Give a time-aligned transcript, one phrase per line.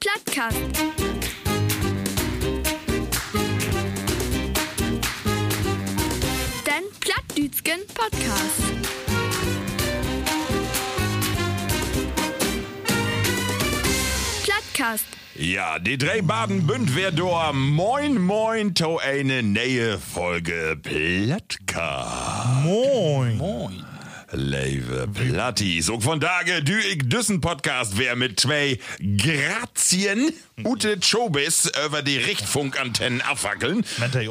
[0.00, 0.56] Plattcast.
[6.66, 8.62] Den Plattdütschen Podcast.
[14.42, 15.04] Plattcast.
[15.34, 22.64] Ja, die drei Baden bünd wer do moin moin to eine neue Folge Plattcast.
[22.64, 23.36] Moin.
[23.36, 23.84] Moin.
[24.32, 25.88] Leve Plattis.
[25.88, 28.78] Und von daher du ich düssen Podcast wer mit zwei
[29.18, 30.32] Grazien
[30.64, 33.84] Ute Chobis über die Richtfunkantennen abfackeln.
[33.98, 34.22] Nennt er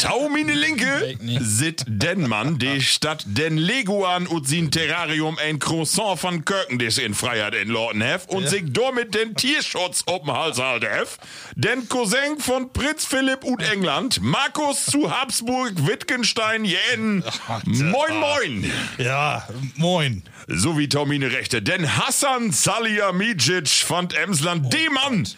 [0.00, 0.10] Jos?
[0.10, 6.18] Tau mine Linke sit den Mann, die Stadt den Leguan und sin Terrarium ein Croissant
[6.18, 10.84] von Kirkendisch in Freiheit in Lorten hef und sich damit den Tierschutz oben Hals halt
[10.84, 11.18] hef.
[11.54, 17.24] Den Cousin von Prinz Philipp und England, Markus zu Habsburg, Wittgenstein, Jänen.
[17.64, 18.72] Moin, moin.
[18.98, 20.22] Ja, moin.
[20.46, 21.60] So wie Tomine Rechte.
[21.60, 25.28] Denn Hassan Salihamidzic von Emsland, dem Mann,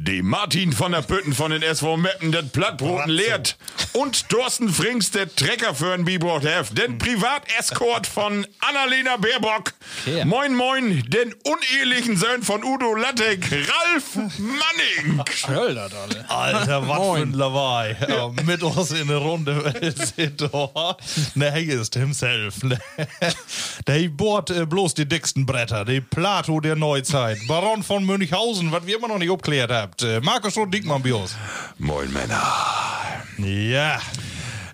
[0.00, 3.56] dem Martin von der Pütten von den SV Meppen das Plattbroten lehrt.
[3.92, 6.72] Und Thorsten Frings, der Trecker für ein Bibort hef.
[6.72, 9.72] Den Privatescort von Annalena Baerbock.
[10.06, 10.24] Okay.
[10.24, 15.24] Moin, moin, den unehelichen Sohn von Udo Lattek, Ralf Manning.
[15.34, 16.30] Schöll das alle.
[16.30, 17.96] Alter, was für ein Lawai.
[18.08, 19.74] Ja, mit uns in der Runde
[20.16, 20.96] sind da.
[21.34, 22.62] Ne, ist himself.
[22.62, 22.78] Ne.
[23.86, 25.84] Der bohrt äh, bloß die dicksten Bretter.
[25.84, 27.38] Die Plato der Neuzeit.
[27.48, 29.87] Baron von Münchhausen, was wir immer noch nicht abklärt habt.
[30.02, 31.36] Äh, Markus und Dickmann Bios.
[31.78, 32.42] Moin, Männer.
[33.38, 34.00] Ja.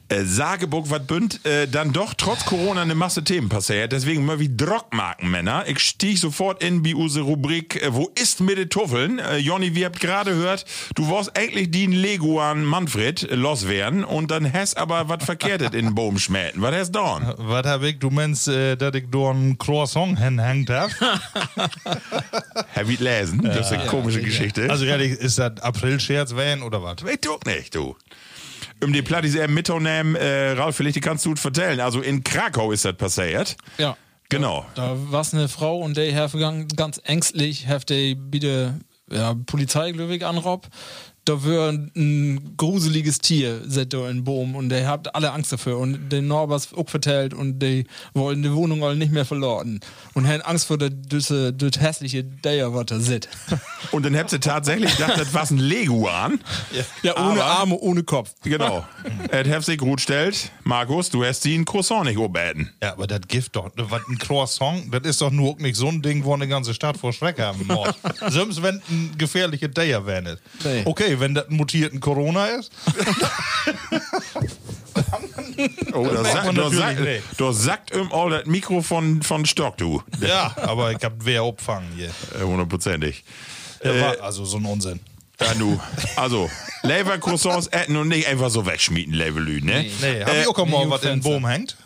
[0.09, 3.93] Äh, Sageburg, was bünd, äh, dann doch trotz Corona eine Masse Themen passiert.
[3.93, 5.65] Deswegen mal wie Drockmarken, Männer.
[5.67, 9.19] Ich stieg sofort in die Rubrik, äh, wo ist mit den Tuffeln?
[9.19, 14.31] Äh, Jonny, wir habt gerade gehört, du warst eigentlich die Leguan Manfred äh, loswerden und
[14.31, 16.61] dann hast aber was Verkehrtes in den Baum schmähten.
[16.61, 17.35] Was hast du da?
[17.39, 17.99] Was hab ich?
[17.99, 20.91] Du meinst, äh, dass ich da ein Croissant hinhängt hab?
[22.75, 23.43] Hab ich lesen?
[23.43, 24.69] Das ist eine komische Geschichte.
[24.69, 26.97] Also ehrlich, ist das April-Scherz oder was?
[27.11, 27.97] Ich du nicht, du.
[28.85, 31.81] Um die Platte sehr mitzunehmen, äh, Ralf, vielleicht kannst du es vertellen.
[31.81, 33.57] Also in Krakau ist das passiert.
[33.79, 33.97] Ja.
[34.29, 34.67] Genau.
[34.75, 36.33] Da war eine Frau und der hat
[36.77, 38.79] ganz ängstlich, hat die bitte
[39.11, 40.69] ja, Polizei, glaube ich, anrob.
[41.27, 45.79] Da wär ein gruseliges Tier, seit da in Boom und der hat alle Angst dafür
[45.79, 49.81] und den Norbers auch vertellt und die wollen die Wohnung alle nicht mehr verloren
[50.13, 53.29] und haben Angst vor der düsse, das hässliche Deier, was da sit.
[53.91, 56.41] Und dann habt ihr tatsächlich gedacht, das war ein Leguan.
[57.03, 58.33] Ja, ohne Aber- Arme, ohne Kopf.
[58.43, 58.85] Genau.
[59.31, 60.51] Er hat sich gut stellt.
[60.65, 62.71] Markus, du hast die ein Croissant nicht oben.
[62.83, 65.89] Ja, aber das Gift doch, ne, was ein Croissant, das ist doch nur nicht so
[65.89, 67.89] ein Ding, wo eine ganze Stadt vor Schreck haben muss.
[68.33, 70.39] Selbst wenn ein gefährlicher Deier wäre.
[70.65, 70.83] Nee.
[71.15, 72.73] Okay, wenn das ein mutierten Corona ist,
[75.93, 77.23] Oh, da macht sagt, man da natürlich sagt, nicht.
[77.39, 80.03] da sagt im all das Mikro von, von Stock, du.
[80.21, 82.11] ja, aber ich hab wer abfangen hier.
[82.41, 83.25] Äh, Hundertprozentig.
[83.83, 85.01] Der war also so ein Unsinn.
[85.41, 85.79] Ja, du.
[86.17, 86.49] Also,
[86.83, 89.85] Lever Croissants essen und nicht einfach so wegschmieden, Levelü, ne?
[90.01, 91.21] Nee, hab ich auch mal nee, was in den.
[91.21, 91.77] Boom hängt?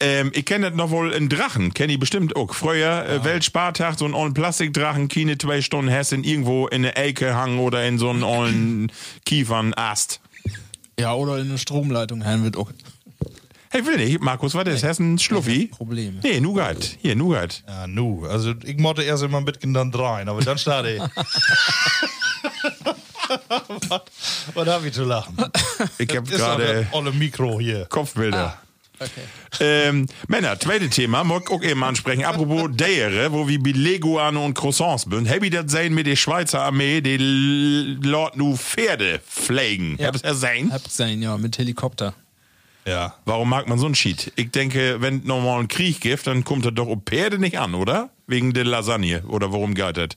[0.00, 2.54] Ähm, ich kenne das noch wohl in Drachen, kenne ich bestimmt auch.
[2.54, 7.34] Früher, äh, Weltspartag, so einen ollen Plastikdrachen, keine zwei Stunden Hessen irgendwo in eine Ecke
[7.34, 8.92] hangen oder in so einen ollen
[9.26, 10.20] Kiefernast.
[10.98, 12.70] Ja, oder in eine Stromleitung, Herrn wird auch
[13.72, 15.66] Hey, will nicht, Markus, was ist Hessen Schluffi?
[15.68, 16.18] Probleme.
[16.24, 16.96] Nee, Nougat.
[17.00, 17.62] Hier, Nougat.
[17.68, 18.26] Ja, nu.
[18.26, 21.00] Also ich mochte erst immer mitgehen, dann rein, aber dann starte ich.
[23.88, 24.00] was,
[24.54, 25.36] was hab ich zu lachen?
[25.98, 27.86] Ich hab gerade olle Mikro hier.
[27.86, 28.58] Kopfbilder.
[29.00, 29.22] Okay.
[29.60, 32.24] Ähm, Männer, zweite Thema, mag ich auch eben ansprechen.
[32.24, 35.28] Apropos Deiere, wo wir bei Leguane und Croissants sind.
[35.28, 39.96] Hab ich das sehen mit der Schweizer Armee, die Lord nu Pferde pflegen?
[39.98, 40.08] Ja.
[40.08, 40.70] Hab's das sehen?
[40.72, 42.14] Habt sein, ja, mit Helikopter.
[42.86, 43.14] Ja.
[43.24, 44.32] Warum mag man so einen Cheat?
[44.36, 47.74] Ich denke, wenn normal einen Krieg gibt, dann kommt er doch um Pferde nicht an,
[47.74, 48.10] oder?
[48.26, 49.22] Wegen der Lasagne.
[49.28, 50.08] Oder worum geht das?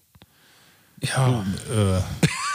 [1.01, 1.45] Ja,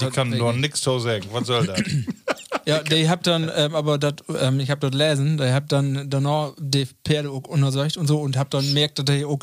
[0.00, 1.26] Ich kann doch nichts zu sagen.
[1.32, 1.82] Was soll das?
[2.66, 6.08] ja, die habt dann, ähm, aber dat, ähm, ich hab dort lesen, der habt dann
[6.08, 9.40] danach die Pferde auch untersucht und so und hab dann merkt, dass die auch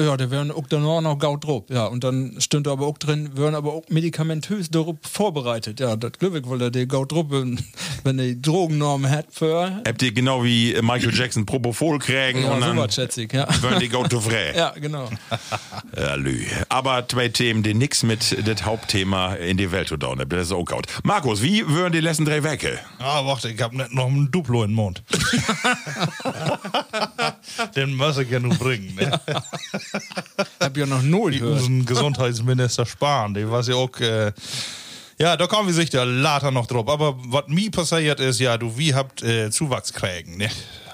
[0.00, 1.64] Ja, da wären auch dann noch Gaut drauf.
[1.68, 5.80] Ja, und dann stünde aber auch drin, wären aber auch medikamentös darauf vorbereitet.
[5.80, 7.26] Ja, das glücklich, weil er die Gaut drauf,
[8.04, 9.82] wenn die Drogennorm hat für.
[9.86, 13.46] Habt ihr genau wie Michael Jackson Propofol kriegen Ja, und dann schätze ich, ja.
[13.60, 14.52] würden die to frei.
[14.56, 15.10] Ja, genau.
[15.96, 16.42] Ja, lü.
[16.70, 20.28] Aber zwei Themen, die nix mit das Hauptthema in die Welt zu tun haben.
[20.28, 20.86] Das ist auch gut.
[21.02, 22.78] Markus, wie würden die letzten drei Wecke?
[22.98, 25.02] Ah, warte, ich hab nicht noch ein Duplo in den Mund.
[27.76, 29.20] Den muss ich ja nun bringen, ne?
[30.60, 31.58] Hab ja noch null gehört.
[31.58, 34.32] Unseren Gesundheitsminister Spahn, der weiß ja auch, äh,
[35.18, 36.88] ja, da kommen wir sicher later noch drauf.
[36.88, 40.50] Aber was mir passiert ist, ja, du, wie habt äh, Zuwachs kriegen, ne?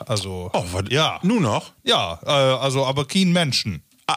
[0.06, 0.84] Also, Oh, was?
[0.90, 1.18] ja.
[1.22, 1.72] Nun noch?
[1.84, 3.82] Ja, äh, also, aber kein Menschen.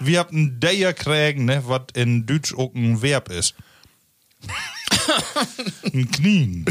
[0.00, 3.54] wir habt ein Deier kriegen, ne, was in Deutsch auch ein Verb ist.
[5.92, 6.64] ein Knien.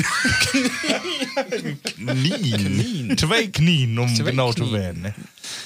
[1.98, 3.16] Nie.
[3.16, 4.74] Zwei Knien, um Zwei genau zu Knien.
[4.74, 5.02] werden.
[5.04, 5.14] Ne?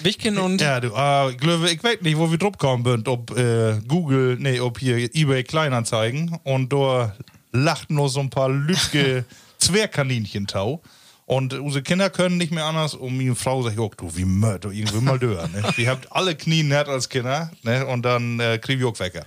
[0.01, 1.31] Wichken und Ja, du, äh,
[1.71, 5.43] ich weiß nicht, wo wir drauf kommen sind, ob äh, Google, nee, ob hier eBay
[5.43, 7.15] Kleinanzeigen und da
[7.51, 9.25] lachten nur so ein paar lütge
[9.59, 10.81] Zwergkaninchen tau.
[11.25, 12.93] Und unsere Kinder können nicht mehr anders.
[12.93, 15.49] Und meine Frau sagt, oh, du, wie mörd, du irgendwie mal dör.
[15.49, 15.61] Ne?
[15.77, 17.85] Die habt alle Knien hat als Kinder, ne?
[17.85, 19.25] Und dann äh, krieg ich auch Wecker.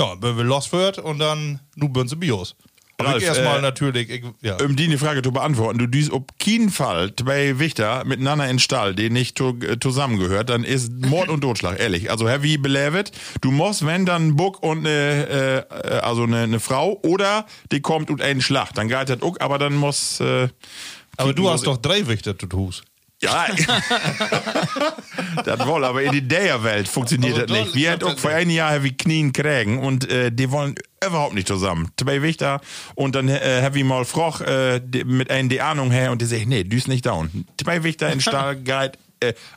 [0.00, 2.56] Ja, wenn wir los wird und dann, bünden sie Bios.
[3.04, 4.56] Ralf, erstmal äh, natürlich, ich, ja.
[4.62, 8.94] Um die Frage zu beantworten, du dies ob keinen Fall zwei Wichter miteinander in Stall,
[8.94, 12.10] die nicht äh, zusammengehört, dann ist Mord und Totschlag, ehrlich.
[12.10, 16.60] Also heavy belevet, du musst, wenn dann ein Buck und eine, äh, also eine, eine
[16.60, 20.48] Frau oder die kommt und einen Schlag, dann geht das auch, aber dann muss, äh,
[21.16, 22.84] Aber du hast doch drei Wichter, du tust.
[23.22, 23.46] Ja,
[25.44, 27.74] das wohl, aber in die Daya-Welt funktioniert Aber das nicht.
[27.76, 30.74] Wir hätten hab auch vor einem Jahr wie Knien kriegen und äh, die wollen
[31.06, 31.88] überhaupt nicht zusammen.
[31.96, 32.60] Zwei Wichter
[32.96, 36.26] und dann äh, habe ich mal Froch äh, mit einer die Ahnung her und die
[36.26, 37.46] sagt, nee, du ist nicht down.
[37.62, 38.96] Zwei Wichter in äh,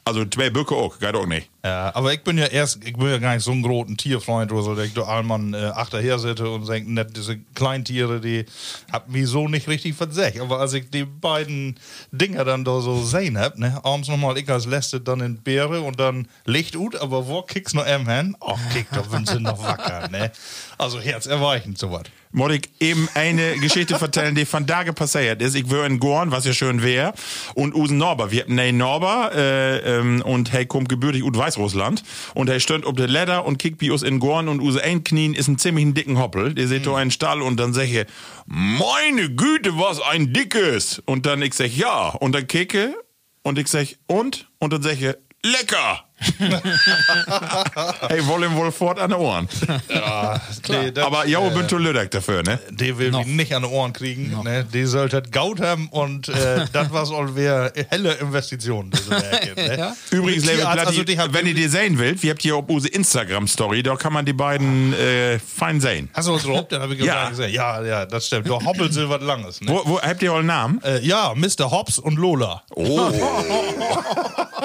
[0.03, 1.49] also zwei Böcke auch, geht auch nicht.
[1.63, 4.51] Ja, aber ich bin ja erst, ich bin ja gar nicht so ein großen Tierfreund
[4.51, 8.45] oder so, dass ich da allmann äh, achterher sitze und denke, net, diese Kleintiere, die
[8.91, 10.39] hab mich so nicht richtig versagt.
[10.39, 11.79] Aber als ich die beiden
[12.11, 15.81] Dinger dann da so sehen hab, ne, abends nochmal ich als Letzte dann in Beere
[15.81, 18.37] und dann Licht ut, aber wo kickst noch em hin?
[18.41, 20.31] Ach, kick, da sind sie noch wacker, ne.
[20.77, 22.03] Also herzerweichend sowas.
[22.51, 25.55] Ich eben eine Geschichte erzählen, die von da passiert ist.
[25.55, 27.13] Ich war in Gorn, was ja schön wäre,
[27.53, 28.31] und Usen Norber.
[28.31, 32.03] Wir hatten einen Norber, äh, ähm, und er kommt gebürtig aus Weißrussland.
[32.33, 35.03] Und er stand auf der Leder und kickt wie us in Gorn und Use ein
[35.03, 36.53] Knien ist ein ziemlich dicken Hoppel.
[36.53, 38.05] Der seht da einen Stall und dann ich,
[38.45, 41.01] meine Güte, was ein dickes.
[41.05, 42.09] Und dann ich sag, ja.
[42.09, 42.95] Und dann kicke
[43.43, 44.49] und ich sag, und?
[44.59, 45.01] Und dann ich,
[45.43, 46.05] lecker.
[48.09, 49.47] hey, wollen wohl fort an den Ohren.
[49.89, 52.59] Ja, die, das, Aber ja, bin zu lüdek dafür, ne?
[52.71, 54.35] Die will mich nicht an die Ohren kriegen.
[54.43, 54.65] Ne?
[54.73, 58.91] Die sollte Gaut haben und äh, das war soll wir helle Investitionen.
[59.09, 59.23] Ne?
[59.77, 59.95] Ja.
[60.11, 62.55] Übrigens, Die Label Arzt, Platti, also die wenn ihr die sehen wollt, wir habt hier
[62.55, 66.09] auf unsere Instagram-Story, da kann man die beiden äh, fein sehen.
[66.13, 66.67] Hast du was drauf?
[66.69, 67.23] Dann habe ich Ja.
[67.23, 67.29] ja.
[67.29, 67.53] gesehen.
[67.53, 68.47] Ja, ja, das stimmt.
[68.47, 69.61] Du hoppelt sie was Langes.
[69.61, 69.71] Ne?
[69.71, 70.81] Wo, wo habt ihr euren Namen?
[70.83, 71.71] Äh, ja, Mr.
[71.71, 72.63] Hobbs und Lola.
[72.69, 73.11] Oh.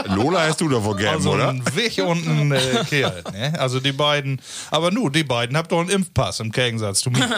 [0.07, 1.50] Lola hast du doch wohl gern, Also oder?
[1.51, 3.23] Ein Wich und ein äh, Kerl.
[3.33, 3.53] Ne?
[3.59, 4.41] Also die beiden.
[4.71, 7.29] Aber nu, die beiden habt doch einen Impfpass im Gegensatz zu mir.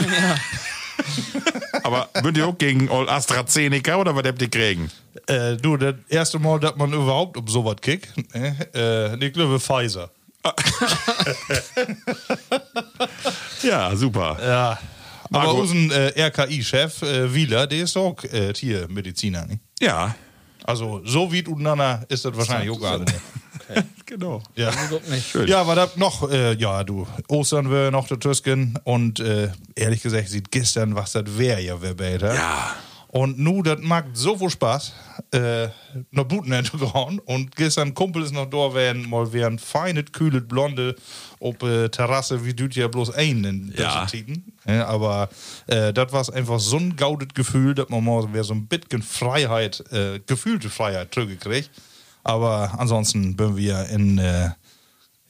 [1.85, 4.91] Aber würdet ihr auch gegen Old AstraZeneca oder was habt ihr kriegen?
[5.27, 8.57] äh, du, das erste Mal, dass man überhaupt um sowas kickt, ne?
[8.75, 10.11] äh, ich glaube Pfizer.
[13.63, 14.37] Ja, super.
[14.43, 14.79] Ja.
[15.31, 19.47] Aber Marco- unser äh, RKI-Chef äh, Wieler, der ist auch äh, Tiermediziner.
[19.47, 19.61] Ne?
[19.81, 20.15] Ja,
[20.65, 23.05] Also so wie untereinander ist das wahrscheinlich auch gerade
[24.07, 24.43] genau.
[24.57, 24.73] Ja.
[25.21, 25.49] Schön.
[25.49, 30.03] Ja, war das noch, äh, ja, du, Ostern wir noch der Tüsken und äh, ehrlich
[30.03, 32.35] gesagt sieht gestern, was das wäre ja, wer besser.
[32.35, 32.77] Ja.
[33.09, 34.95] Und nu, das macht so viel Spaß,
[35.33, 35.69] äh,
[36.13, 37.19] noch Buten hinzugehauen.
[37.19, 40.97] Und gestern Kumpel ist noch da, werden mal wären feine, kühle Blonde
[41.43, 44.07] ob äh, Terrasse, wie du ja bloß ein in Ja.
[44.07, 44.53] Tiden.
[44.67, 45.29] Ja, aber
[45.67, 49.03] äh, das war einfach so ein gaudet Gefühl, dass man mal wer so ein bisschen
[49.03, 51.71] Freiheit, äh, gefühlte Freiheit zurückgekriegt.
[52.25, 54.51] Aber ansonsten bin wir in, äh,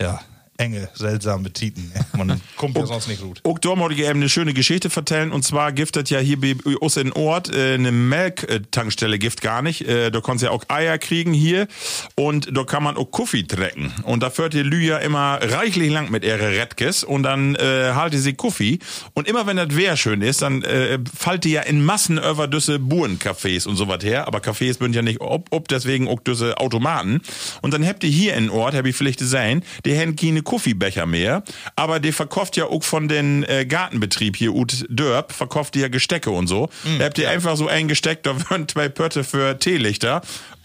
[0.00, 0.20] ja,
[0.62, 1.92] enge, seltsame Titen.
[2.16, 3.40] Man kommt ja sonst nicht gut.
[3.42, 5.32] Auch da wollte ich eben eine schöne Geschichte vertellen.
[5.32, 9.82] Und zwar giftet ja hier bei uns in Ort äh, eine Melktankstelle gift gar nicht.
[9.82, 11.66] Äh, da kannst du ja auch Eier kriegen hier.
[12.14, 13.92] Und da kann man auch Kaffee trecken.
[14.04, 17.02] Und da führt die Lü ja immer reichlich lang mit ihre Redkes.
[17.02, 18.78] Und dann äh, halte sie Kaffee.
[19.14, 22.46] Und immer wenn das Wehr schön ist, dann äh, fallt die ja in Massen über
[22.46, 24.28] düsse Burencafés und so was her.
[24.28, 27.20] Aber Cafés sind ja nicht ob, ob deswegen auch düsse Automaten.
[27.62, 31.06] Und dann habt ihr hier in Ort, hab ich vielleicht gesehen, die haben keine Kaffeebecher
[31.06, 31.42] mehr,
[31.76, 35.88] aber der verkauft ja auch von den äh, Gartenbetrieb hier Ut Dörp, verkauft die ja
[35.88, 36.68] Gestecke und so.
[36.98, 40.20] da habt ihr einfach so ein Gesteck, da würden zwei Pötte für Teelichter,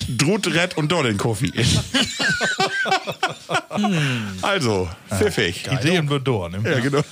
[0.10, 1.51] Drut, Red und dort den Kaffee.
[4.41, 5.67] also, pfiffig.
[5.72, 6.51] Ideen wird durch.
[6.51, 6.60] Ne?
[6.70, 7.01] Ja, genau.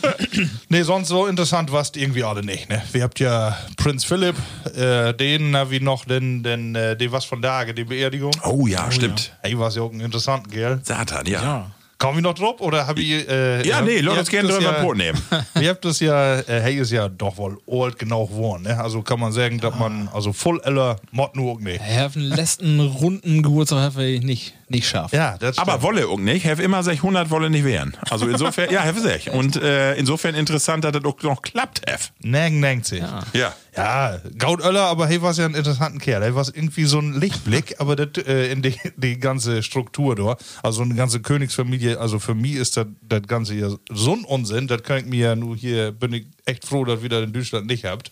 [0.70, 2.82] Nee, sonst so interessant war's irgendwie alle nicht, ne?
[2.92, 4.36] Wir habt ja Prinz Philipp,
[4.76, 8.32] äh, den, na, wie noch, den, den, äh, die was von Tage, die Beerdigung.
[8.44, 9.34] Oh ja, stimmt.
[9.42, 10.80] Hey, was ja auch ein interessanter Kerl.
[10.84, 11.42] Satan, ja.
[11.42, 13.28] Ja, Kommen wir noch drauf oder hab ich.
[13.28, 15.18] Äh, nee, ihr lass uns gerne drüber ja, Brot nehmen.
[15.62, 18.78] Ihr habt das ja, äh, hey ist ja doch wohl alt genau geworden, ne?
[18.78, 21.58] Also kann man sagen, dass man, also voll eller Mod nur.
[21.66, 25.14] Er hat den letzten runden Geburtstag hat er nicht, nicht schafft.
[25.14, 25.84] Ja, das Aber stimmt.
[25.84, 26.46] Wolle auch nicht.
[26.46, 27.96] Have immer sich 100 Wolle nicht wehren.
[28.10, 29.30] Also insofern, ja, have sich.
[29.30, 32.10] Und äh, insofern interessant, dass das auch noch klappt, have.
[32.22, 33.04] Nang, nang sich.
[33.34, 33.54] Ja.
[33.76, 36.24] Ja, Gaudöller, aber hey, war ja ein interessanter Kerl.
[36.24, 40.38] Er war irgendwie so ein Lichtblick, aber das, äh, in die, die ganze Struktur da,
[40.64, 44.68] also eine ganze Königsfamilie, also für mich ist das das Ganze ja so ein Unsinn,
[44.68, 47.34] das kann ich mir ja nur hier, bin ich echt froh, dass ihr das in
[47.34, 48.12] Deutschland nicht habt.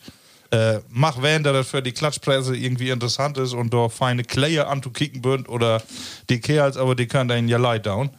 [0.53, 4.69] Äh, mach wenn, dass das für die Klatschpresse irgendwie interessant ist und da feine Klayer
[4.69, 5.81] anzukicken bünd oder
[6.29, 8.11] die Kerls, aber die können einen ja leid down.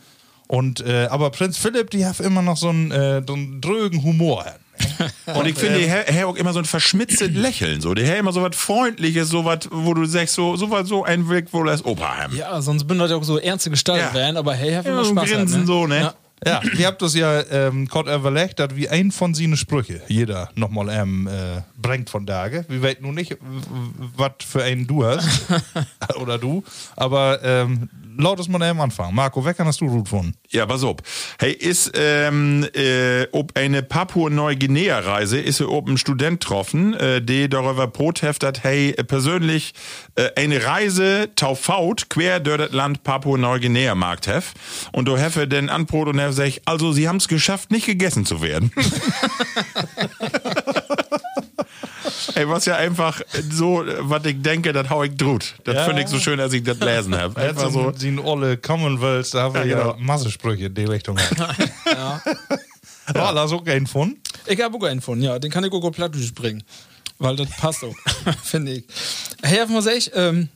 [0.49, 4.03] Und, äh, aber Prinz Philipp, die hat immer noch so einen, äh, so einen drögen
[4.03, 4.45] Humor.
[5.35, 7.81] Und ich finde, der Herr auch immer so ein verschmitztes Lächeln.
[7.81, 7.95] So.
[7.95, 11.05] Der Herr immer so was Freundliches, so was, wo du sagst, so, so was, so
[11.05, 12.37] ein Weg, wo das Opa haben.
[12.37, 14.13] Ja, sonst bin ich auch so ernste Gestalt Ja.
[14.15, 15.31] werden, aber hey, hat Ja, immer so ein Spaß.
[15.31, 15.67] Grinsen hat, ne?
[15.67, 16.01] so, ne?
[16.01, 16.15] Ja.
[16.47, 20.51] Ja, ihr habt das ja ähm, Gott überlegt, dass wie ein von seinen Sprüche jeder
[20.55, 22.65] nochmal ähm, äh, bringt von Tage.
[22.69, 23.37] Wir weten nun nicht,
[24.17, 25.29] was für einen du hast.
[26.21, 26.65] oder du.
[26.97, 29.15] Aber ähm, laut es mal am Anfang.
[29.15, 30.35] Marco, wer kann hast du gut von?
[30.51, 30.97] Ja, pass auf.
[31.39, 37.49] Hey, ist ähm, äh, ob eine Papua-Neuguinea-Reise ist er ob ein Student getroffen, äh, der
[37.49, 39.75] darüber protest hat, hey, persönlich
[40.15, 44.55] äh, eine Reise taufaut quer durch das Land Papua-Neuguinea markt hef.
[44.93, 48.25] Und du hefe den Anbrot und hef sag, also sie haben es geschafft, nicht gegessen
[48.25, 48.73] zu werden.
[52.35, 55.55] Ey, was ja einfach so, was ich denke, das hau ich drut.
[55.65, 55.85] Das Ja.
[55.85, 57.41] finde ich so schön, als ich das lesen habe.
[57.41, 57.91] Einfach so so.
[57.91, 59.97] den olle Commonwealth, da haben wir Ja, ja, genau.
[59.99, 61.19] Massesprüche in die Richtung.
[61.87, 62.21] ja.
[63.15, 63.31] ja.
[63.31, 64.17] lass auch einen von.
[64.47, 66.63] Ich habe auch einen von, ja, den kann ich auch gut platt bringen.
[67.19, 67.95] Weil das passt auch,
[68.43, 68.85] finde ich.
[69.43, 70.49] Hey, muss ich, ähm,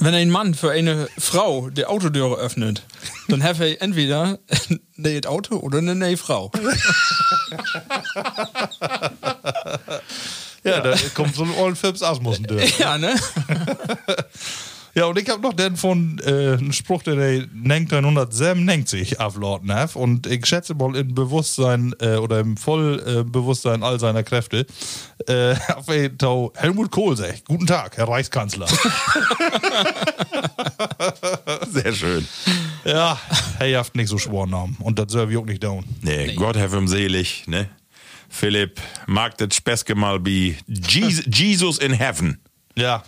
[0.00, 2.82] wenn ein Mann für eine Frau die Autotüre öffnet,
[3.28, 4.38] dann hat er entweder
[4.70, 6.50] ein neues Auto oder eine neue Frau.
[10.66, 12.78] Ja, da kommt so ein Old Phipps Asmussen durch.
[12.78, 13.14] Ja, ne?
[14.96, 19.94] Ja, und ich habe noch den von äh, einen Spruch, der der 1997 auflauten hat.
[19.94, 24.64] Und ich schätze mal im Bewusstsein äh, oder im Vollbewusstsein all seiner Kräfte,
[25.28, 28.68] äh, auf jeden Fall Helmut Kohl sagt: Guten Tag, Herr Reichskanzler.
[31.70, 32.26] Sehr schön.
[32.86, 33.20] ja,
[33.58, 34.78] er haft nicht so Schwornamen.
[34.80, 35.84] Und das soll ich auch nicht down.
[36.00, 37.68] Nee, Gott have ihm selig, ne?
[38.28, 42.38] Philipp mag das Speske mal wie Jesus, Jesus in Heaven.
[42.76, 43.02] Ja.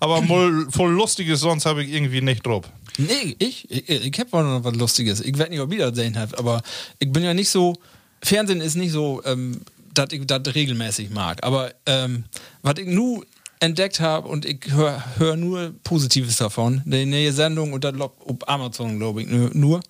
[0.00, 2.64] Aber mal voll Lustiges, sonst habe ich irgendwie nicht drauf.
[2.98, 5.20] Nee, ich, ich, ich habe noch was Lustiges.
[5.20, 6.62] Ich werde nicht, ob das sehen aber
[6.98, 7.74] ich bin ja nicht so.
[8.22, 9.62] Fernsehen ist nicht so, ähm,
[9.94, 11.42] dass ich das regelmäßig mag.
[11.42, 12.24] Aber ähm,
[12.62, 13.26] was ich nur
[13.60, 18.12] entdeckt habe und ich höre hör nur Positives davon, die neue Sendung und das lo-
[18.26, 19.50] auf Amazon, glaube ich, nur.
[19.54, 19.80] nur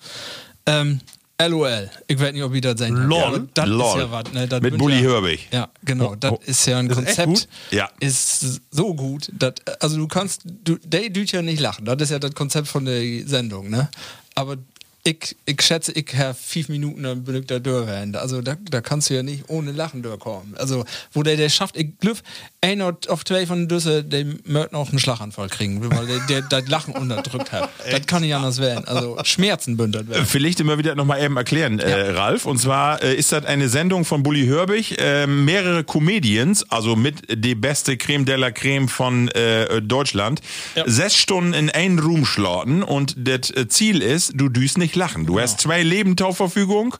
[0.67, 1.01] ähm,
[1.41, 1.91] LOL.
[2.07, 2.91] Ich weiß nicht, ob ihr das habt.
[2.91, 3.19] LOL?
[3.19, 3.87] Ja, das LOL.
[3.87, 4.33] ist ja was.
[4.33, 4.49] Ne?
[4.49, 5.49] Das Mit Bully ja, Herbig.
[5.51, 6.15] Ja, genau.
[6.15, 6.41] Das oh.
[6.45, 7.27] ist ja ein Ist echt Konzept.
[7.27, 7.49] gut?
[7.71, 7.91] Ja.
[8.01, 11.85] Ist so gut, dass, also du kannst, du, der düt ja nicht lachen.
[11.85, 13.89] Das ist ja das Konzept von der Sendung, ne?
[14.35, 14.57] Aber
[15.05, 17.89] ich, ich schätze, ich habe fünf Minuten, dann bin ich da durch.
[18.15, 20.55] Also da, da kannst du ja nicht ohne Lachen durchkommen.
[20.57, 22.21] Also, wo der, der schafft, ich glaube,
[22.61, 26.43] einer auf zwei von den Düsse, der möchte noch einen Schlaganfall kriegen, weil der, der
[26.43, 27.71] das Lachen unterdrückt hat.
[27.91, 28.85] das kann nicht anders werden.
[28.87, 30.25] Also Schmerzen bündelt werden.
[30.25, 32.47] Vielleicht immer wieder nochmal eben erklären, äh, Ralf.
[32.47, 37.23] Und zwar äh, ist das eine Sendung von Bully Herbig, äh, mehrere Comedians, also mit
[37.29, 40.41] die beste Creme de la Creme von äh, Deutschland,
[40.87, 45.27] sechs Stunden in einen Room schlaten und das äh, Ziel ist, du düst nicht lachen.
[45.27, 46.97] Du hast zwei Leben zur Verfügung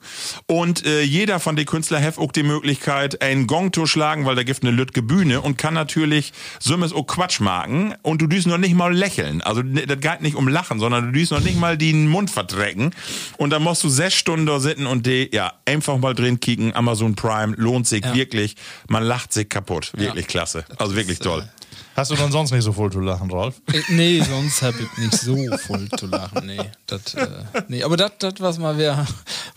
[0.47, 4.35] und äh, jeder von den Künstlern hat auch die Möglichkeit, einen Gong zu schlagen, weil
[4.35, 8.47] da gibt eine lütge Bühne und kann natürlich Summes auch Quatsch machen und du düst
[8.47, 9.41] noch nicht mal lächeln.
[9.41, 12.29] Also ne, das geht nicht um Lachen, sondern du düst noch nicht mal den Mund
[12.29, 12.93] verdrecken
[13.37, 16.75] und dann musst du sechs Stunden da sitzen und die, ja, einfach mal drin kicken,
[16.75, 18.55] Amazon Prime, lohnt sich wirklich,
[18.87, 21.47] man lacht sich kaputt, wirklich klasse, also wirklich toll.
[21.95, 23.61] Hast du dann sonst nicht so voll zu lachen, Ralf?
[23.71, 26.45] Äh, Nee, sonst habe ich nicht so voll zu lachen.
[26.47, 27.27] Nee, das, äh,
[27.67, 27.83] nee.
[27.83, 29.05] aber das, was mal wer,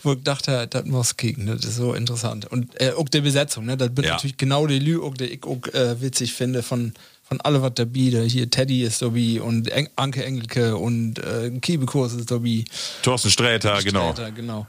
[0.03, 2.45] wo ich dachte, das muss kicken, das ist so interessant.
[2.45, 3.75] Und äh, auch die Besetzung, ne?
[3.75, 4.11] das bin Ja.
[4.13, 7.73] natürlich genau die Lü, auch die ich auch äh, witzig finde von, von alle was.
[7.75, 12.63] Da Hier Teddy ist dabei und Eng Anke Engelke und äh, Kiebekurs ist dabei.
[13.01, 14.11] Thorsten Sträter, genau.
[14.13, 14.67] Sträter, genau.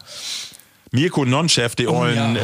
[0.90, 2.42] Mirko Nonchef, die ollen, ja.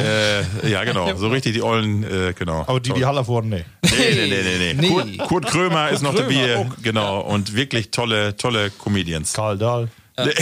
[0.63, 2.61] äh, ja genau, so richtig die ollen, äh, genau.
[2.67, 3.65] Aber die, die Haller wurden, nee.
[3.83, 4.73] Nee, nee, nee, nee, nee.
[4.73, 4.87] Nee.
[4.87, 6.73] Kurt, Kurt Krömer ist noch Krömer, dabei, oh.
[6.81, 9.33] genau, und wirklich tolle, tolle Comedians.
[9.33, 9.89] Karl Dahl.
[10.17, 10.35] Ja, ich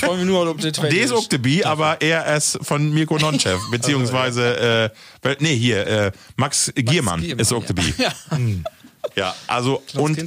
[0.00, 3.60] freue mich nur, ob der Der ist auch dabei, aber er ist von Mirko Nonchef,
[3.70, 4.90] beziehungsweise,
[5.22, 7.68] äh, nee, hier, äh, Max Giermann Giermann, ist auch ja.
[7.68, 7.94] dabei.
[7.98, 8.12] Ja.
[9.16, 10.18] Ja, also und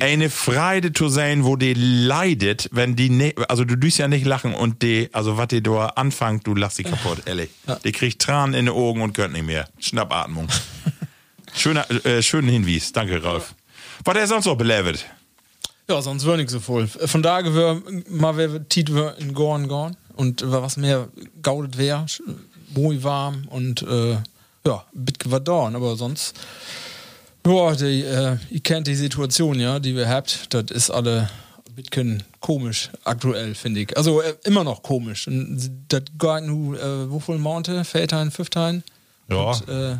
[0.00, 4.26] eine Freude zu sein, wo die leidet, wenn die ne, also du düst ja nicht
[4.26, 7.50] lachen und die, also was die da anfangt, du lachst sie kaputt, ehrlich.
[7.84, 9.68] Die kriegt Tränen in den Augen und könnt nicht mehr.
[9.78, 10.48] Schnappatmung.
[11.54, 13.54] Schöner, äh, schönen Hinweis, danke Ralf.
[14.04, 15.04] Was er sonst noch belebt?
[15.88, 16.86] Ja, sonst wäre nicht so voll.
[16.86, 21.08] Von daher wäre mal wer Tiet wär in Gorn Gorn und wär was mehr
[21.42, 22.06] gaudet wäre,
[22.74, 24.16] muy warm und äh,
[24.66, 26.34] ja, bitke war da, aber sonst
[27.46, 31.28] ja, die, äh, ihr kennt die Situation, ja, die wir habt, das ist alle
[31.82, 33.96] bisschen komisch aktuell, finde ich.
[33.96, 35.26] Also äh, immer noch komisch.
[35.26, 38.82] Und das geht äh, wovon Monte, Väterin, Fünftein?
[39.28, 39.52] Ja.
[39.52, 39.96] Und, äh,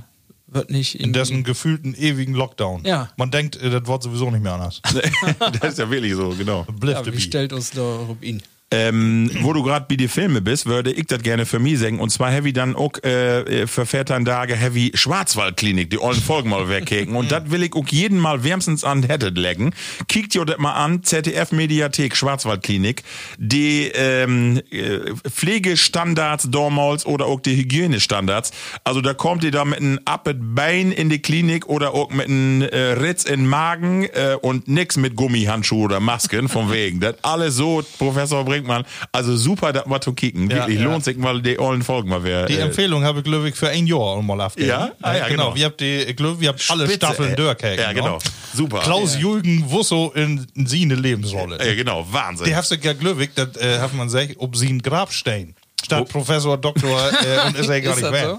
[0.52, 2.85] wird nicht In dessen gefühlten ewigen Lockdown.
[2.85, 3.11] Ja.
[3.16, 4.82] Man denkt, äh, das wird sowieso nicht mehr anders.
[5.61, 6.64] das ist ja wirklich so, genau.
[6.64, 8.42] Bliff ja, wie stellt uns da Rubin?
[8.73, 11.99] Ähm, wo du gerade bei die Filme bist, würde ich das gerne für mich sagen.
[11.99, 16.69] Und zwar heavy dann auch äh, für 14 Tage heavy Schwarzwaldklinik, die allen Folgen mal
[16.69, 17.17] wegkicken.
[17.17, 19.73] Und das will ich auch jeden Mal wärmstens an Hettet legen.
[20.07, 23.03] Kiekt ihr das mal an, ZDF Mediathek Schwarzwaldklinik.
[23.39, 28.53] Die ähm, äh, Pflegestandards damals oder auch die Hygienestandards.
[28.85, 32.29] Also da kommt ihr da mit einem Appet Bein in die Klinik oder auch mit
[32.29, 37.00] einem äh, Ritz in den Magen äh, und nix mit Gummihandschuhe oder Masken von wegen.
[37.00, 38.85] Das alles so, Professor Brinkmann.
[39.12, 40.50] Also super, das mal zu kicken.
[40.50, 40.85] Ja, Wirklich ja.
[40.85, 42.47] lohnt sich mal die allen Folgen mal wer.
[42.47, 44.71] Die äh, Empfehlung habe ich, glaube ich, für ein Jahr mal aufgegeben.
[44.71, 44.93] Ja?
[45.02, 45.45] Ah, ja, genau.
[45.45, 45.57] genau.
[45.57, 47.81] Wir habt die, glaube, wir habt alle Spitze, Staffeln durchgekriegt.
[47.81, 48.19] Ja, genau.
[48.55, 48.81] Super.
[48.81, 51.59] Klaus Jürgen Wusso in, in sie eine Lebensrolle.
[51.64, 52.47] ja, genau, Wahnsinn.
[52.47, 55.55] Die hast du ja glücklich, das äh, hat man gesagt, ob sie ein Grab stehen.
[55.83, 58.38] Statt Professor, Doktor äh, und ist er gar nicht so?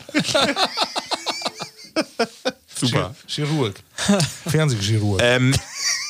[2.75, 3.16] super.
[3.28, 3.75] Chirurg.
[4.48, 5.22] Fernsehchirurg.
[5.24, 5.56] Ähm,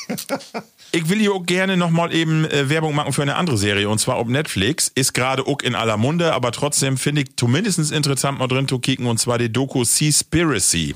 [0.93, 3.99] ich will hier auch gerne nochmal eben äh, Werbung machen für eine andere Serie und
[3.99, 4.91] zwar auf Netflix.
[4.93, 8.79] Ist gerade auch in aller Munde, aber trotzdem finde ich zumindest interessant mal drin zu
[8.79, 10.95] kicken und zwar die Doku Seaspiracy.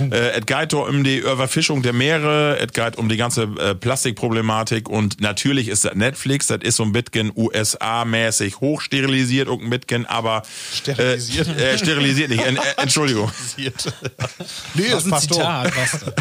[0.00, 4.88] Äh, es geht um die Überfischung der Meere, es geht um die ganze äh, Plastikproblematik
[4.88, 10.06] und natürlich ist das Netflix, das ist so ein bisschen USA-mäßig hochsterilisiert, auch ein bisschen,
[10.06, 10.42] aber
[10.74, 11.48] Sterilisiert?
[11.56, 13.30] Äh, äh, sterilisiert nicht, en, äh, Entschuldigung.
[13.56, 13.70] nee,
[14.90, 15.36] Das ist ein passt doch.
[15.36, 15.72] Zitat.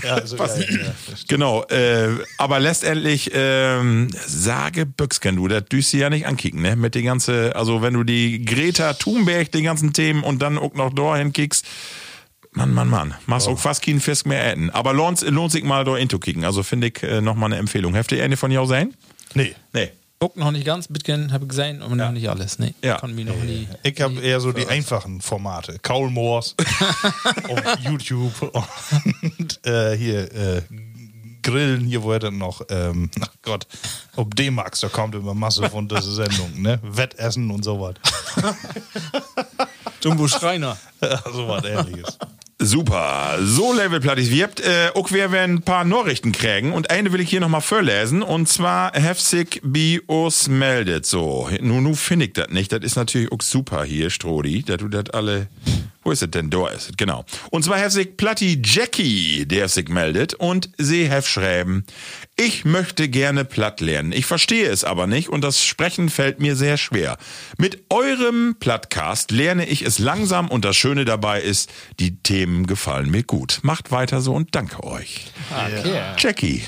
[0.04, 0.94] Ja, also, ja, ja, ja.
[1.28, 6.76] Genau, äh, aber letztendlich ähm, sage Büchsken, du, das düst du ja nicht ankicken, ne?
[6.76, 10.74] Mit den ganze, also wenn du die Greta Thunberg, die ganzen Themen und dann auch
[10.74, 11.66] noch dahin kickst,
[12.52, 14.70] Mann, Mann, Mann, machst auch fast keinen Fisk mehr essen.
[14.70, 16.46] Aber lohnt, lohnt sich mal da into kicken.
[16.46, 17.94] Also finde ich äh, nochmal eine Empfehlung.
[17.96, 18.94] Heftig eine von jou sein?
[19.34, 19.54] Nee.
[19.74, 19.90] Nee.
[20.18, 22.58] Guck noch nicht ganz, Bitcoin habe ich gesehen, aber noch nicht alles.
[22.58, 22.98] Nee, Ja.
[22.98, 23.68] kann mich noch nie.
[23.84, 25.78] Ich habe eher so die einfachen Formate.
[25.82, 26.56] Kaul Moors
[27.50, 30.62] auf YouTube und äh, hier äh,
[31.46, 33.68] Grillen, hier wo er dann noch, ähm, ach Gott,
[34.16, 36.80] ob D-Max, da kommt immer Masse von dieser Sendung, ne?
[36.82, 37.96] Wettessen und so was.
[40.04, 40.76] Jumbo Schreiner.
[41.32, 42.18] so was ähnliches.
[42.58, 43.38] Super.
[43.42, 44.32] So Levelplattis.
[44.32, 47.42] Wir habt äh, auch wir werden ein paar Nachrichten kriegen und eine will ich hier
[47.42, 51.50] nochmal vorlesen und zwar heftig bi uns meldet so.
[51.62, 52.72] Nu, nu finde ich das nicht.
[52.72, 55.48] Das ist natürlich auch super hier, Strodi, dass du das alle.
[56.06, 56.52] Wo ist es denn?
[56.52, 57.26] Da ist es, genau.
[57.50, 61.84] Und zwar heftig Platti Jackie, der sich meldet und sie hef schreiben.
[62.36, 64.12] Ich möchte gerne platt lernen.
[64.12, 67.18] Ich verstehe es aber nicht und das Sprechen fällt mir sehr schwer.
[67.58, 73.10] Mit eurem Plattcast lerne ich es langsam und das Schöne dabei ist, die Themen gefallen
[73.10, 73.62] mir gut.
[73.64, 75.26] Macht weiter so und danke euch.
[75.50, 76.02] Okay.
[76.20, 76.64] Jackie.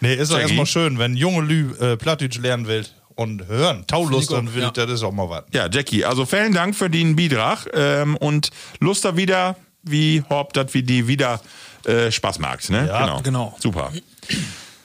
[0.00, 2.86] Nee, ist doch erstmal schön, wenn junge Lü äh, Plattdeutsch lernen will
[3.16, 4.70] und hören, Taulust und will, ja.
[4.70, 5.44] das ist auch mal was.
[5.52, 10.56] Ja, Jackie, also vielen Dank für den Beitrag ähm, und Lust da wieder, wie Haupt,
[10.56, 11.40] dat wie die wieder
[11.84, 12.70] äh, Spaß macht.
[12.70, 12.86] Ne?
[12.86, 13.56] Ja, genau.
[13.58, 13.90] Super.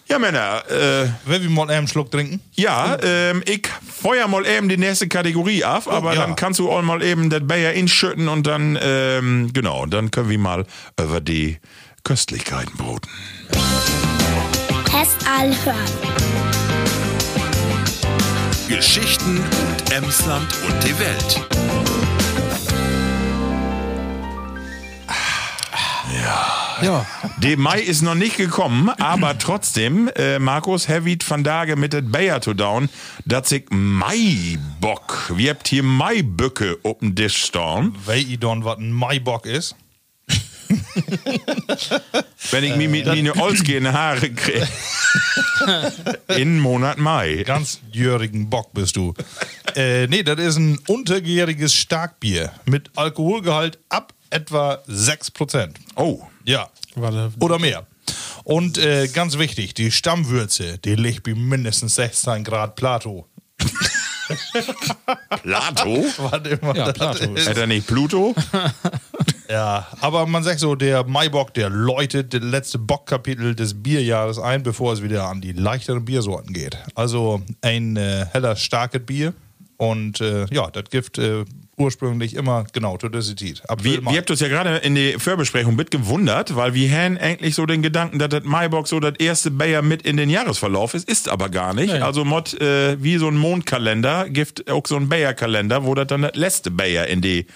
[0.08, 2.42] Ja, Männer, äh, Will wir mal einen Schluck trinken?
[2.56, 6.22] ja, ähm, ich feuer mal eben die nächste Kategorie ab, aber ja.
[6.22, 10.30] dann kannst du auch mal eben das Bayer inschütten und dann, ähm, genau, dann können
[10.30, 10.66] wir mal
[11.00, 11.60] über die
[12.04, 13.10] Köstlichkeiten broten.
[14.86, 16.41] Test hören.
[18.76, 21.46] Geschichten und Emsland und die Welt.
[26.82, 27.06] Ja,
[27.38, 32.02] Der Mai ist noch nicht gekommen, aber trotzdem, äh, Markus, Heavy van Dage mit der
[32.02, 32.88] Bayer to down,
[33.26, 35.34] dat sich Maibock.
[35.36, 37.94] Wir habt hier Maiböcke auf dem Tisch stehen.
[38.06, 39.76] Weil ich dann was ein Maibock ist.
[42.52, 44.68] Wenn ich mir mit meine ausgehende Haare kriege.
[46.38, 47.44] In Monat Mai.
[47.46, 49.14] Ganz jährigen Bock bist du.
[49.76, 55.70] äh, nee, das ist ein untergäriges Starkbier mit Alkoholgehalt ab etwa 6%.
[55.96, 56.22] Oh.
[56.46, 56.70] Ja.
[56.96, 57.32] Warte.
[57.40, 57.86] Oder mehr.
[58.44, 63.28] Und äh, ganz wichtig, die Stammwürze, die liegt bei mindestens 16 Grad Plato.
[65.44, 66.06] Plato?
[66.18, 67.34] Was immer Ja, Plato.
[67.36, 67.48] ist.
[67.50, 68.34] Hat er nicht Pluto?
[69.52, 74.64] Ja, aber man sagt so, der Maibock, der läutet das letzte Bockkapitel des Bierjahres ein,
[74.64, 76.78] bevor es wieder an die leichteren Biersorten geht.
[76.96, 79.34] Also ein äh, heller, starkes Bier.
[79.76, 81.44] Und äh, ja, das gibt äh,
[81.76, 83.62] ursprünglich immer genau Toxizität.
[83.82, 87.56] Wir, wir habt uns ja gerade in der Vorbesprechung mit gewundert, weil wir haben eigentlich
[87.56, 91.10] so den Gedanken, dass das Maibox so das erste Bayer mit in den Jahresverlauf ist,
[91.10, 91.92] ist aber gar nicht.
[91.92, 92.00] Nee.
[92.00, 96.22] Also Mod, äh, wie so ein Mondkalender, gibt auch so ein Bayer-Kalender, wo das dann
[96.22, 97.48] das letzte Bayer in die,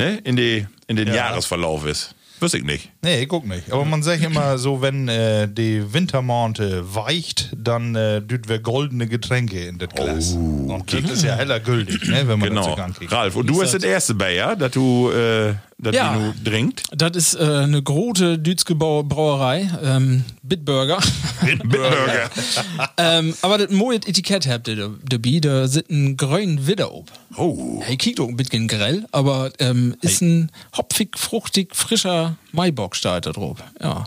[0.00, 1.14] ne, in die, in den Ja.
[1.14, 2.14] Jahresverlauf ist.
[2.40, 2.90] Wüsste ich nicht.
[3.02, 3.70] Nee, guck nicht.
[3.70, 9.06] Aber man sagt immer so, wenn äh, die Wintermonte weicht, dann äh, düt wir goldene
[9.06, 10.32] Getränke in das Glas.
[10.32, 12.66] Und das ist ja heller gültig, ne, wenn man Genau.
[12.66, 13.12] das so ankriegt.
[13.12, 15.52] Ralf, und du hast das erste Bayer, das du, äh,
[15.82, 16.16] das Ja.
[16.16, 16.82] du trinkt.
[16.94, 20.98] Das ist äh, eine große Dütske Brau- Brauerei, ähm, Bitburger.
[21.42, 22.30] Bitburger.
[22.98, 27.10] ähm, aber das mooie Etikett habt ihr dabei, da sind ein grünen Widder ob.
[27.36, 27.80] Oh.
[27.84, 33.26] Hey, kickt auch ein bisschen grell, aber ähm, ist ein hopfig, fruchtig, frischer Maibock steht
[33.26, 33.58] da drauf.
[33.80, 34.04] Ja.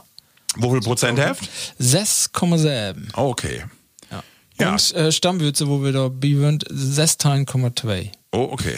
[0.56, 1.50] Wie viel Prozent Heft?
[1.82, 2.96] 6,7.
[3.14, 3.64] Okay.
[4.12, 4.24] Ja.
[4.60, 4.72] Ja.
[4.74, 8.10] Und äh, Stammwürze, wo wir da bewöhnt, 16,2.
[8.32, 8.78] Oh, okay.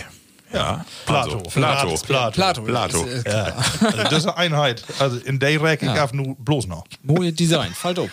[0.56, 0.86] Ja.
[1.06, 1.38] Plato.
[1.38, 1.96] Also, Plato.
[2.06, 2.32] Plato.
[2.32, 2.62] Plato.
[2.63, 3.04] Plato.
[3.06, 3.44] Das ist, äh, Ja,
[3.82, 4.84] also das ist eine Einheit.
[5.00, 5.94] Also in der Recke Ja.
[5.94, 6.86] darf nur bloß noch.
[7.04, 8.10] Mooie Design, fällt auf.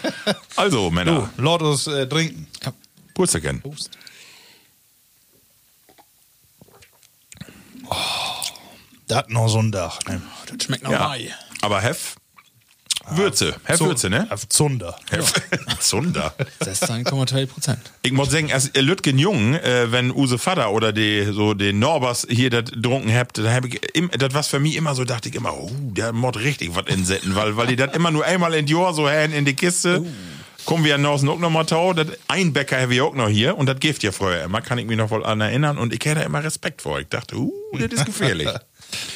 [0.57, 1.31] Also, Männer.
[1.37, 2.47] Du, Lord uns äh, trinken.
[2.65, 2.73] Ja.
[3.15, 3.61] Purzelken.
[3.63, 3.91] Prost.
[9.07, 9.99] Das noch so ein Dach.
[10.09, 10.23] Ne?
[10.47, 11.09] Das schmeckt nach Ja.
[11.09, 11.35] Mai.
[11.61, 12.17] Aber Hef.
[13.17, 13.55] Würze.
[13.65, 14.27] Hef So- Würze, ne?
[14.31, 14.97] Auf Zunder.
[15.11, 15.33] Hef.
[15.81, 16.35] Zunder.
[16.63, 17.79] 16,2 Prozent.
[18.03, 22.27] Ich muss sagen, als Lütgen Jung, äh, wenn Use Vater oder die, so den Norbers
[22.29, 23.81] hier das drunken habt, da hab ich
[24.19, 27.35] das was für mich immer so, dachte ich immer, oh, der mod richtig was insetten,
[27.35, 30.05] weil, weil die das immer nur einmal in die Jahr so hän in die Kiste.
[30.65, 33.67] Kommen wir noch noch mal tau, das ein Bäcker habe ich auch noch hier und
[33.67, 36.21] das gift ja vorher immer, kann ich mich noch wohl an erinnern und ich hätte
[36.21, 37.01] da immer Respekt vor.
[37.01, 38.49] Ich dachte, uh, das ist gefährlich.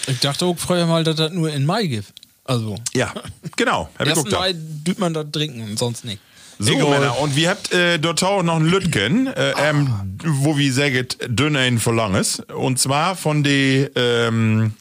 [0.06, 2.10] Ich dachte auch früher mal, dass das nur in Mai gibt.
[2.46, 3.12] Also, ja,
[3.56, 3.88] genau.
[3.98, 4.18] Hab ich 1.
[4.18, 4.38] guckt da.
[4.38, 6.20] Mai düt man da trinken und sonst nicht.
[6.58, 10.72] So, Männer, und wir habt äh, dort auch noch ein Lütgen, äh, ähm, wo wir
[10.72, 12.40] sagen, dünner in Verlanges.
[12.40, 14.72] Und zwar von der ähm,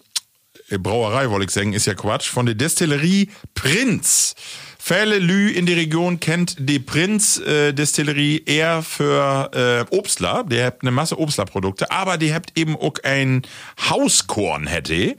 [0.70, 4.36] Brauerei, wollte ich sagen, ist ja Quatsch, von der Destillerie Prinz.
[4.80, 9.50] Viele Lü in der Region kennt die Prinz äh, Destillerie eher für
[9.92, 10.44] äh, Obstler.
[10.44, 13.42] Der habt eine Masse Obstlerprodukte, aber die habt eben auch ein
[13.90, 15.16] Hauskorn hätte.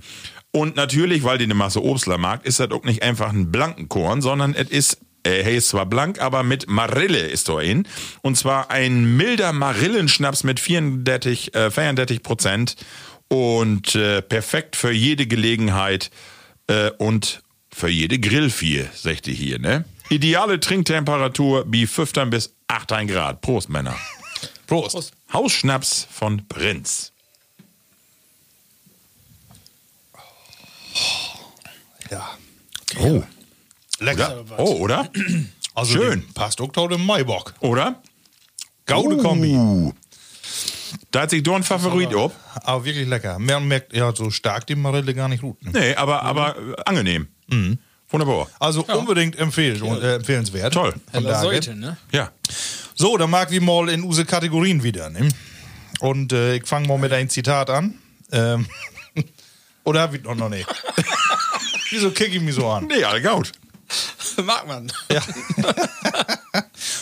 [0.56, 3.90] Und natürlich, weil die eine Masse Obstler mag, ist das auch nicht einfach ein blanken
[3.90, 7.86] Korn, sondern es ist äh, hey, ist zwar blank, aber mit Marille ist da in.
[8.22, 12.76] Und zwar ein milder Marillenschnaps mit 34, äh, 34 Prozent
[13.28, 16.10] und äh, perfekt für jede Gelegenheit
[16.68, 19.84] äh, und für jede Grillvieh, sagt ihr hier, ne?
[20.08, 23.42] Ideale Trinktemperatur wie 15 bis 18 Grad.
[23.42, 23.96] Prost, Männer.
[24.66, 25.12] Prost.
[25.30, 27.12] Hausschnaps von Prinz.
[32.10, 32.28] Ja.
[33.00, 33.22] Oh.
[33.98, 34.40] Lecker.
[34.40, 34.58] Oder?
[34.58, 35.10] Oh, oder?
[35.74, 36.24] Also Schön.
[36.32, 37.52] Passt auch tau dem Maibock.
[37.60, 38.00] Oder?
[38.86, 39.52] Gaude Kombi.
[39.54, 39.92] Uh.
[41.10, 42.32] Da hat sich doch ein Favorit ob.
[42.64, 43.38] Aber wirklich lecker.
[43.38, 45.62] Man merkt ja so stark die Marille gar nicht gut.
[45.62, 45.72] Ne?
[45.74, 47.28] Nee, aber, aber äh, angenehm.
[48.08, 48.48] Wunderbar.
[48.58, 50.72] Also unbedingt empfehlen, äh, empfehlenswert.
[50.72, 50.92] Toll.
[50.92, 51.52] Von Heller daher.
[51.52, 51.96] Seite, ne?
[52.12, 52.30] Ja.
[52.94, 55.10] So, dann mag wir mal in unsere Kategorien wieder.
[55.10, 55.28] Ne?
[56.00, 57.98] Und äh, ich fange mal mit einem Zitat an.
[58.32, 58.66] Ähm,
[59.86, 60.66] oder hab ich noch, nicht?
[61.90, 62.86] Wieso kick ich mich so an?
[62.86, 63.52] Nee, alle gut.
[64.44, 64.92] Mag man.
[65.10, 65.22] Ja.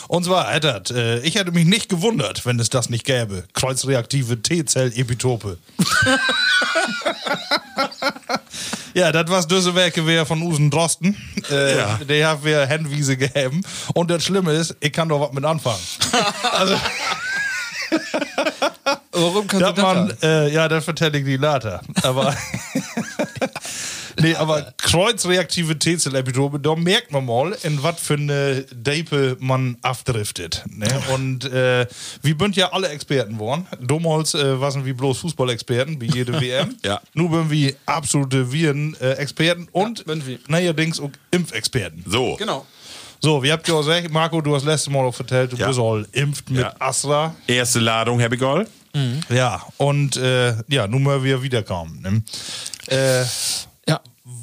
[0.06, 3.44] Und zwar, Eddard, äh, ich hätte mich nicht gewundert, wenn es das nicht gäbe.
[3.54, 5.56] Kreuzreaktive T-Zell-Epitope.
[8.94, 11.16] ja, das was diese Werke wäre von Usen Drosten.
[11.50, 11.98] Äh, Ja.
[12.06, 13.62] Der haben wir Handwiese gegeben.
[13.94, 15.80] Und das Schlimme ist, ich kann doch was mit anfangen.
[16.52, 16.78] also,
[19.12, 21.80] Warum kannst du das man, man, äh, ja, das vertelle ich die later.
[22.02, 22.36] Aber.
[24.24, 30.64] Nee, aber kreuzreaktive T-Zell-Epitope, da merkt man mal, in was für eine Dape man abdriftet.
[30.68, 30.86] Ne?
[31.12, 31.86] Und äh,
[32.22, 33.66] wir sind ja alle Experten geworden.
[33.80, 36.74] Damals äh, waren wir bloß Fußballexperten, wie jede WM.
[36.82, 37.00] Ja.
[37.12, 40.38] Nun sind wir absolute Viren-Experten und wir.
[40.48, 42.02] neuerdings auch Impfexperten.
[42.06, 42.36] So.
[42.36, 42.64] Genau.
[43.20, 45.68] So, wie habt ihr auch gesagt, Marco, du hast letztes Mal auch vertellt, du Ja.
[45.68, 46.74] bist all impft mit Ja.
[46.78, 47.34] Astra.
[47.46, 48.66] Erste Ladung, Happy Goal.
[49.28, 52.00] Ja, und äh, ja, nun mal wir wiederkommen.
[52.00, 52.22] Ne?
[52.88, 53.26] Äh, Ja.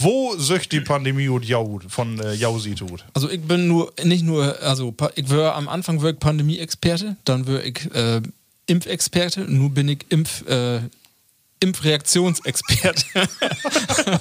[0.01, 3.05] Wo sücht die Pandemie und Jau von äh, Jausi tut?
[3.13, 7.63] Also ich bin nur, nicht nur, also ich war am Anfang war Pandemie-Experte, dann war
[7.63, 8.21] ich äh,
[8.67, 10.81] Impfexperte, nun bin ich Impf, äh,
[11.59, 13.05] Impfreaktionsexperte.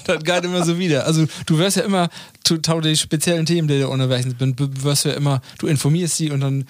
[0.05, 1.07] das geht immer so wieder.
[1.07, 2.11] Also du wirst ja immer
[2.45, 6.17] zu tau die speziellen Themen, die du unterwegs bist, du wirst ja immer, du informierst
[6.17, 6.67] sie und dann,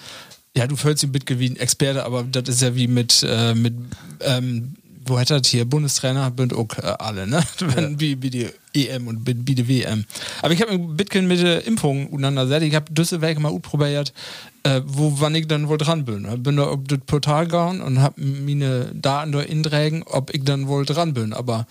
[0.55, 3.53] ja, du fühlst sie bitte wie ein Experte, aber das ist ja wie mit, äh,
[3.53, 3.73] mit
[4.21, 7.43] ähm, wo hat das hier, Bundestrainer, sind auch äh, alle, ne?
[7.59, 10.05] Wenn, wie, wie die EM und die WM.
[10.41, 12.65] Aber ich habe mich Bitcoin mit der Impfung auseinandergesetzt.
[12.65, 14.13] Ich habe Düsseldorf mal ausprobiert,
[14.63, 16.27] äh, wo wann ich dann wohl dran bin.
[16.31, 20.43] Ich bin da auf das Portal gegangen und habe meine Daten da inträgen, ob ich
[20.43, 21.33] dann wohl dran bin.
[21.33, 21.67] Aber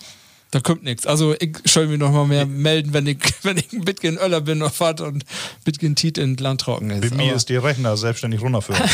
[0.51, 1.07] da kommt nichts.
[1.07, 4.41] Also ich soll mich noch mal mehr melden, wenn ich, wenn ich ein Bitcoin Öller
[4.41, 5.23] bin noch fahrt und
[5.63, 7.09] Bitcoin Tiet in Land trocken ist.
[7.09, 8.81] Bei mir Aber- ist die Rechner selbstständig runterführen.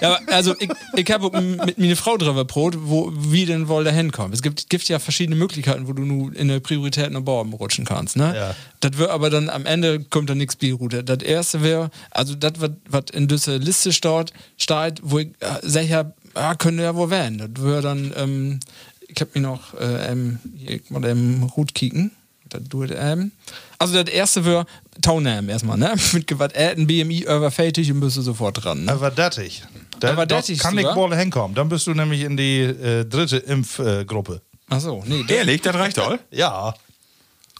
[0.00, 3.90] ja, also ich, ich habe mit meiner Frau drüber Brot, wo wie denn wohl da
[3.90, 4.32] hinkommen.
[4.32, 7.84] Es gibt, gibt ja verschiedene Möglichkeiten, wo du nur in der Priorität nach Baum rutschen
[7.84, 8.16] kannst.
[8.16, 8.34] Ne?
[8.34, 8.54] Ja.
[8.80, 11.04] Das wird aber dann am Ende kommt da nichts bei Route.
[11.04, 16.12] Das erste wäre, also das, was in dieser Liste steht, steht wo ich äh, sicher,
[16.34, 17.38] ja, könnte ja wohl werden.
[17.38, 18.60] Das wäre dann, ähm,
[19.08, 22.12] ich habe mir noch äh, ähm, hier mal im Root kicken.
[22.48, 23.32] Das tut, ähm.
[23.78, 24.66] Also das erste wäre
[25.02, 25.94] Taunam erstmal, ne?
[26.12, 28.84] Mit gewalt ein BMI überfältig und bist du sofort dran.
[28.84, 28.92] Ne?
[28.92, 29.62] Aber dattig.
[30.00, 30.96] Da, Aber dattig kann ich sogar?
[30.96, 31.54] wohl hinkommen.
[31.54, 34.40] Dann bist du nämlich in die äh, dritte Impfgruppe.
[34.70, 35.22] Ach so, nee.
[35.26, 36.18] das- Ehrlich, das reicht all?
[36.30, 36.74] ja.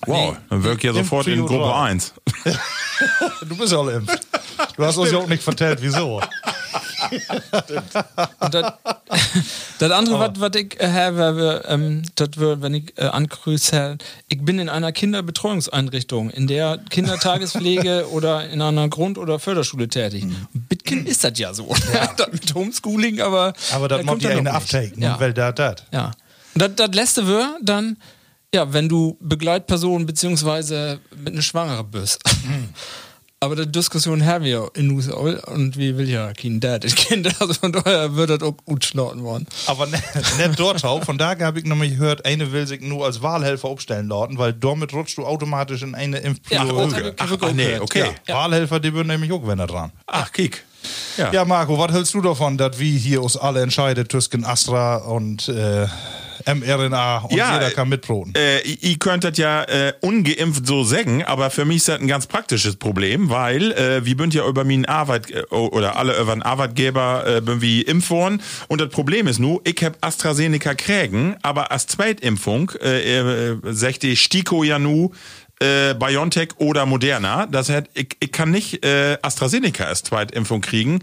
[0.06, 1.82] Wow, dann wirkt ja sofort in Gruppe drei.
[1.90, 2.14] 1.
[3.48, 4.18] Du bist ja alle impft.
[4.76, 6.20] Du hast uns ja auch nicht vertellt, wieso.
[9.78, 13.96] Das, andere, was was ich äh, habe, wär, ähm, das wär, wenn ich äh, angrüße,
[14.28, 20.26] ich bin in einer Kinderbetreuungseinrichtung, in der Kindertagespflege oder in einer Grund- oder Förderschule tätig.
[20.52, 21.72] Bitkin ist das ja so.
[22.16, 23.52] das mit Homeschooling, aber.
[23.72, 24.52] Aber das da kommt ja noch nicht.
[24.52, 25.02] abtaken.
[25.02, 25.20] Ja.
[25.20, 25.84] Weil da das.
[25.92, 26.10] Ja.
[26.54, 27.98] Und das, letzte wäre dann,
[28.52, 32.20] ja, wenn du Begleitperson beziehungsweise mit einer Schwangere bist.
[33.40, 37.24] Aber die Diskussion haben wir in USA und wie will ja kein Dad das Kind,
[37.40, 39.46] also von daher wird das auch gut schlauten worden.
[39.66, 40.02] Aber ne-
[40.38, 41.04] nicht dort auch.
[41.04, 44.52] Von da habe ich nämlich gehört, eine will sich nur als Wahlhelfer aufstellen lauten, weil
[44.52, 47.14] damit rutscht du automatisch in eine Ja, Impfperiode.
[47.16, 48.06] ich Ach, auch nee, okay.
[48.26, 49.92] Ja, Wahlhelfer, die würden nämlich auch wenn er dran.
[50.08, 50.64] Ach, kick.
[51.16, 51.32] Ja.
[51.32, 55.48] Ja, Marco, was hältst du davon, dass wir hier uns alle entscheiden zwischen Astra und
[55.48, 55.86] äh,
[56.46, 58.34] mRNA und Ja, jeder kann mitproten?
[58.34, 62.00] Äh, ihr- ihr könnt das ja äh, ungeimpft so sagen, aber für mich ist das
[62.00, 66.18] ein ganz praktisches Problem, weil äh, wir sind ja über meinen Arbeit äh, oder alle
[66.20, 69.96] über einen Arbeitgeber äh, bin wie impft worden und das Problem ist nur, ich hab
[70.04, 73.18] AstraZeneca kriegen, aber als Zweitimpfung äh,
[73.50, 75.10] äh, sagt die Stiko ja nu
[75.60, 77.46] äh, BioNTech oder Moderna.
[77.46, 81.00] Das heißt, ich, ich kann nicht äh, AstraZeneca als Zweitimpfung kriegen.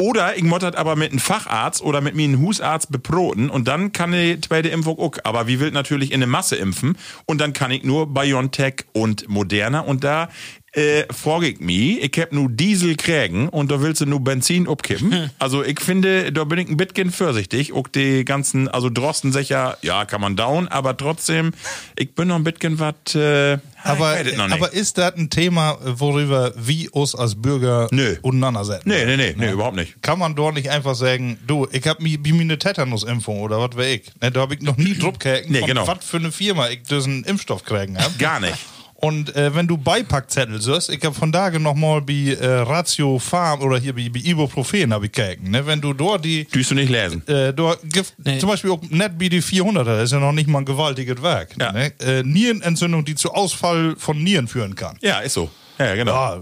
[0.00, 3.92] Oder ich das aber mit einem Facharzt oder mit mir einem Husarzt beproten und dann
[3.92, 5.16] kann die zweite Impfung auch.
[5.24, 9.28] Aber wie will natürlich in eine Masse impfen und dann kann ich nur BioNTech und
[9.28, 10.28] Moderna und da
[10.72, 14.68] äh, frage ich mich, ich hab nur Diesel kriegen und da willst du nur Benzin
[14.68, 15.30] abkippen.
[15.38, 17.72] Also ich finde, da bin ich ein bisschen vorsichtig.
[17.72, 21.52] Auch die ganzen, also Drosten sicher, ja, kann man down, aber trotzdem,
[21.96, 24.52] ich bin noch ein bisschen was, äh, aber, noch nicht.
[24.52, 28.16] aber ist das ein Thema, worüber wir uns als Bürger Nö.
[28.22, 28.88] auseinandersetzen?
[28.88, 30.02] nee, nee, nee, nee, überhaupt nicht.
[30.02, 33.76] Kann man dort nicht einfach sagen, du, ich hab mi, mir eine Tetanus-Impfung oder was
[33.76, 34.02] wär ich?
[34.20, 35.86] Ne, da hab ich noch nie Druck gekriegt, Nee, genau.
[35.86, 38.18] was für eine Firma ich diesen Impfstoff kriegen hab.
[38.18, 38.58] Gar nicht.
[39.00, 43.20] Und äh, wenn du Beipackzettel siehst, ich hab von daher noch mal bei äh, Ratio
[43.20, 45.64] Farm oder hier bei, bei Ibuprofen hab ich gekriegt, ne?
[45.64, 47.22] Wenn du dort die Tust du nicht lesen.
[47.28, 48.38] äh, dort gibt Nee.
[48.38, 51.22] zum Beispiel auch net wie die 400er, das ist ja noch nicht mal ein gewaltiges
[51.22, 51.50] Werk.
[51.60, 51.70] Ja.
[51.70, 51.92] Ne?
[52.00, 54.96] Äh, Nierenentzündung, die zu Ausfall von Nieren führen kann.
[55.00, 55.48] Ja, ist so.
[55.78, 56.12] Ja, genau.
[56.12, 56.40] Ja,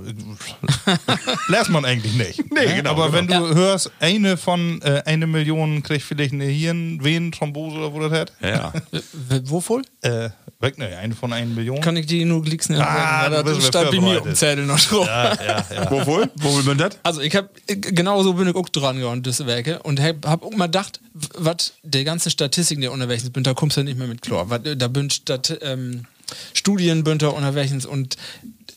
[1.48, 2.50] lässt man eigentlich nicht.
[2.52, 2.74] Nee, ne?
[2.76, 3.44] genau, Aber genau.
[3.44, 8.12] wenn du hörst, eine von äh, eine Million kriegt vielleicht eine Hirnvenenthrombose oder wo das
[8.12, 8.32] hat.
[8.42, 8.72] Ja.
[9.44, 9.84] Wovon?
[10.00, 11.80] Äh, weg, ne, eine von einer Million.
[11.80, 12.76] Kann ich die nur klicken?
[12.76, 14.18] Ah, das steht bei mir vorbereitet.
[14.18, 15.06] auf dem Zettel noch drauf.
[15.06, 15.90] ja, ja, ja.
[15.90, 16.30] Wovon?
[16.36, 16.98] Wo will man das?
[17.02, 20.44] Also ich hab genau so bin ich auch dran gegangen, das Werke und hab, hab
[20.44, 24.08] auch mal gedacht, was der ganze Statistiken der unterwegs sind, da kommst du nicht mehr
[24.08, 24.48] mit klar.
[24.50, 26.06] Wat, da bin Stat, ähm,
[26.54, 28.16] Studien bin da unterwegs und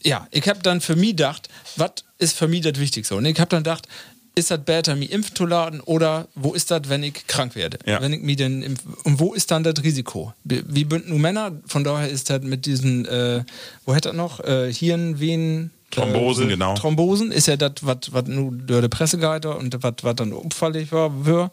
[0.03, 3.15] ja, ich hab dann für mich gedacht, was ist für mich das Wichtigste?
[3.15, 3.87] Und ich hab dann gedacht,
[4.35, 7.77] ist das besser, mich impfen zu laden oder wo ist das, wenn ich krank werde?
[7.85, 8.01] Ja.
[8.01, 10.33] Wenn ich mich denn impf und wo ist dann das Risiko?
[10.43, 11.51] Wie bünden nur Männer?
[11.65, 13.43] Von daher ist das mit diesen, äh,
[13.85, 14.39] wo hätte das noch?
[14.39, 16.75] Äh, Hirn, Venen, Thrombosen, äh, genau.
[16.75, 21.51] Thrombosen ist ja das, was nur durch die Presse geht und was dann umfällig war.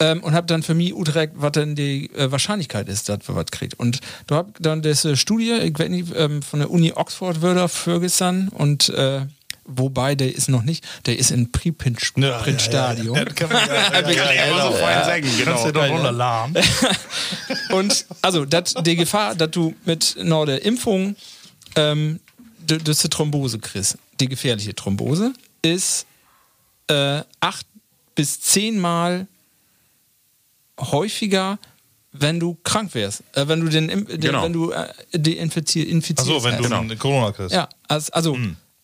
[0.00, 3.34] Ähm, und habe dann für mich utrecht, was denn die äh, Wahrscheinlichkeit ist, dass wir
[3.34, 3.74] was kriegt.
[3.74, 7.68] Und da hab dann diese Studie, ich weiß nicht, ähm, von der Uni Oxford würde
[7.68, 9.22] Ferguson und äh,
[9.68, 11.50] wobei der ist noch nicht, der ist in
[13.34, 15.66] kann man ja, ja, ja, ja, so fein sagen, Kannst genau.
[15.66, 16.56] du doch runterladen.
[17.70, 21.16] Und also dat, die Gefahr, dass du mit no, der Impfung
[21.76, 22.20] ähm,
[22.66, 25.32] das die Thrombose kriegst, die gefährliche Thrombose,
[25.62, 26.06] ist
[26.88, 27.66] äh, acht
[28.14, 29.26] bis zehnmal
[30.78, 31.58] häufiger,
[32.12, 33.22] wenn du krank wärst.
[33.34, 34.42] Äh, wenn du den, den Genau.
[34.42, 36.30] wenn du äh, die infizier, infizierst.
[36.30, 37.54] Achso, wenn du eine Corona kriegst.
[37.54, 38.36] Ja, also, also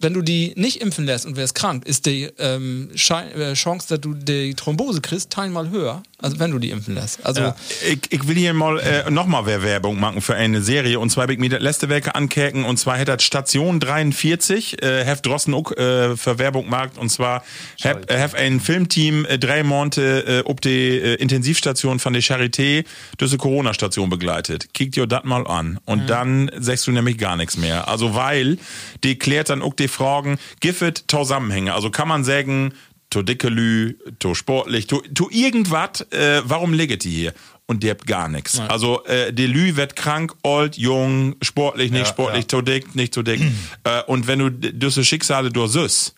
[0.04, 4.00] wenn du die nicht impfen lässt und wärst krank, ist die ähm, äh, Chance, dass
[4.00, 7.24] du die Thrombose kriegst, teilmal höher, als wenn du die impfen lässt.
[7.24, 7.56] Also Ja.
[7.90, 11.34] Ich, ich will hier mal äh, nochmal Werbung machen für eine Serie und zwar will
[11.34, 15.54] ich mir das letzte Werke ankerken und zwar hätte das Station 43 äh, Heft Drossen
[15.54, 17.42] auch äh, für Werbung gemacht und zwar
[17.82, 22.22] hab, äh, hab ein Filmteam äh, drei Monate äh, ob die äh, Intensivstation von der
[22.22, 22.84] Charité
[23.18, 24.74] diese Corona-Station begleitet.
[24.74, 27.88] Kickt dir das mal an und dann sagst du nämlich gar nichts mehr.
[27.88, 28.58] Also weil
[29.02, 31.74] die klärt dann auch die Fragen, Giffet Zusammenhänge.
[31.74, 32.74] Also kann man sagen,
[33.10, 37.32] to dickelü, to sportlich, to, to irgendwas, äh, warum liegt die hier?
[37.66, 38.60] Und die habt gar nichts.
[38.60, 42.48] Also äh, der Lü wird krank, old, jung, sportlich, nicht Ja, sportlich, ja.
[42.48, 43.40] to dick, nicht to dick.
[43.84, 46.14] äh, und wenn du diese Schicksale durchsüßt,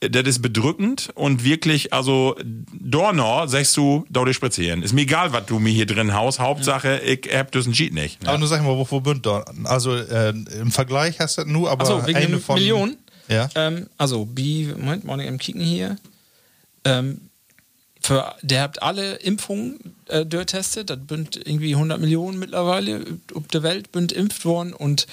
[0.00, 2.36] äh, das ist bedrückend und wirklich, also
[2.74, 4.82] Dornor, sagst du, da dich spazieren.
[4.82, 6.38] Ist mir egal, was du mir hier drin haust.
[6.38, 8.26] Hauptsache, ich hab diesen Cheat nicht.
[8.28, 9.44] Aber nur sag mal, wo, wo bünd da?
[9.64, 12.96] Also äh, im Vergleich hast du nur, aber Achso, wegen eine von Million.
[13.28, 13.48] Ja.
[13.54, 15.96] Ähm, also, B, Moment, mal im Kicken hier.
[16.84, 17.20] Ähm,
[18.00, 20.90] für, der habt alle Impfungen äh, durchtestet.
[20.90, 23.02] Das sind irgendwie 100 Millionen mittlerweile
[23.34, 25.06] auf der Welt sind impft worden und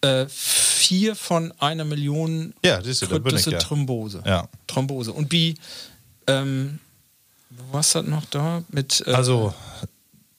[0.00, 3.58] äh, vier von einer Million Ja, siehst du, da bin ich, ja.
[3.58, 4.22] Thrombose.
[4.24, 4.48] Ja.
[4.66, 5.12] Thrombose.
[5.12, 5.54] Und B,
[6.26, 6.78] ähm,
[7.70, 9.04] was hat noch da mit.
[9.06, 9.52] Äh, Also,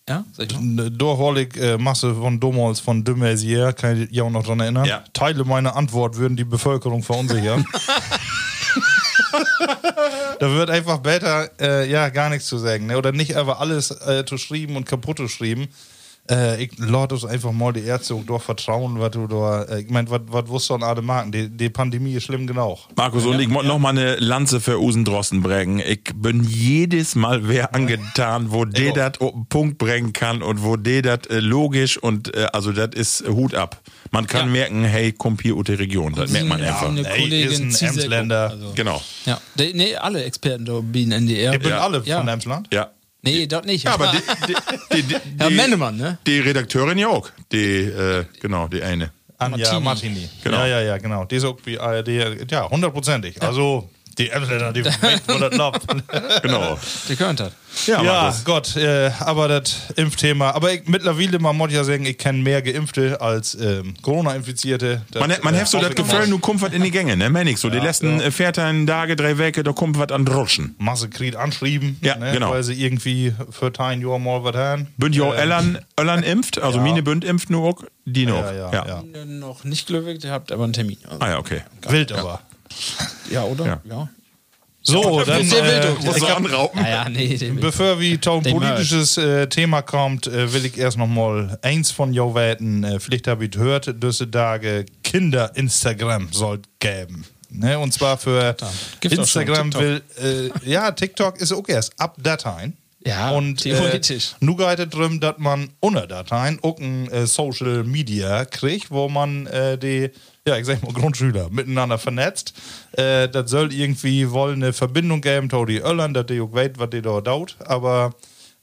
[0.09, 4.23] ja, sag ich eine Dorholig äh, Masse von Dummholz von de Maizière, kann ich ja
[4.23, 4.85] auch noch dran erinnern.
[4.85, 5.03] Ja.
[5.13, 7.65] Teile meiner Antwort würden die Bevölkerung verunsichern.
[10.39, 12.87] da wird einfach besser, äh, ja, gar nichts zu sagen.
[12.87, 12.97] Ne?
[12.97, 15.67] Oder nicht einfach alles äh, zu schreiben und kaputt zu schreiben.
[16.29, 19.81] Äh, ich lade uns einfach mal die Ärzte auch doch vertrauen, was du da, äh,
[19.81, 21.31] ich meine, was wusstest du an alle Marken?
[21.31, 22.77] Die, die Pandemie ist schlimm genug.
[22.95, 25.79] Markus, und ich muss noch mal eine Lanze für Usen Drosten bringen.
[25.85, 30.63] Ich bin jedes Mal wer angetan, wo der das auf den Punkt bringen kann und
[30.63, 33.81] wo der das äh, logisch und äh, also das ist Hut ab.
[34.11, 34.51] Man kann Ja.
[34.51, 36.13] merken, hey, kommt hier der Region.
[36.13, 36.89] Das merkt man Ja, einfach.
[36.89, 38.49] eine Ey, Kollegin ist ein Zizek- Emsländer.
[38.51, 39.01] Also, Genau.
[39.25, 41.53] ja, die, nee, alle Experten da bieten NDR.
[41.53, 41.79] Ihr bin Ja.
[41.81, 42.19] alle Ja.
[42.19, 42.67] von Emsland?
[42.71, 42.91] Ja.
[43.23, 43.83] Nee, dort nicht.
[43.83, 44.11] Ja, aber
[44.47, 44.53] die,
[44.95, 46.17] die, die, die, Herr Mennemann, ne?
[46.25, 47.29] die Redakteurin ja auch.
[47.51, 49.11] Die, äh, genau, die eine.
[49.37, 49.81] Anja Martini.
[49.81, 50.29] Martini.
[50.43, 50.57] Genau.
[50.59, 51.25] Ja, ja, ja, genau.
[51.25, 52.07] Die ist auch wie ARD,
[52.49, 53.41] ja, hundertprozentig.
[53.41, 53.89] Also,
[54.23, 55.81] die Emsländer, die weit, wo das läuft.
[56.41, 56.77] Genau.
[57.09, 57.51] Der gehört hat.
[57.87, 58.35] Ja, Ja.
[58.43, 60.51] Gott, äh, aber das Impfthema.
[60.51, 65.01] Aber ich, mittlerweile, man muss ja sagen, ich kenne mehr Geimpfte als ähm, Corona-Infizierte.
[65.11, 67.29] Das, Man, man äh, hat so das Gefühl, du kommt was in die Gänge, ne?
[67.29, 67.69] Menn ich so.
[67.69, 70.75] die letzten äh, 14 Tage, drei Wochen, da kommt was an Rutschen.
[70.79, 72.51] Masse Krieg anschrieben, Ja, ne, genau.
[72.51, 74.87] weil sie irgendwie für ein Jahr mal was haben.
[74.97, 76.83] Bünd ja auch Äh, Ellern, Ellern impft, also Ja.
[76.83, 78.43] meine Bünd impft nur auch, die noch.
[78.43, 79.25] Ja, ja, ja.
[79.25, 80.97] Noch nicht glücklich, ihr habt aber einen Termin.
[81.05, 81.61] Also, Ah ja, okay.
[81.87, 82.41] Wild aber.
[83.31, 83.65] Ja, oder?
[83.65, 83.81] Ja.
[83.85, 84.09] ja.
[84.83, 86.83] So, dann, sehr wild, äh, ich hab, anrauben.
[86.83, 90.97] Ja, nee, Bevor wir zu ein Den politisches äh, Thema kommt, äh, will ich erst
[90.97, 92.83] noch mal eins von jou weten.
[92.83, 97.25] Äh, vielleicht habe ich gehört, diese Tage Kinder-Instagram soll geben.
[97.51, 97.77] Ne?
[97.77, 98.55] Und zwar für
[99.01, 102.75] Instagram will, äh, ja, TikTok ist auch erst ab Dateien.
[103.03, 104.33] Ja, und theoretisch.
[104.33, 108.91] Äh, nu geht es darum, dass man unter Dateien auch ein äh, Social Media kriegt,
[108.91, 110.11] wo man äh, die,
[110.47, 112.53] ja, ich sag mal, Grundschüler miteinander vernetzt.
[112.93, 116.89] Äh, das soll irgendwie wohl eine Verbindung geben, to die Öllern, dass die auch was
[116.89, 117.57] die da dauert.
[117.65, 118.15] Aber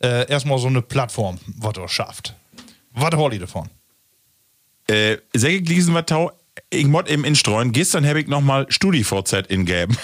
[0.03, 2.35] äh, erstmal so eine Plattform, was er schafft.
[2.93, 3.69] Was holt ihr davon?
[4.89, 6.33] Äh, lesen was tau,
[6.71, 7.73] ich mod eben instreuen.
[7.73, 9.97] Gestern habe ich nochmal StudiVZ ingeben.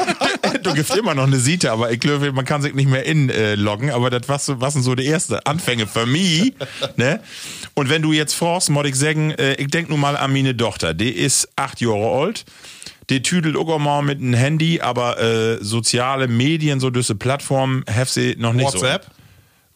[0.62, 3.90] du gibst immer noch eine Siete, aber ich glaube, man kann sich nicht mehr inloggen,
[3.90, 6.54] aber das was, so- was sind so die ersten Anfänge für mich.
[6.96, 7.20] ne?
[7.74, 10.56] Und wenn du jetzt fragst, mod ich sagen, äh, ich denk nur mal an meine
[10.56, 12.44] Tochter, die ist acht Jahre alt.
[13.08, 18.10] Die tüdelt auch mal mit einem Handy, aber äh, soziale Medien, so diese Plattformen, have
[18.10, 19.06] sie noch nicht WhatsApp?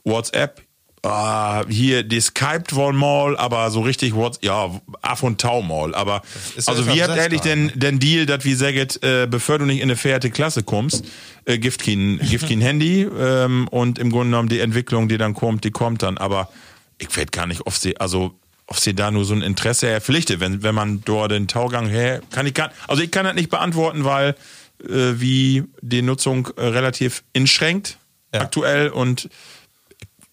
[0.05, 0.11] so.
[0.11, 0.63] WhatsApp.
[1.03, 5.95] Ah, hier, die Skyped wohl mal, aber so richtig WhatsApp, ja, af und tau mal.
[5.95, 6.21] Aber,
[6.67, 9.79] also wie habt versetzt ehrlich den, den Deal, dass wie sagt, äh, bevor du nicht
[9.79, 11.07] in eine vierte Klasse kommst,
[11.47, 15.33] äh, gibt kein, gibt kein Handy, ähm, und im Grunde genommen die Entwicklung, die dann
[15.33, 16.19] kommt, die kommt dann.
[16.19, 16.51] Aber
[16.99, 18.35] ich weiß gar nicht, ob sie, also,
[18.67, 22.21] ob sie da nur so ein Interesse erpflichtet, wenn, wenn man dort den Taugang her,
[22.31, 24.37] kann ich gar, also ich kann das nicht beantworten, weil,
[24.85, 27.97] äh, wie die Nutzung äh, relativ inschränkt,
[28.35, 28.43] Ja.
[28.43, 29.31] aktuell und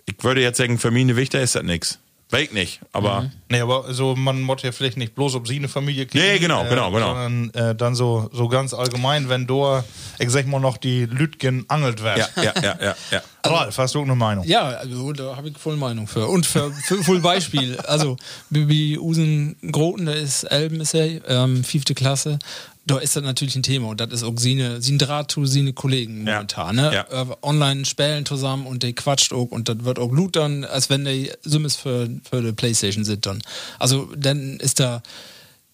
[0.07, 1.99] ich würde jetzt sagen, für mich eine Wichter ist das nix.
[2.29, 3.21] Weg nicht, aber.
[3.21, 3.31] Mhm.
[3.49, 6.25] Nee, aber so, man muss ja vielleicht nicht bloß ob sie eine Familie kriegen.
[6.25, 7.13] Nee, genau, genau, genau.
[7.13, 9.85] Sondern äh, dann so, so ganz allgemein, wenn da,
[10.19, 12.25] ich sag mal noch, die Lütgen angelt werden.
[12.35, 13.21] Ja, ja, ja, ja, ja.
[13.49, 14.45] Ralf, hast du eine Meinung?
[14.45, 16.27] Ja, also da habe ich voll Meinung für.
[16.27, 17.77] Und für, für voll Beispiel.
[17.79, 18.17] Also,
[18.49, 22.39] wie Usen Groten, der ist Elben, ist er, ähm, fünfte Klasse.
[22.87, 25.73] Da ist das natürlich ein Thema und das ist auch seine, sein Draht zu seine
[25.73, 26.35] Kollegen Ja.
[26.35, 26.75] momentan.
[26.77, 26.91] Ne?
[26.93, 27.21] Ja.
[27.23, 30.89] Äh, online spielen zusammen und die quatscht auch und das wird auch gut dann, als
[30.89, 33.41] wenn die Summes für, für die Playstation sind dann.
[33.77, 35.03] Also, dann ist da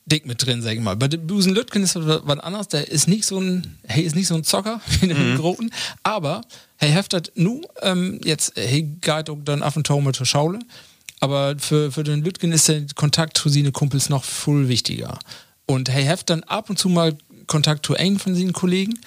[0.05, 0.95] dick mit drin, sag ich mal.
[0.95, 2.67] Bei dem Busen Lütgen ist was anderes.
[2.67, 5.69] Der ist nicht so ein, hey, ist nicht so ein Zocker wie den Groten,
[6.01, 6.41] aber
[6.77, 10.59] hey, heftet nu ähm, jetzt, hey, geht auch dann auf und zu mit zur Schaule.
[11.19, 15.19] Aber für, für den Lütgen ist der Kontakt zu seinen Kumpels noch viel wichtiger.
[15.65, 18.99] Und hey, heft dann ab und zu mal Kontakt zu einem von seinen Kollegen.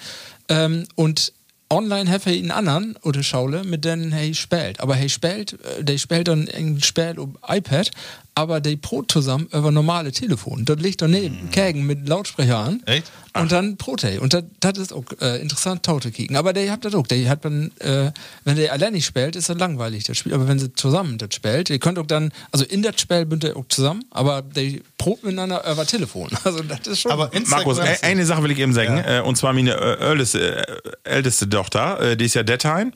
[0.49, 1.33] Ähm, und
[1.69, 4.79] online have er einen anderen oder Schaule, mit denen hey spielt.
[4.79, 7.91] Aber hey spielt, äh, der spielt dann ein Spiel auf iPad,
[8.35, 10.63] aber der Brot zusammen über normale Telefon.
[10.63, 12.83] Dort liegt daneben Kägen mit Lautsprecher an.
[12.85, 13.11] Echt?
[13.37, 14.19] Und dann Prote.
[14.21, 16.35] Und das ist auch äh, interessant, Taute kicken.
[16.37, 17.05] Aber der hat das auch.
[17.05, 18.11] Der hat dann, äh,
[18.45, 20.33] wenn der allein nicht spielt, ist das langweilig, das Spiel.
[20.33, 23.43] Aber wenn sie zusammen das spielt, ihr könnt auch dann, also in das Spiel bünd
[23.43, 26.29] ihr auch zusammen, aber der probt miteinander über Telefon.
[26.43, 27.11] Also das ist schon.
[27.11, 27.75] Aber Instagram.
[27.75, 30.91] Markus, e- eine Sache will ich eben sagen, äh, und zwar meine äh, älteste, äh,
[31.03, 32.91] älteste Tochter, die ist ja Deadtime.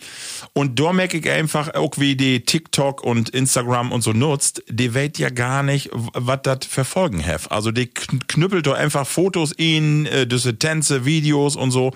[0.53, 4.93] Und da merke ich einfach, auch wie die TikTok und Instagram und so nutzt, die
[4.95, 7.51] weiß ja gar nicht, was das für Folgen hat.
[7.51, 11.91] Also die kn- knüppelt doch einfach Fotos in, diese Tänze, Videos und so.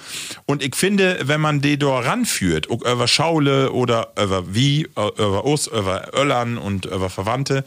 [0.46, 5.46] Und ich finde, wenn man die da ranführt, auch über Schaule oder über wie, über
[5.46, 7.64] uns, über Öllern und über Verwandte,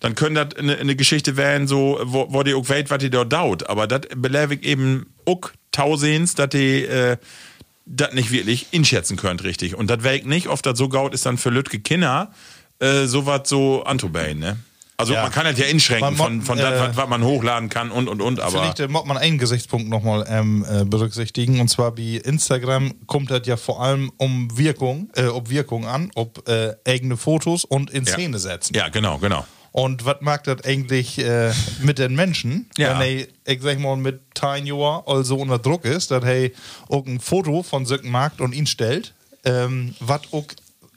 [0.00, 3.10] dann können das eine, eine Geschichte werden, so, wo, wo die auch weit, was die
[3.10, 3.68] dort dauert.
[3.68, 7.16] Aber das belebe ich eben auch tausends, dass die äh,
[7.86, 9.74] das nicht wirklich inschätzen könnt, richtig.
[9.76, 12.32] Und das wäre ich nicht, oft das so gaut ist dann für Lütke Kinder
[12.78, 14.56] äh, sowas so anzubauen, ne?
[14.98, 15.22] Also Ja.
[15.22, 18.08] man kann das ja inschränken von, von das, äh, was, was man hochladen kann und
[18.08, 18.50] und und, aber.
[18.62, 21.60] Vielleicht äh, muss man einen Gesichtspunkt nochmal ähm, äh, berücksichtigen.
[21.60, 26.10] Und zwar bei Instagram kommt das ja vor allem um Wirkung, äh, ob Wirkung an,
[26.14, 28.12] ob äh, eigene Fotos und in Ja.
[28.14, 28.74] Szene setzen.
[28.74, 29.46] Ja, genau, genau.
[29.78, 31.52] Und was mag das eigentlich äh,
[31.82, 32.98] mit den Menschen, Ja.
[32.98, 36.48] wenn er, ich sag mal, mit 10 Jahren also unter Druck ist, dass er
[36.88, 39.12] auch ein Foto von Söcken macht und ihn stellt,
[39.44, 40.46] ähm, was auch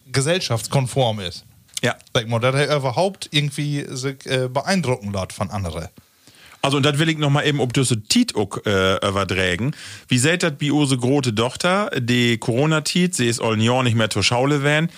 [0.10, 1.44] gesellschaftskonform ist.
[1.82, 1.98] Ja.
[2.14, 5.90] Sag mal, dass er überhaupt irgendwie sich äh, beeindrucken lässt von anderen.
[6.62, 9.74] Also, und das will ich noch mal eben ob diese Tit auch, äh, übertragen.
[10.08, 14.24] Wie seht bei unsere große Tochter, die Corona-Tit, sie ist all Jahr nicht mehr zur
[14.24, 14.90] Schaule werden,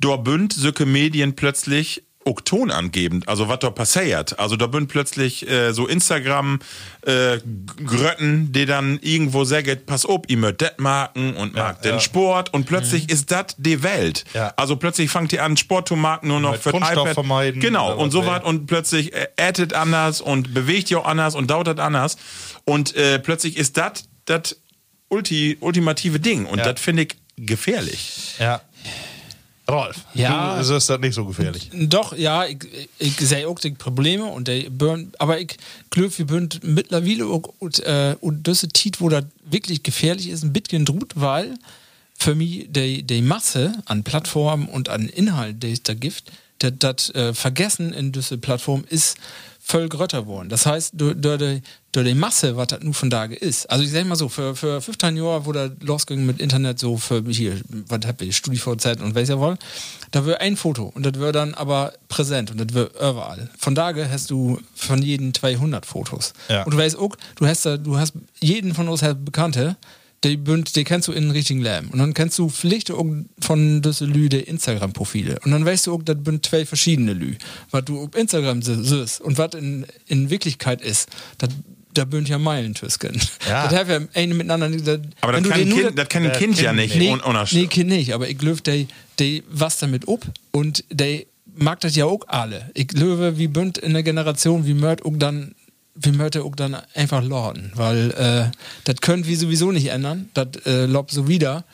[0.00, 4.38] da bünd solche Medien plötzlich auch Ton angebend, also was da passiert.
[4.38, 6.60] Also da bünd plötzlich äh, so Instagram
[7.02, 7.38] äh,
[7.84, 12.00] Grötten, die dann irgendwo sagen, pass auf, ihr mögt das marken und mag den ja.
[12.00, 14.24] Sport und plötzlich ist das die Welt.
[14.34, 14.52] Ja.
[14.56, 17.14] Also plötzlich fangt ihr an, Sport zu marken, nur noch für iPad.
[17.14, 21.34] vermeiden Genau, und so was und plötzlich äh, addet anders und bewegt ihr auch anders
[21.34, 22.16] und dauert anders
[22.64, 24.56] und äh, plötzlich ist das das
[25.08, 26.72] ulti, ultimative Ding und Ja.
[26.72, 28.34] das finde ich gefährlich.
[28.38, 28.60] Ja.
[29.70, 30.60] Rolf, Ja.
[30.62, 31.70] du ist das nicht so gefährlich.
[31.74, 32.58] Doch, ja, ich,
[32.98, 35.56] ich sehe auch die Probleme und die burn, aber ich
[35.90, 40.42] glaube, wir bünd mittlerweile auch, und, äh, und das Tit, wo das wirklich gefährlich ist,
[40.42, 41.54] ein bisschen drut, weil
[42.16, 46.24] für mich die, die Masse an Plattformen und an Inhalt, die es da gibt,
[46.60, 49.16] das, das äh, Vergessen in dieser Plattform ist
[49.68, 50.48] voll grötter worden.
[50.48, 51.60] Das heißt, durch, die,
[51.92, 53.68] durch die Masse, was das nun von da ist.
[53.70, 56.96] Also ich sag mal so, für, für 15 Jahre, wo das losging mit Internet, so
[56.96, 59.58] für hier, was hab ich, StudiVZ und weiß ja wohl,
[60.10, 63.50] da wird ein Foto und das wird dann aber präsent und das wird überall.
[63.58, 66.32] Von da hast du von jedem 200 Fotos.
[66.48, 66.62] Ja.
[66.62, 69.76] Und du weißt auch, du hast, da, du hast jeden von uns hat Bekannte,
[70.24, 71.88] die, bünd, die kennst du in den richtigen Lärm.
[71.90, 73.04] Und dann kennst du vielleicht auch
[73.40, 75.38] von diesen Lü die Instagram-Profile.
[75.44, 77.34] Und dann weißt du auch, das sind zwei verschiedene Lü.
[77.70, 81.08] Was du auf Instagram siehst und was in, in Wirklichkeit ist,
[81.38, 81.50] das
[81.94, 83.18] da bünd ja Meilen tüsken.
[83.48, 83.66] Ja.
[83.66, 84.68] Das haben wir eine miteinander.
[84.70, 86.96] Das, Aber das kann, ein nur- kind, das kann ein äh, Kind ja Kind nicht.
[86.96, 87.10] nicht.
[87.24, 88.84] un- Nee, Kind nicht, aber ich glaube, der
[89.18, 91.22] der was damit ob und der
[91.56, 92.70] mag das ja auch alle.
[92.74, 95.54] Ich glaube, wie bünd in der Generation, wie mört auch dann,
[96.00, 98.50] wie mört er auch dann einfach lorden, weil äh,
[98.84, 101.64] das können wir sowieso nicht ändern, das äh, lobt so wieder.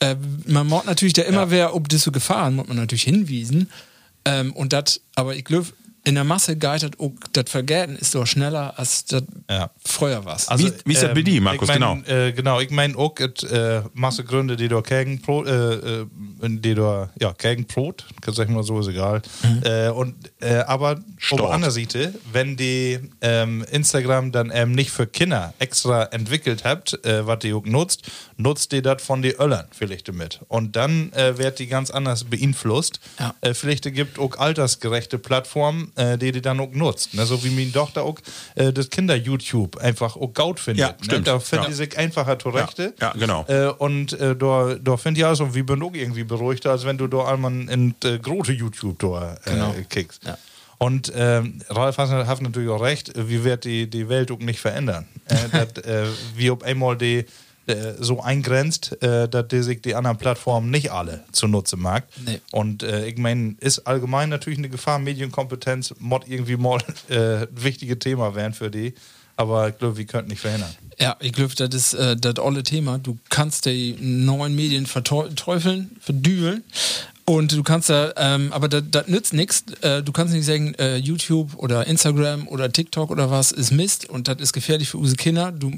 [0.00, 0.16] Äh,
[0.46, 3.70] man mag natürlich da immer wer, ob das so Gefahren, muss man natürlich hinwiesen.
[4.24, 5.68] Ähm, und das, aber ich glaube,
[6.04, 9.70] in der Masse geitert auch das Vergelten ist doch schneller als das Ja.
[9.86, 10.48] früher was.
[10.58, 11.68] Wie- wie ist das bei dir, Markus?
[11.68, 15.46] ich mein, Äh, genau, ich meine auch, et, äh, Masse Gründe, die da gegen Brot,
[15.46, 16.06] äh, äh,
[16.42, 19.22] die da, ja, gegen Brot, kann ich mal so, ist egal.
[19.62, 20.92] Äh, und, äh, aber
[21.30, 26.64] auf der anderen Seite, wenn die ähm, Instagram dann ähm, nicht für Kinder extra entwickelt
[26.64, 28.10] habt, äh, was die auch nutzt,
[28.42, 30.40] nutzt die das von die Öllern vielleicht mit.
[30.48, 33.00] Und dann äh, wird die ganz anders beeinflusst.
[33.18, 33.34] Ja.
[33.40, 37.14] Äh, vielleicht gibt auch altersgerechte Plattformen, äh, die die dann auch nutzt.
[37.14, 37.24] Ne?
[37.24, 38.18] So wie meine Tochter auch
[38.54, 40.80] äh, das Kinder-YouTube einfach auch gaut findet.
[40.80, 40.96] Ja, ne?
[41.04, 41.26] stimmt.
[41.26, 41.74] Da findet Ja.
[41.76, 42.94] sich einfacher zurechte.
[43.00, 43.44] Ja, ja, genau.
[43.48, 46.98] Äh, und äh, da, da finde ich also, wie bin auch irgendwie beruhigter, als wenn
[46.98, 49.74] du da einmal in äh, große YouTube da äh, Genau.
[49.88, 50.24] kickst.
[50.24, 50.36] Ja.
[50.78, 54.58] Und ähm, Ralf hat, hat natürlich auch recht, wie wird die, die Welt auch nicht
[54.58, 55.06] verändern.
[55.26, 57.24] Äh, dat, äh, wie ob einmal die
[58.00, 62.04] so eingrenzt, äh, dass die sich die anderen Plattformen nicht alle zunutze mag.
[62.24, 62.40] Nee.
[62.50, 67.48] Und äh, ich meine, ist allgemein natürlich eine Gefahr, Medienkompetenz, Mod irgendwie mal äh, ein
[67.52, 68.94] wichtiges Thema werden für die.
[69.36, 70.70] Aber ich glaube, wir könnten nicht verhindern.
[70.98, 72.98] Ja, ich glaube, das ist äh, das olle Thema.
[72.98, 76.62] Du kannst die neuen Medien verteufeln, verdübeln.
[77.24, 79.64] Und du kannst da, ähm, aber das das nützt nichts.
[79.80, 84.08] Äh, du kannst nicht sagen, äh, YouTube oder Instagram oder TikTok oder was ist Mist
[84.08, 85.52] und das ist gefährlich für unsere Kinder.
[85.52, 85.72] Du,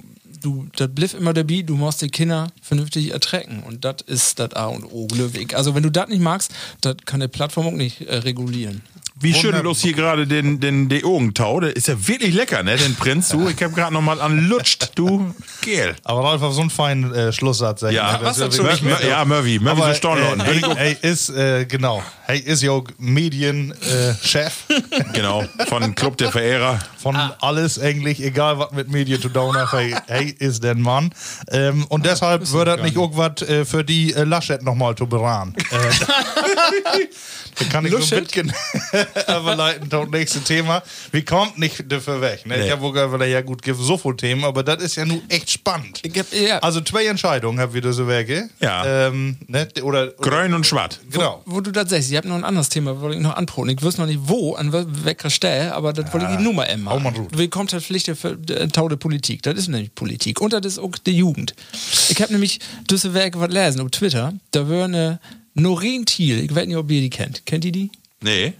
[0.44, 3.62] du, das bliff immer dabei, du musst die Kinder vernünftig ertrecken.
[3.62, 5.54] Und das ist das A und O, Glückweg.
[5.54, 8.82] Also wenn du das nicht magst, das kann die Plattform auch nicht äh, regulieren.
[9.20, 11.60] Wie schön los hier gerade den, den, den Augentau.
[11.60, 12.76] Der ist ja wirklich lecker, ne?
[12.76, 13.48] Den Prinz, du.
[13.48, 15.32] Ich habe gerade noch mal anlutscht, du.
[15.64, 15.94] Geil.
[16.02, 17.82] Aber Ralf, auf so einen feinen äh, Schlusssatz.
[17.82, 18.64] Ja, was dazu?
[18.64, 22.02] wirklich- Mur- ja, Murphy, Murphy Aber, so äh, hey, hey, ist, äh, genau.
[22.26, 24.64] Hey, ist ja Medienchef
[25.12, 26.78] Genau, von Club der Verehrer.
[27.00, 29.72] von alles eigentlich, egal was mit Medien zu tun hat.
[29.72, 31.10] Hey, hey, ist der Mann.
[31.50, 35.54] Ähm, und deshalb wird das nicht irgendwas äh, für die äh, Laschet nochmal zu beraten.
[37.58, 38.24] Da kann ich so ein Laschet?
[38.24, 38.52] bisschen
[39.28, 40.82] überleiten zum nächsten Thema.
[41.12, 42.46] Wie kommt nicht dafür weg?
[42.46, 42.56] Ne?
[42.58, 42.64] Nee.
[42.66, 45.22] Ich habe wohl gesagt, ja gut, gibt so viele Themen, aber das ist ja nun
[45.28, 46.00] echt spannend.
[46.16, 48.48] Hab, ja, Also zwei Entscheidungen haben wir da so Wege.
[48.60, 49.06] Ja.
[49.08, 49.68] Ähm, ne?
[49.82, 51.00] Oder, oder Grün und Schwatt.
[51.10, 51.42] genau.
[51.46, 53.70] wo du das sagst, ich habe noch ein anderes Thema, wollte ich noch anproben.
[53.70, 56.68] Ich wüsste noch nicht wo, an wel- welcher Stelle, aber das wollte ich die Nummer
[56.68, 56.90] immer.
[56.92, 57.36] hau mal gut.
[57.36, 58.40] Wie kommt das Pflicht für
[58.72, 59.42] Tau der Politik?
[59.42, 60.40] Das ist nämlich Politik.
[60.40, 61.54] Und das ist auch die Jugend.
[62.08, 64.32] Ich habe nämlich diese Werke was lesen auf Twitter.
[64.50, 65.20] Da wäre eine
[65.54, 67.46] Noreen Thiel, ich weiß nicht, ob ihr die kennt.
[67.46, 67.90] Kennt ihr die?
[68.20, 68.54] Nee.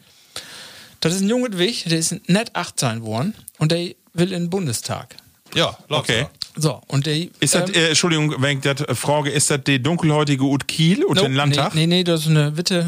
[1.01, 4.51] Das ist ein junger Wich, der ist net 18 geworden und der will in den
[4.51, 5.17] Bundestag.
[5.55, 6.27] Ja, läuft Okay.
[6.57, 7.17] So, und der.
[7.41, 11.05] Ist das, ähm, äh, Entschuldigung, wenn ich das frage, ist das die dunkelhäutige Ut Kiel
[11.05, 11.75] und Nope, den Landtag?
[11.75, 12.87] Nee, nee, nee, das ist eine Witte.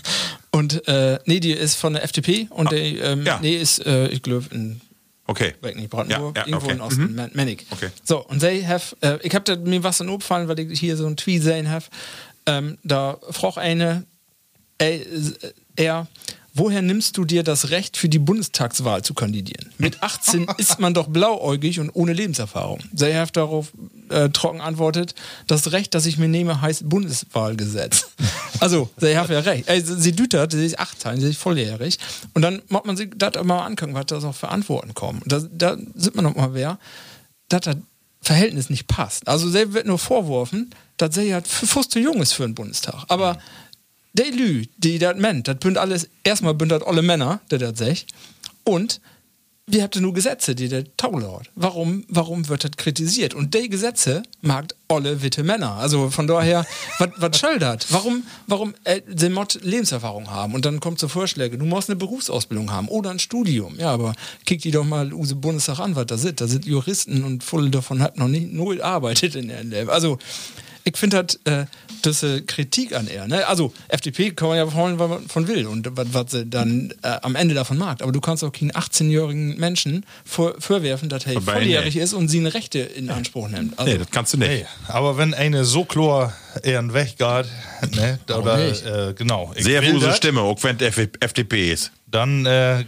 [0.50, 3.38] und äh, nee, die ist von der FDP und der ähm, ja.
[3.40, 4.80] nee, ist, äh, ich glaube, in
[5.26, 5.54] Okay.
[5.60, 6.74] weiß nicht, Brandenburg, Ja, ja, irgendwo okay.
[6.74, 7.30] in Osten, mhm.
[7.32, 7.64] Mennig.
[7.70, 7.88] Okay.
[8.02, 11.06] So, und they have, äh, ich habe mir was in aufgefallen, weil ich hier so
[11.06, 11.84] ein Tweet sehen habe.
[12.46, 14.04] Ähm, da fragt eine,
[14.78, 15.00] äh,
[15.76, 16.06] er,
[16.54, 19.72] woher nimmst du dir das Recht für die Bundestagswahl zu kandidieren?
[19.78, 22.80] Mit 18 ist man doch blauäugig und ohne Lebenserfahrung.
[22.96, 23.72] They have darauf
[24.08, 25.14] äh, trocken antwortet,
[25.46, 28.12] das Recht, das ich mir nehme, heißt Bundeswahlgesetz.
[28.60, 29.68] also, they have ja recht.
[29.68, 31.98] Ey, sie dütert, sie ist 18, sie ist volljährig.
[32.34, 35.22] Und dann muss man sich das immer angucken, was da so für Antworten kommen.
[35.26, 36.78] Das, da sieht man noch mal wer,
[37.48, 37.76] dass das
[38.20, 39.28] Verhältnis nicht passt.
[39.28, 41.42] Also, sie wird nur vorworfen, dass sie ja
[41.94, 43.04] jung ist für den Bundestag.
[43.08, 43.38] Aber
[44.12, 47.78] die Lü, die das meint, das bünd alles, erstmal bünd das alle Männer, der das
[47.78, 48.06] sagt.
[48.64, 49.00] Und
[49.66, 51.50] wir habt nur Gesetze, die der Taulaut.
[51.54, 53.32] Warum, warum wird das kritisiert?
[53.32, 55.76] Und die Gesetze mag alle witte Männer.
[55.76, 56.66] Also von daher,
[56.98, 57.90] was soll das?
[57.90, 60.54] Warum, warum äh, sie Mod Lebenserfahrung haben?
[60.54, 63.78] Und dann kommt zu Vorschläge, du musst eine Berufsausbildung haben oder ein Studium.
[63.78, 64.14] Ja, aber
[64.44, 66.42] kick die doch mal use Bundestag an, was da sind.
[66.42, 69.88] Da sind Juristen und voll davon hat noch nicht null arbeitet in der Leben.
[69.88, 70.18] Also
[70.84, 71.66] ich finde das, äh,
[72.02, 73.26] das äh, Kritik an er.
[73.26, 73.46] Ne?
[73.46, 76.92] Also FDP kann man ja wollen, was man von will und was, was sie dann
[77.02, 78.02] äh, am Ende davon mag.
[78.02, 82.02] Aber du kannst auch keinen 18-jährigen Menschen vor, vorwerfen, dass er volljährig nee.
[82.02, 83.78] ist und sie eine Rechte in Anspruch nimmt.
[83.78, 84.48] Also, Nee, das kannst du nicht.
[84.48, 87.46] Hey, aber wenn eine so klar ihren Weg geht,
[87.96, 91.92] ne, da- oder, äh, genau, ich Sehr gute Stimme, auch wenn es FDP ist.
[92.10, 92.84] dann äh,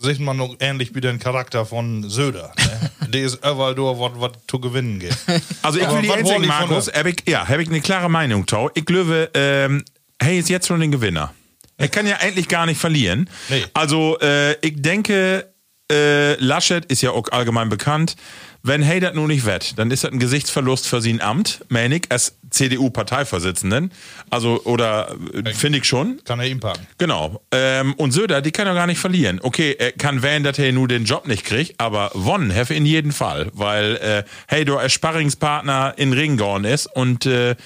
[0.00, 2.52] sieht man noch ähnlich wie den Charakter von Söder.
[2.58, 2.90] Ne?
[3.20, 5.16] Ist überall da, was zu gewinnen geht.
[5.62, 8.10] Also ich will die was eins sagen, Markus, hab ich, ja, habe ich eine klare
[8.10, 8.70] Meinung, Tau.
[8.74, 9.84] Ich glaube, ähm,
[10.20, 11.32] hey, ist jetzt schon den Gewinner.
[11.76, 13.28] Er kann ja eigentlich gar nicht verlieren.
[13.48, 13.64] Nee.
[13.74, 15.52] Also äh, ich denke,
[15.90, 18.16] äh, Laschet ist ja auch allgemein bekannt.
[18.64, 21.96] Wenn hey das nun nicht wett, dann ist das ein Gesichtsverlust für sein Amt, meine
[21.96, 23.90] ich, als CDU-Parteivorsitzenden.
[24.30, 26.20] Also, oder äh, finde ich schon.
[26.24, 26.86] Kann er ihm packen.
[26.98, 27.42] Genau.
[27.50, 29.40] Ähm, und Söder, die kann er gar nicht verlieren.
[29.42, 32.86] Okay, er kann wählen, dass er nur den Job nicht kriegt, aber wonnen heffe in
[32.86, 37.56] jeden Fall, weil äh, hey, du als Sparringspartner in Ring gegangen ist und äh,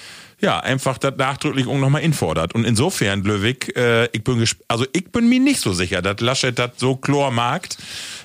[0.41, 2.55] ja, einfach das nachdrücklich auch nochmal infordert.
[2.55, 6.21] Und insofern, Löwig, äh, ich bin gesp- also ich bin mir nicht so sicher, dass
[6.21, 7.69] Laschet das so chlor mag,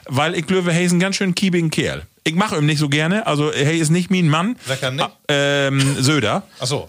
[0.08, 2.04] weil ich glaube, hey ist ein ganz schön kiebigen Kerl.
[2.24, 4.56] Ich mache ihm nicht so gerne, also hey ist nicht mein Mann.
[4.68, 5.04] Wecker nicht?
[5.04, 6.44] Ah, ähm, Söder.
[6.60, 6.88] Achso.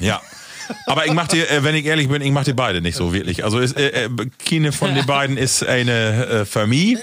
[0.00, 0.20] Ja.
[0.86, 3.12] Aber ich mach dir, äh, wenn ich ehrlich bin, ich mach die beide nicht so
[3.12, 3.44] wirklich.
[3.44, 4.08] Also ist, äh, äh,
[4.48, 7.02] keine von den beiden ist eine äh, Familie.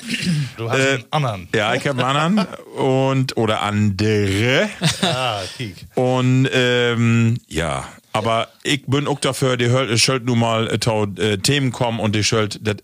[0.57, 1.47] Du hast Äh, einen anderen.
[1.55, 4.69] Ja, ich habe einen anderen und oder andere.
[5.01, 5.75] Ah, kiek.
[5.95, 10.75] Und ähm, ja, aber ich bin auch dafür, die schuld nun mal äh,
[11.21, 12.77] äh, Themen kommen und die schuld das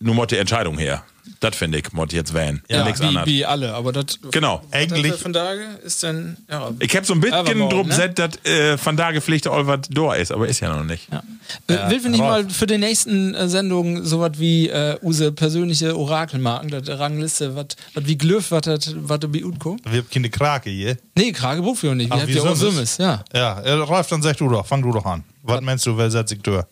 [0.00, 1.04] nun mal die Entscheidung her.
[1.40, 2.62] Das finde ich, mod jetzt wählen.
[2.68, 3.26] Ja, Nichts wie, anderes.
[3.26, 4.18] wie alle, aber das.
[4.30, 4.60] Genau.
[4.70, 6.36] Eigentlich- Von daher ist dann.
[6.50, 8.10] Ja, Ich habe so ein bisschen drum ne?
[8.10, 11.08] dass äh, Van da gepflegte Olvert da ist, aber ist ja noch nicht.
[11.10, 11.22] Ja.
[11.66, 15.96] Äh, Will wir nicht mal für die nächsten äh, Sendungen sowas wie äh, use persönliche
[15.96, 19.78] Orakelmarken, das Rangliste, was wie Glöf, was das was bei Utko?
[19.88, 20.98] Wir haben keine Krake hier.
[21.16, 22.10] Nee, Kragebuch für nicht.
[22.10, 22.96] Wir haben wie ja auch Sümmes?
[22.96, 23.24] Sümmes, ja.
[23.32, 25.24] Ja, äh, Ralf, dann sag du doch, fang du doch an.
[25.42, 26.64] Was meinst du, wer setzt sich durch?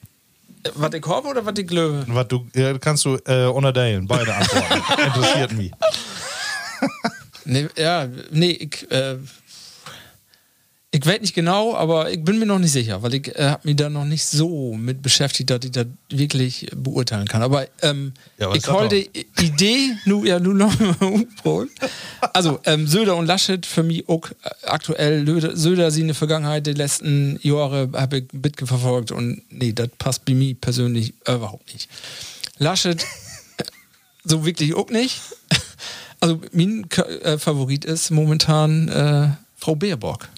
[0.74, 2.04] Was ich habe oder was ich Glöwe?
[2.08, 4.82] Was du, äh, kannst du äh, unterteilen, beide antworten.
[5.06, 5.72] Interessiert mich.
[7.44, 9.16] Nee, ja, nee, ich, äh,
[10.90, 13.68] ich weiß nicht genau, aber ich bin mir noch nicht sicher, weil ich äh, habe
[13.68, 17.42] mich da noch nicht so mit beschäftigt, dass ich das wirklich beurteilen kann.
[17.42, 21.68] Aber ähm, Ja, ich halte die Idee, nu, ja, nu noch mal umbrot.
[22.32, 25.26] Also ähm, Söder und Laschet für mich auch äh, aktuell.
[25.26, 29.74] Söder, Söder sie in der Vergangenheit, die letzten Jahre habe ich Bitke verfolgt und nee,
[29.74, 31.90] das passt bei mir persönlich überhaupt nicht.
[32.56, 33.02] Laschet
[33.58, 33.64] äh,
[34.24, 35.20] so wirklich auch nicht.
[36.20, 40.28] Also mein äh, Favorit ist momentan äh, Frau Baerbock.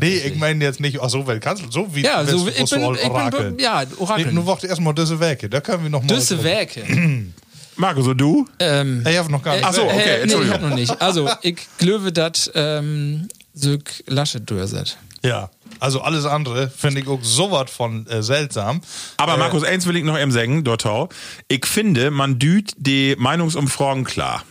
[0.00, 2.54] Nee, ich meine jetzt nicht, ach so, weil kannst du, so wie ja, so, ich
[2.56, 4.32] du bin, all ich bin, ja, Nee, Orakel.
[4.32, 6.08] nur warte erstmal diese Werke, da können wir noch mal.
[6.08, 6.82] Düsse Werke.
[7.76, 8.46] Marco, so du?
[8.58, 9.64] ähm, Ich hab noch gar nicht.
[9.64, 10.54] Ach so, okay, äh, nee, ich Entschuldigung.
[10.54, 11.00] hab noch nicht.
[11.02, 14.98] Also, ich glaube, dass ähm, Söck Laschet durchsetzt.
[15.24, 18.80] Ja, also alles andere finde ich auch sowas von äh, seltsam.
[19.16, 21.08] Aber Markus, eins will ich noch eben sagen, Dottau.
[21.48, 24.44] Ich finde, man düht die Meinungsumfragen klar.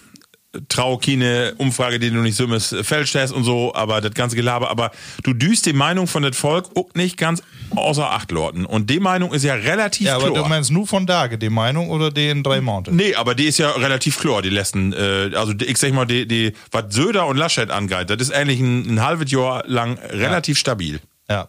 [0.68, 2.46] Trau keine Umfrage, die du nicht so
[2.84, 4.92] fälschst und so, aber das ganze Gelaber, aber
[5.24, 7.42] du düst die Meinung von das Volk auch nicht ganz
[7.76, 8.66] außer Acht lorten.
[8.66, 10.44] Und die Meinung ist ja relativ Ja, aber klar.
[10.44, 12.96] du meinst nur von Tage die Meinung oder die in drei Monaten?
[12.98, 16.28] Nee, aber die ist ja relativ klar, die letzten, äh, also ich sag mal, die,
[16.28, 20.58] die, was Söder und Laschet angeht, das ist eigentlich ein, ein halbes Jahr lang relativ
[20.58, 21.00] stabil.
[21.30, 21.48] Ja.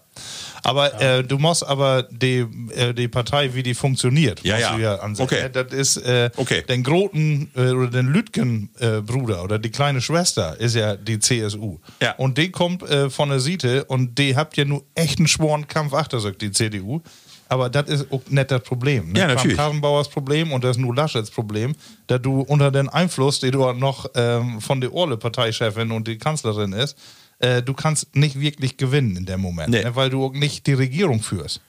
[0.64, 4.76] Aber Äh, du musst aber die, äh, die Partei, wie die funktioniert, Ja, musst ja.
[4.76, 5.24] du ja ansehen.
[5.24, 5.48] Okay.
[5.52, 6.62] Das ist äh, Okay.
[6.68, 11.78] den Groten äh, oder den Lütgen-Bruder äh, oder die kleine Schwester ist ja die CSU.
[12.00, 12.12] Ja.
[12.16, 15.66] Und die kommt äh, von der Seite und die habt ja nur echt einen schworen
[15.66, 17.00] Kampf achter, sagt die CDU.
[17.48, 19.12] Aber das ist auch nicht das Problem.
[19.12, 19.18] Ne?
[19.20, 19.56] Ja, natürlich.
[19.58, 21.74] Karrenbauers Problem und das ist nur Laschets Problem,
[22.06, 26.72] da du unter den Einfluss, den du noch ähm, von der Orle-Parteichefin und die Kanzlerin
[26.72, 26.96] ist,
[27.42, 29.84] äh, du kannst nicht wirklich gewinnen in dem Moment, Nee.
[29.84, 29.94] ne?
[29.94, 31.60] weil du nicht die Regierung führst.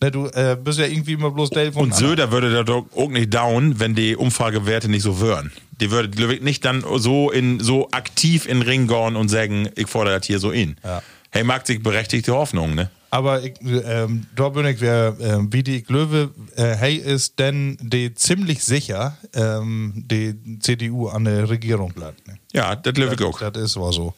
[0.00, 0.10] Ne?
[0.10, 3.08] Du äh, bist ja irgendwie immer bloß Dale von Und Söder würde da doch auch
[3.08, 5.50] nicht down, wenn die Umfragewerte nicht so wären.
[5.80, 9.88] Die würde nicht dann so in so aktiv in den Ring gehen und sagen, ich
[9.88, 10.76] fordere das hier so in.
[10.84, 11.02] Ja.
[11.30, 12.90] Hey, mag sich berechtigte Hoffnung, ne?
[13.10, 17.76] Aber ich, ähm, da bin ich, wer, äh, wie die Glöwe, äh, hey ist denn
[17.80, 22.26] die ziemlich sicher ähm, die CDU an der Regierung bleibt.
[22.26, 22.38] Ne?
[22.52, 23.38] Ja, das glaube ich auch.
[23.38, 24.14] Das ist war so.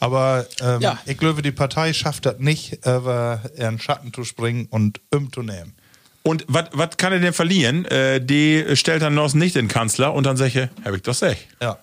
[0.00, 0.98] Aber ähm, Ja.
[1.06, 5.42] ich glaube, die Partei schafft das nicht, über ihren Schatten zu springen und um zu
[5.42, 5.74] nehmen.
[6.22, 7.84] Und was kann er denn verlieren?
[7.84, 11.14] Äh, die stellt dann noch nicht den Kanzler und dann sage ich, hab ich doch
[11.14, 11.46] sech.
[11.62, 11.78] Ja.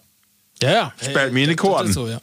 [0.62, 0.94] Ja, ja.
[1.02, 1.92] Sperrt mir in die Korten.
[1.92, 2.20] so, ja.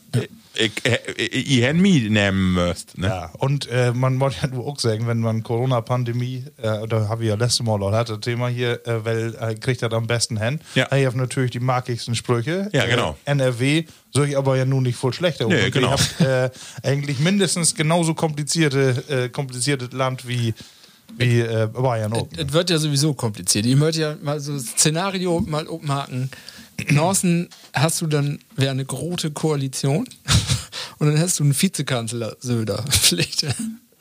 [0.55, 2.99] Ich, äh, ich, ich hätte mich nehmen müsst.
[2.99, 3.07] Ne?
[3.07, 7.23] Ja, und äh, man muss ja nur auch sagen, wenn man Corona-Pandemie, äh, da habe
[7.23, 10.39] ich ja letztes Mal auch das Thema hier, äh, weil äh, kriegt er am besten
[10.43, 10.61] hin.
[10.75, 10.85] Ja.
[10.87, 12.69] Er hat natürlich die markigsten Sprüche.
[12.73, 13.17] Ja, genau.
[13.25, 15.47] Äh, NRW soll ich aber ja nun nicht voll schlechter.
[15.47, 15.89] Nee, Und genau.
[15.89, 16.51] Ihr habt äh,
[16.89, 20.55] eigentlich mindestens genauso komplizierte, äh, kompliziertes Land wie,
[21.17, 22.29] wie äh, Bayern auch.
[22.37, 23.67] Es wird ja sowieso kompliziert.
[23.67, 26.31] Ich möchte ja mal so ein Szenario mal umhaken.
[26.89, 30.09] Norsen hast du dann wäre eine große Koalition
[30.99, 32.85] und dann hast du einen Vizekanzler Söder.
[32.91, 33.43] Vielleicht.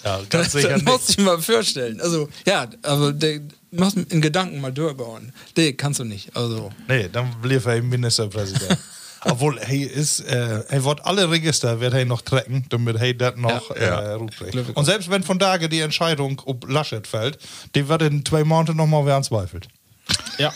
[0.04, 1.20] Ja, ganz sicher das musst nicht.
[1.20, 2.00] du dir mal vorstellen.
[2.00, 3.42] Also, ja, aber der
[3.72, 5.34] machst in Gedanken mal durchgehen.
[5.58, 6.36] Nee, kannst du nicht.
[6.36, 8.78] Also, Nee, dann blieb er eben Ministerpräsident.
[9.26, 13.36] Obwohl, hey, ist, äh, er wird alle Register wird er noch trecken, damit er das
[13.36, 14.16] noch Ja.
[14.16, 14.20] äh.
[14.52, 17.38] Glück Und selbst wenn von Tage die Entscheidung ob Laschet fällt,
[17.76, 19.68] die wird in zwei Monaten nochmal wer zweifelt.
[20.38, 20.54] ja.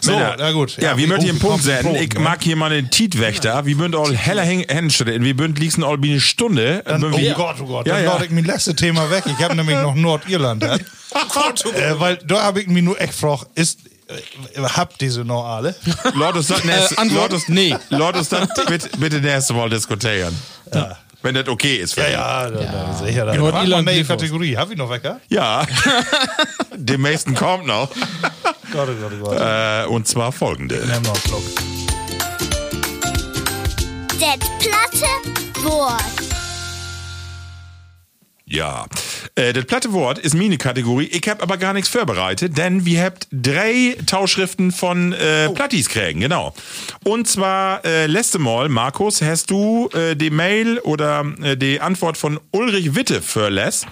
[0.00, 0.78] So, Männer, na gut.
[0.78, 1.82] Ja, wie wie- möchte ich oh, einen Punkt?
[1.82, 2.20] Punkt, Ich ne?
[2.20, 3.66] mag hier mal den Tietwächter.
[3.66, 5.06] Wie bünd all heller Hänschen.
[5.22, 6.82] Wie bünd liegst all wie eine Stunde.
[6.86, 8.12] Dann, oh Wie- Gott, oh Gott, Ja, dann ja.
[8.14, 9.24] lade ich mein letztes Thema weg.
[9.26, 10.62] Ich habe nämlich noch Nordirland.
[10.62, 10.76] Ja.
[11.74, 13.80] äh, weil da habe ich mich nur echt gefragt, ist,
[14.76, 15.74] habt diese noch alle?
[16.14, 17.76] Lord ist das nächste, Antwort, Lord ist, nee.
[17.90, 20.36] Lord ist das bitte, bitte nächste Mal diskutieren.
[20.72, 20.96] Ja.
[21.22, 21.94] wenn das okay ist.
[21.94, 23.34] Für Ja, ja, sicher.
[23.34, 24.20] Ja, mal, Elon neue Clifford.
[24.20, 24.56] Kategorie.
[24.56, 25.20] Hab ich noch Wecker?
[25.28, 25.66] Ja.
[26.76, 27.90] Dem nächsten kommt noch.
[28.72, 29.40] Gott, oh Gott, oh Gott.
[29.40, 30.76] Äh, und zwar folgende.
[34.18, 36.25] Det platte Wort.
[38.48, 38.86] Ja,
[39.34, 41.06] äh, das platte Wort ist meine Kategorie.
[41.06, 46.20] Ich habe aber gar nichts vorbereitet, denn wir habt drei Tauschschriften von äh, Plattis kriegen,
[46.20, 46.54] genau.
[47.02, 52.16] Und zwar äh, letzte Mal, Markus, hast du äh, die Mail oder äh, die Antwort
[52.16, 53.88] von Ulrich Witte verlässt.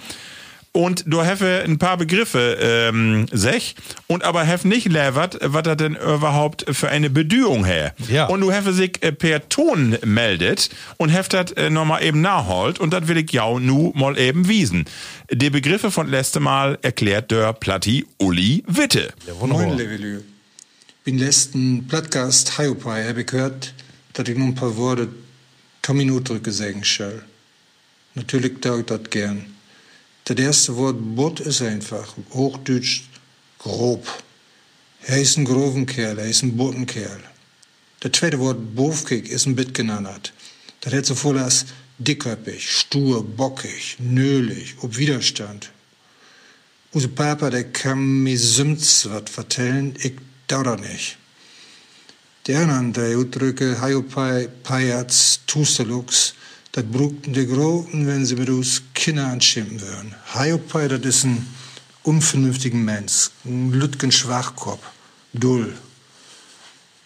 [0.75, 3.75] Und du have ein paar Begriffe, ähm, sech,
[4.07, 7.95] und aber have nicht levert, was er denn überhaupt für eine Bedühung her.
[8.09, 8.25] Ja.
[8.25, 12.77] Und du have sich äh, per Ton meldet und have das äh, nochmal eben nachholt
[12.77, 14.83] und das will ich ja nu mal eben wiesen.
[15.31, 19.13] Die Begriffe von letzte Mal erklärt der Platti Uli Witte.
[19.39, 20.23] Moin, lieve Lü.
[21.05, 23.73] Bin letzten Podcast Hiopai habe ich gehört,
[24.11, 25.07] dass ich noch ein paar Worte
[25.81, 27.23] Tommy Minuten sagen soll.
[28.13, 29.54] Natürlich tue ich das gern.
[30.25, 33.03] Das erste Wort Bot ist einfach, Hochdeutsch
[33.59, 34.07] grob.
[35.03, 37.21] Er ist ein groben Kerl, er ist ein Botenkerl.
[37.99, 40.33] Das zweite Wort Bofkig ist ein Bit genannt.
[40.81, 41.67] Das hat so voll als
[41.99, 45.71] dickköpfig, stur, bockig, nölig, ob Widerstand.
[46.91, 50.13] Unser Papa, der kann mir Sümts wat vertellen, ich
[50.47, 51.17] dauer nicht.
[52.47, 56.33] Die anderen drei Ausdrücke, Haiopai, Pajats, Tustelux,
[56.75, 60.13] das brugten die Groten, wenn sie mit uns Kinder anschimpfen würden.
[60.33, 61.47] Haiopai, das ist ein
[62.03, 64.83] unvernünftiger Mensch, ein Lütgen Schwachkopf,
[65.31, 65.73] dull.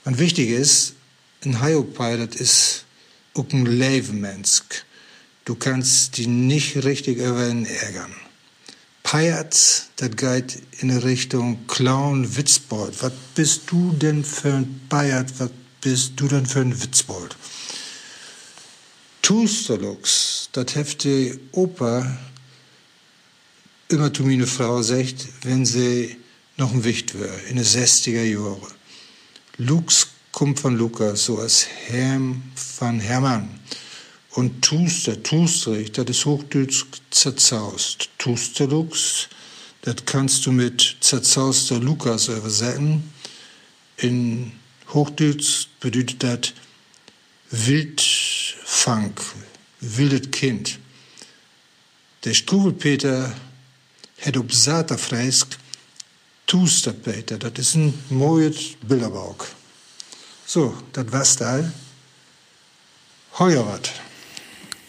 [0.05, 0.95] Und wichtig ist,
[1.45, 2.85] ein Haiopai, das ist
[3.35, 4.63] auch ein Levenmensch.
[5.45, 8.15] Du kannst die nicht richtig über ihn ärgern.
[9.03, 13.03] Pajatz, das geht in Richtung Clown, Witzbold.
[13.03, 15.31] Was bist du denn für ein Pajat?
[15.37, 15.51] Was
[15.81, 17.37] bist du denn für ein Witzbold?
[19.21, 22.17] Tustelux, das hefte Opa
[23.89, 26.15] immer zu meine Frau sagt, wenn sie
[26.57, 28.73] noch ein Wicht wäre, in den 60er Jahren.
[29.57, 33.59] Lux kommt von Lukas, so als Herm von Hermann.
[34.31, 38.09] Und Tuster, Tustrich, das ist Hochdeutsch zerzaust.
[38.19, 39.27] Tusterlux,
[39.81, 43.11] das kannst du mit zerzauster Lukas übersetzen.
[43.97, 44.51] In
[44.93, 46.53] Hochdeutsch bedeutet das
[48.89, 49.13] Wildfang,
[49.81, 50.79] wildes Kind.
[52.25, 53.31] Der Strubelpeter
[54.25, 55.57] hat ob Sata freisk
[56.47, 59.47] Tusterpeter, das ist ein mooies Bilderbauk.
[60.45, 61.71] So, das war's da.
[63.37, 63.91] Heuer wat.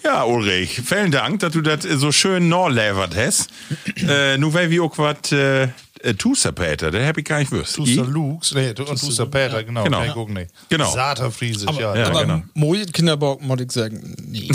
[0.03, 3.51] Ja, Ulrich, vielen Dank, dass du das so schön norlevert hast.
[4.09, 5.69] äh, nu weil wir auch was äh,
[6.03, 7.79] äh, Tuster Peter, der hab ich gar nicht gewusst.
[7.79, 7.95] I?
[7.97, 9.85] Lux, nee, und Tuster Peter, genau.
[9.85, 10.05] Genau.
[10.13, 10.47] Gucken, nee.
[10.69, 10.91] Genau.
[10.91, 11.95] Saterfriesisch, ja.
[11.95, 12.43] ja, aber genau.
[12.55, 14.49] Moje Kinderbock, muss ich sagen, nee.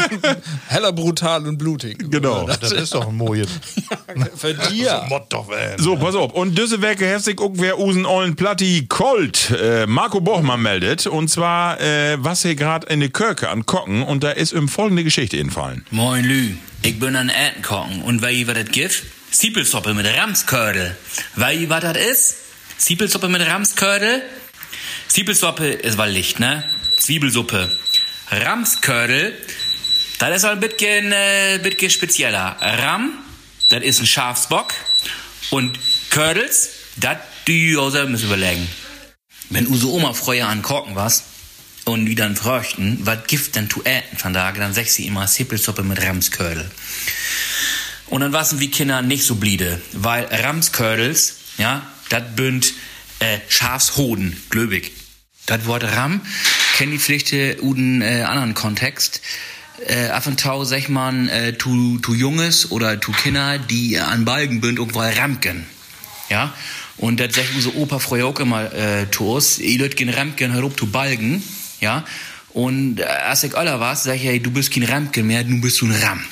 [0.68, 1.98] Heller brutal und blutig.
[2.10, 2.46] Genau.
[2.46, 3.48] Das ist doch ein Mojet.
[4.36, 5.04] Für dir.
[5.08, 5.76] Mott doch, ey.
[5.78, 6.32] So, pass auf.
[6.32, 11.06] Und diese Werke hat sich irgendwer usen ollen Platti Colt, äh, Marco Bochmann meldet.
[11.06, 14.02] Und zwar, äh, was hier gerade in der Kirche an Kocken.
[14.02, 15.84] Und da ist ihm folgende Geschichte entfallen.
[15.90, 19.02] Moin Lü, ich bin an Entenkochen und weil ihr was das gibt?
[19.34, 20.96] Siepelsuppe mit Ramskördel.
[21.34, 22.34] Weil was das ist?
[22.78, 24.22] Siepelsuppe mit Ramskördel?
[25.08, 26.62] Siepelsuppe ist weil Licht, ne?
[27.00, 27.76] Zwiebelsuppe.
[28.30, 29.36] Ramskördel,
[30.20, 32.56] das ist ein bisschen, äh, bisschen spezieller.
[32.60, 33.12] Ram,
[33.70, 34.72] das ist ein Schafsbock.
[35.50, 35.80] Und
[36.10, 37.18] Kördels, das
[37.48, 38.68] die also müssen überlegen.
[39.50, 41.24] Wenn unsere Oma früher an Korken was
[41.84, 45.26] und wieder an Fröchten, was gibt denn zu äten von da, dann sag sie immer
[45.26, 46.70] Sippelsuppe mit Ramskördel.
[48.14, 52.72] Und dann waren wie Kinder nicht so bliede, weil Ramskördels, ja, das bünd
[53.18, 54.92] äh, Schafshoden, glöbig.
[55.46, 56.20] Das Wort Ram
[56.76, 59.20] kennt die Pflichte uden äh, anderen Kontext.
[59.88, 64.24] Äh, af und tau sag man äh, tu, tu Junges oder tu Kinder, die an
[64.24, 65.66] Balgen bünd irgendwo Ramken.
[66.30, 66.54] Ja?
[66.98, 70.78] Und das sagt unser Opa früher auch immer äh, uns, ihr Leute gehen Ramken herup
[70.78, 71.42] zu Balgen.
[71.80, 72.04] Ja?
[72.50, 75.60] Und äh, als ich aller was, sag ich, hey, du bist kein Ramken mehr, du
[75.60, 76.24] bist so ein Ram.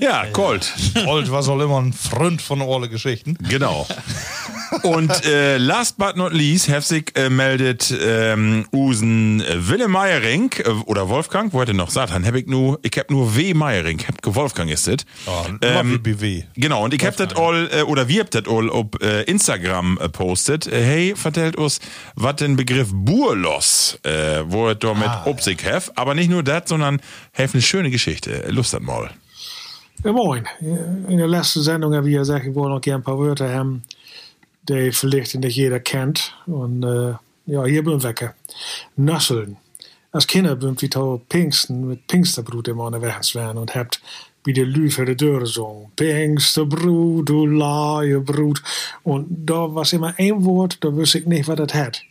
[0.00, 0.72] Ja, Colt.
[1.06, 3.36] Old war soll immer ein Freund von alle Geschichten.
[3.48, 3.86] Genau.
[4.82, 10.68] Und äh, last but not least, Hefsig äh, meldet ähm, Usen äh, Wille Meiering äh,
[10.86, 14.34] oder Wolfgang, wo er noch Satan, hab ich nur, ich hab nur W Meiering, hab
[14.34, 14.98] Wolfgang ist das.
[15.26, 16.44] Ja, immer wie BW.
[16.54, 19.98] Genau, und ich hab das all, äh, oder wir habt das all auf äh, Instagram
[20.12, 20.66] postet.
[20.70, 21.80] Hey, vertellt uns,
[22.14, 23.98] was den Begriff Burlos,
[24.44, 27.00] wo er damit ah, ob sich hef, aber nicht nur das, sondern
[27.32, 28.44] hef eine schöne Geschichte.
[28.48, 29.10] Lust hat mal.
[30.02, 30.48] Ja, moin.
[30.60, 33.52] In der letzten Sendung haben wir ja gesagt, ich wollte noch gerne ein paar Wörter
[33.52, 33.82] haben,
[34.62, 36.34] die vielleicht nicht jeder kennt.
[36.46, 38.34] Und äh, ja, hier bin ich weg.
[38.96, 39.58] Nusseln.
[40.12, 44.00] als Kinder bent wie tot Pinksten mit Pinksterbrut immer onderwegs waren und habt
[44.44, 45.92] wie der Lü für die Dörre gesungen.
[45.96, 48.62] Pinksterbrut, du laie Brut.
[49.02, 52.02] Und da war immer ein Wort, da wusste ich nicht, was das hat.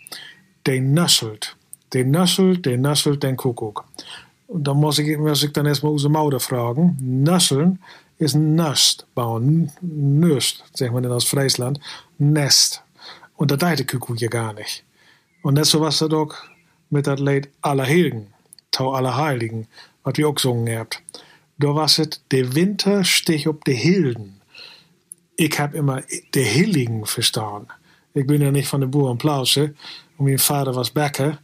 [0.67, 1.55] Der nusselt.
[1.93, 3.83] Der nusselt, der nusselt den Kuckuck.
[4.49, 6.97] Und da muss ich, muss ich dann erstmal unsere Mauder fragen.
[6.99, 7.79] Nusseln
[8.17, 9.71] ist ein Nest bauen.
[9.79, 11.79] Nest, sagt man in aus Friesland.
[12.17, 12.81] Nest.
[13.37, 14.83] Und das deite Kuckuck ja gar nicht.
[15.43, 16.49] Und net zo was dat ook
[16.87, 18.27] met dat lied Allerheiligen,
[18.69, 19.67] Tau Allerheiligen,
[20.03, 21.01] wat wir auch gesungen habt.
[21.55, 24.41] Da was het de Winter stich op de Hilden.
[25.35, 27.67] Ich hab immer de Heiligen verstaan.
[28.13, 29.75] Ich bin ja nicht von der Boer und und
[30.17, 31.39] mein Vater was Bäcker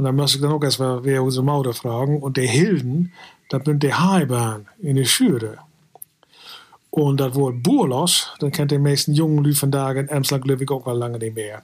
[0.00, 3.12] und dann muss ich dann auch erst mal wer unsere Mutter fragen und de Hilden,
[3.50, 5.58] das sind die Haibahn in der Schüre.
[6.88, 10.64] Und das Wort Boerlos, dann kennt die meisten jungen Lü von Tagen in Emsland glaube
[10.64, 11.62] ich auch mal lange nicht mehr.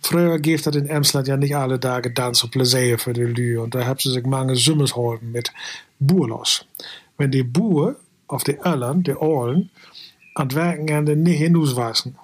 [0.00, 3.58] Früher gibt das in Emsland ja nicht alle Tage Dans und Pläsier für die Lü
[3.58, 5.50] und da haben sie sich mange Summers geholfen mit
[5.98, 6.64] Boerlos.
[7.18, 7.96] Wenn die Boer
[8.28, 9.70] auf die Öllern, die Ohlen,
[10.34, 12.16] an het werken hinaus wassen,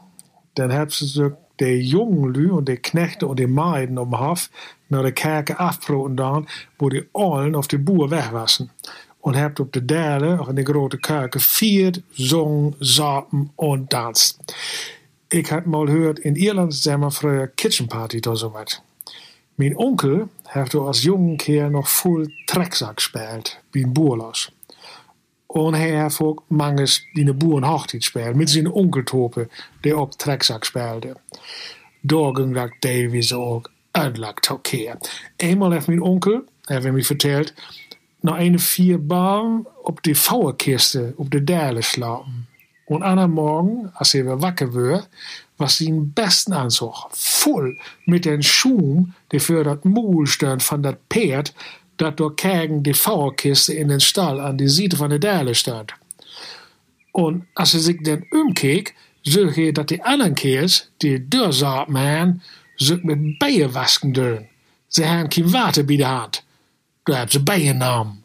[0.55, 4.51] dann haben sie die jungen Lü und die Knechte und die Meiden um Hof
[4.89, 6.49] naar de kerken afbroten dan,
[6.79, 8.71] wo die Ohlen auf die Boer wegwassen.
[9.21, 14.39] Und habt op de derde, of in de grote kerken, vier zong, zaten und danst.
[15.29, 18.81] Ich hab mal gehört, in Irland sagen wir früher Kitchen Party oder so was.
[19.57, 24.53] Mein Onkel hat als jungen Keer noch voll Trecksack gespielt, wie ein Boerlos.
[25.51, 29.49] Und er hat ook manches die eine Boerenhochzeit gespielt, mit seinen Onkeltopen,
[29.81, 31.17] die op Trecksack spielte.
[32.01, 34.97] Da ging dat Davies ook uitlak keer.
[35.37, 37.55] Eenmaal heeft mijn onkel, heeft hij me verteld,
[38.21, 42.47] naar een vier baan op die vouwenkisten op de derde slapen.
[42.85, 45.09] Und an Morgen, als er weer wakker werd,
[45.57, 50.97] was zijn besten Anzug voll mit den Schuhen, die für das Maul stand von dat
[51.09, 51.53] Pferd,
[51.99, 55.93] dat door Kägen die Vouwenkiste in den Stall an die Seite von der Därle stand.
[57.13, 61.27] Und als er sich dann umkeek, zag je dat die anderen Keers, die
[61.87, 62.43] man,
[62.77, 64.49] zich met bijen wasken doen.
[64.89, 66.45] Ze hebben geen water bij de hand.
[67.03, 68.25] Daar hebben ze bijen genomen.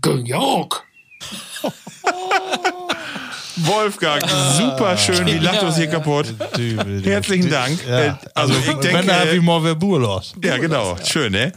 [0.00, 0.86] Kun je ook.
[3.66, 4.22] Wolfgang,
[4.56, 5.26] super schön.
[5.26, 6.32] Wie lacht uns hier kaputt?
[7.04, 7.78] Herzlichen Dank.
[7.88, 9.10] Äh, Also, ich Wenn denke.
[9.10, 10.34] er wie wer Boerlos.
[10.42, 10.96] Ja, genau.
[11.04, 11.52] Schön, ne?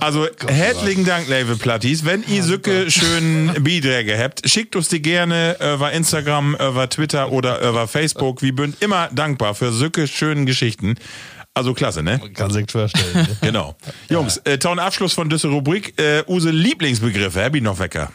[0.00, 2.04] Also, herzlichen Dank, Level Platties.
[2.04, 7.60] Wenn ihr Sücke schön Beiträge habt, schickt uns die gerne über Instagram, über Twitter oder
[7.66, 8.42] über Facebook.
[8.42, 10.96] Wir sind immer dankbar für Sücke schönen Geschichten.
[11.54, 12.18] Also, klasse, ne?
[12.34, 13.12] Kann sich vorstellen.
[13.14, 13.28] ne?
[13.42, 13.76] Genau.
[14.08, 16.00] Jungs, äh, tauen Abschluss von dieser Rubrik.
[16.00, 18.10] Äh, use Lieblingsbegriffe, hab ich noch wecker.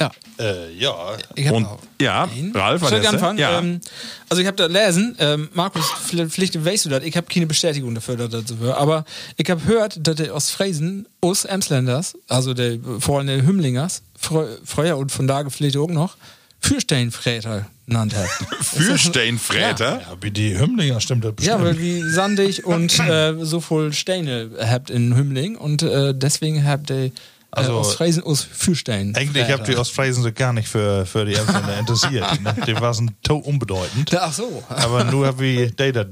[0.00, 0.10] Ja.
[0.40, 1.16] äh, ja.
[1.36, 1.68] Ich hab Und,
[2.02, 2.52] ja, einen.
[2.54, 3.14] Ralf, was Soll ich ist das?
[3.22, 3.38] anfangen?
[3.38, 3.58] Ja.
[3.60, 3.80] Ähm,
[4.28, 7.94] also ich habe da lesen, ähm, Markus, vielleicht, weißt du das, ich habe keine Bestätigung
[7.94, 9.04] dafür, dass das so war, aber
[9.36, 14.02] ich habe gehört, dass der aus Friesen, aus Emsländers, also der vor allem der Hümlingers,
[14.20, 16.16] frü- früher und von da vielleicht auch noch,
[16.60, 18.28] Fürsteinfräter genannt hat.
[18.64, 20.00] Fürsteinfräter?
[20.00, 21.78] Ja, wie die Hümmlinger stimmt das Ja, bestimmt.
[21.78, 26.90] weil wie sandig und äh, so voll Steine habt in Hümling und äh, deswegen habt
[26.90, 27.12] ihr
[27.56, 29.14] Also- aus Friesen aus Fürstein.
[29.14, 32.40] Eigentlich habt ihr Ostfriesen sich gar nicht für, für die Emsländer interessiert.
[32.42, 32.54] Ne?
[32.66, 34.14] Die waren to unbedeutend.
[34.16, 34.62] Ach so.
[34.68, 36.06] Aber nur hab ich die da äh,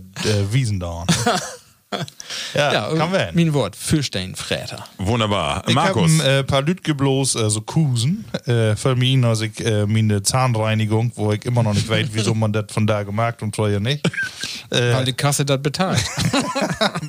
[0.53, 1.05] Wiesen da.
[2.55, 3.36] Ja, Ja, kann werden.
[3.36, 4.84] mein Wort, Fürsteinfräter.
[4.99, 5.62] Wunderbar.
[5.66, 6.20] Ich habe Markus.
[6.20, 11.12] ein äh, paar Lütke bloß, also Kusen, äh, für mich, als ich äh, meine Zahnreinigung,
[11.14, 14.03] wo ich immer noch nicht weiß, wieso man das von da gemacht und vorher nicht.
[14.70, 16.03] Weil die Kasse das bezahlt.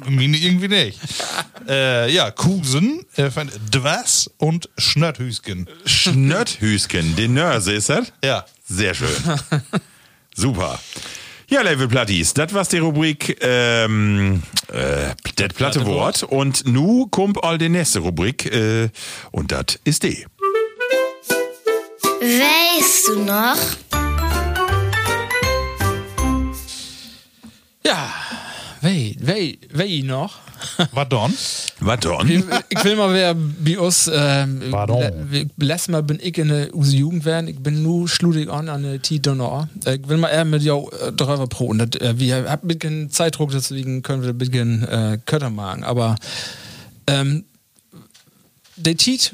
[0.07, 0.99] Mine irgendwie nicht.
[1.67, 5.67] äh, ja, Kusen, äh, von Dwas und Schnötthüsken.
[5.85, 8.11] Schnötthüsken, den Nörse ist das?
[8.23, 8.45] Ja.
[8.65, 9.09] Sehr schön.
[10.35, 10.79] Super.
[11.53, 16.23] Ja, Level Platties, das war's die Rubrik ähm, äh, das platte Wort.
[16.23, 18.89] Und nu kommt all die nächste Rubrik äh,
[19.29, 20.25] und das ist die.
[22.19, 23.55] Weißt du noch?
[27.85, 28.11] Ja,
[28.83, 30.39] wei, wei, wei noch.
[30.91, 32.29] Was dann?
[32.29, 35.01] Ich, ich will mal wer bei uns, ähm, Pardon.
[35.31, 38.83] le- letztes Mal bin ich in der Jugend werden, ich bin nur schludig an an
[38.83, 39.67] der T-Donner.
[39.85, 43.51] Ich will mal eher mit jou äh, darüber pro äh, wir haben ein bisschen Zeitdruck,
[43.51, 46.15] deswegen können wir ein bisschen äh, Kötter machen, aber
[47.07, 47.43] ähm,
[48.75, 49.31] der Tiet,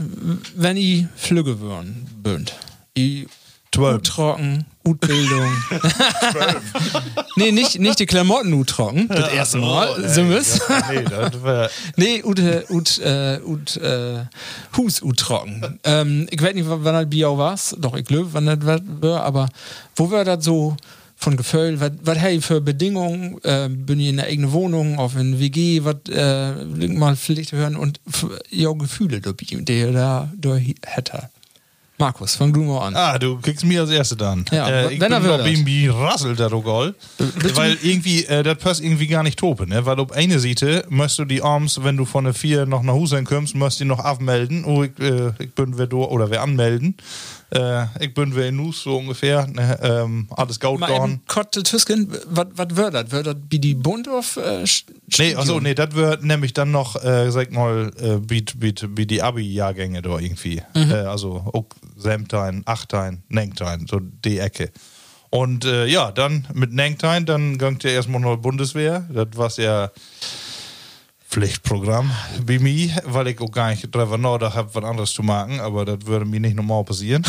[0.56, 2.54] wenn ich Flügge würden, bünd.
[2.94, 3.28] Ich
[3.72, 4.02] Zwölf.
[4.02, 5.52] trocken, Utbildung.
[7.36, 10.10] nee, nicht, nicht die Klamotten ut trocken, das erste Mal.
[10.10, 10.60] so muss.
[10.90, 14.26] Nee, das Nee, ut, äh, ut, äh, ut, äh,
[14.76, 15.80] Hus ut trocken.
[15.84, 17.58] ähm, ich weiß nicht, wann das Bier war.
[17.78, 19.50] Doch, ich glaube, wann das war, aber
[19.96, 20.76] wo wir das so
[21.16, 25.38] von Gefühl, was hey für Bedingungen, äh, bin ich in der eigenen Wohnung, auf in
[25.38, 26.54] WG, was äh,
[26.88, 28.00] mal vielleicht hören und
[28.50, 31.30] ja Gefühle die er da da hätte.
[32.00, 32.96] Markus, fang du mal an.
[32.96, 34.46] Ah, du kriegst mir als Erste dann.
[34.52, 36.96] Ja, äh, ich wenn bin noch irgendwie rasselt der Rogol.
[37.56, 39.86] Weil irgendwie, äh, das passt irgendwie gar nicht tope, ne?
[39.86, 42.94] Weil auf eine Seite musst du die Arms, wenn du von der vier noch nach
[42.94, 44.64] Hause kommst, musst du die noch abmelden.
[44.64, 46.96] Oh, ich, äh, ich bin wer do, oder wer anmelden.
[47.52, 49.48] Äh, ich bin wer in Nus, so ungefähr.
[49.48, 49.80] Ne?
[49.82, 50.80] Ähm, alles Gaut
[51.28, 53.12] Kotte Tüsken, was wird das?
[53.12, 54.84] Wird das wie die Bund auf äh, Sch-
[55.18, 57.92] Nee, also nee, das wird nämlich dann noch, äh, sag mal,
[58.58, 60.62] wie, wie die Abi-Jahrgänge da irgendwie.
[60.76, 61.66] Äh, also auch
[61.98, 64.72] Semtein, Achtein, Nengtein, so die Ecke.
[65.32, 69.08] Und äh, ja, dann mit Nengtein, dann gangt ja erstmal noch Bundeswehr.
[69.12, 69.92] Das war ja
[71.30, 72.10] Pflichtprogramm
[72.44, 75.86] bei mir, weil ich auch gar nicht drüber nachgedacht habe, was anderes zu machen, aber
[75.86, 77.24] das würde mir nicht normal passieren.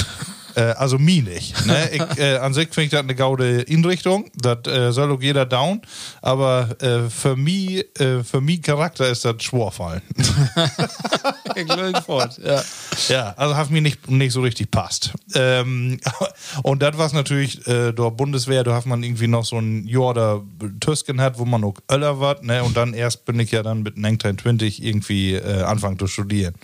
[0.54, 1.66] Äh, also mir nicht.
[1.66, 1.80] Ne?
[1.92, 5.44] Ich, äh, an sich finde ich das eine gaude Inrichtung, das äh, soll auch jeder
[5.44, 5.80] down,
[6.22, 10.02] aber äh, für mich, äh, für mich Charakter ist das Schworfallen.
[12.06, 12.62] Fort, ja.
[13.08, 15.12] Ja, also hat mir nicht, nicht so richtig passt.
[15.34, 16.00] Ähm,
[16.62, 20.14] und das war natürlich, äh, der Bundeswehr, da hat man irgendwie noch so ein Jahr
[20.14, 20.40] da
[20.80, 22.62] Tüsken hat, wo man auch Öller war, ne?
[22.62, 26.54] Und dann erst bin ich ja dann mit 1920 irgendwie äh, anfangen zu studieren.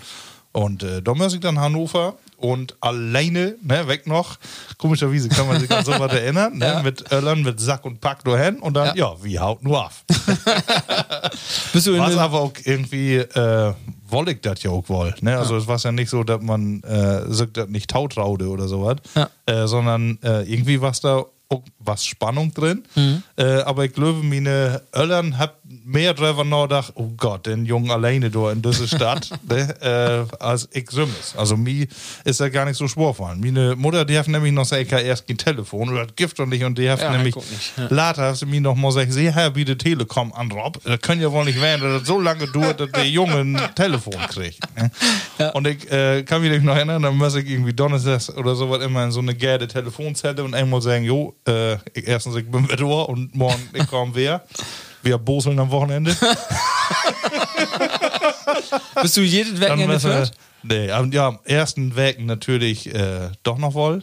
[0.56, 1.02] Und äh,
[1.34, 4.38] ich dann Hannover und alleine, ne, weg noch,
[4.78, 6.82] komischerweise kann man sich an sowas erinnern, ne, Ja.
[6.82, 9.14] mit Öllern, mit Sack und Pack dahin und dann, ja, Ja.
[9.22, 10.02] wie haut nur auf.
[11.74, 13.74] Bist du in Was aber auch irgendwie, äh,
[14.08, 15.14] woll ich das ja auch wohl.
[15.20, 15.36] Ne?
[15.38, 19.28] Also es war ja nicht so, dass man äh, das nicht tautraude oder sowas, Ja.
[19.46, 22.84] äh, sondern äh, irgendwie war da auch was Spannung drin.
[22.94, 23.22] Mhm.
[23.36, 28.30] Äh, aber ich glaube, meine Öllern hab mehr drüber nachgedacht, oh Gott, den Jungen alleine
[28.30, 30.28] da in dieser Stadt, ne?
[30.30, 31.34] äh, als ich Sümmes.
[31.36, 31.86] Also mir
[32.24, 33.40] ist da gar nicht so schwer gefallen.
[33.40, 36.64] Meine Mutter, die hat nämlich noch sagen, erst kein Telefon oder das Gift und nicht
[36.64, 37.86] und die hat Ja, nämlich ja.
[37.88, 40.80] Later hast du mir noch mal gesagt, sie Herr, wie die Telekom an Rob.
[40.84, 43.60] Das kann ja wohl nicht werden, dass das so lange dauert, dass der Junge ein
[43.74, 44.60] Telefon kriegt.
[44.76, 44.90] ne?
[45.54, 49.04] Und ich äh, kann mich noch erinnern, dann muss ich irgendwie Donnerstags oder sowas immer
[49.04, 52.76] in so eine gelbe Telefonzelle und einmal sagen, jo, äh, ich, erstens, ich bin wieder
[52.76, 54.44] da und morgen ich komm wer.
[55.06, 56.16] Wir boseln am Wochenende.
[59.02, 59.20] Bist du
[59.70, 60.32] Wochenende müssen wir- fährt?
[60.62, 64.02] Nee, ja, am ersten Wägen natürlich äh, doch noch wohl.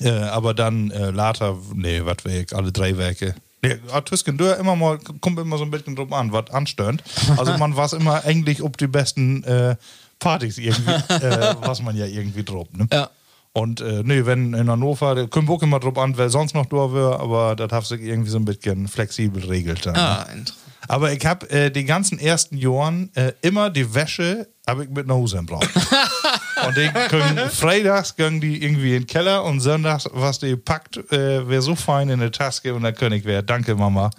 [0.00, 3.34] Äh, aber dann äh, later, nee, was weg, alle drei Werke.
[3.60, 7.02] Nee, ja, Tüsken Dörr immer mal, kommt immer so ein bisschen drauf an, was anstörend.
[7.36, 9.76] Also man war immer eigentlich ob die besten äh,
[10.18, 12.88] Partys irgendwie, äh, was man ja irgendwie drauf, ne?
[12.90, 13.10] Ja.
[13.56, 16.66] Und äh, nee, wenn in Hannover, da kommt auch immer drauf an, wer sonst noch
[16.66, 19.94] da wäre, aber das hat sich irgendwie so ein bisschen flexibel regelt dann.
[19.94, 19.98] ne?
[19.98, 20.54] Ah, interessant.
[20.88, 25.06] Aber ich habe äh, die ganzen ersten Jahren äh, immer die Wäsche habe ich mit
[25.06, 25.68] nach Hause gebracht.
[26.66, 30.98] und die können, freitags gingen die irgendwie in den Keller und sonntags, was die packt,
[31.10, 33.42] äh, wäre so fein in der Taske und der König wäre.
[33.42, 34.10] Danke, Mama.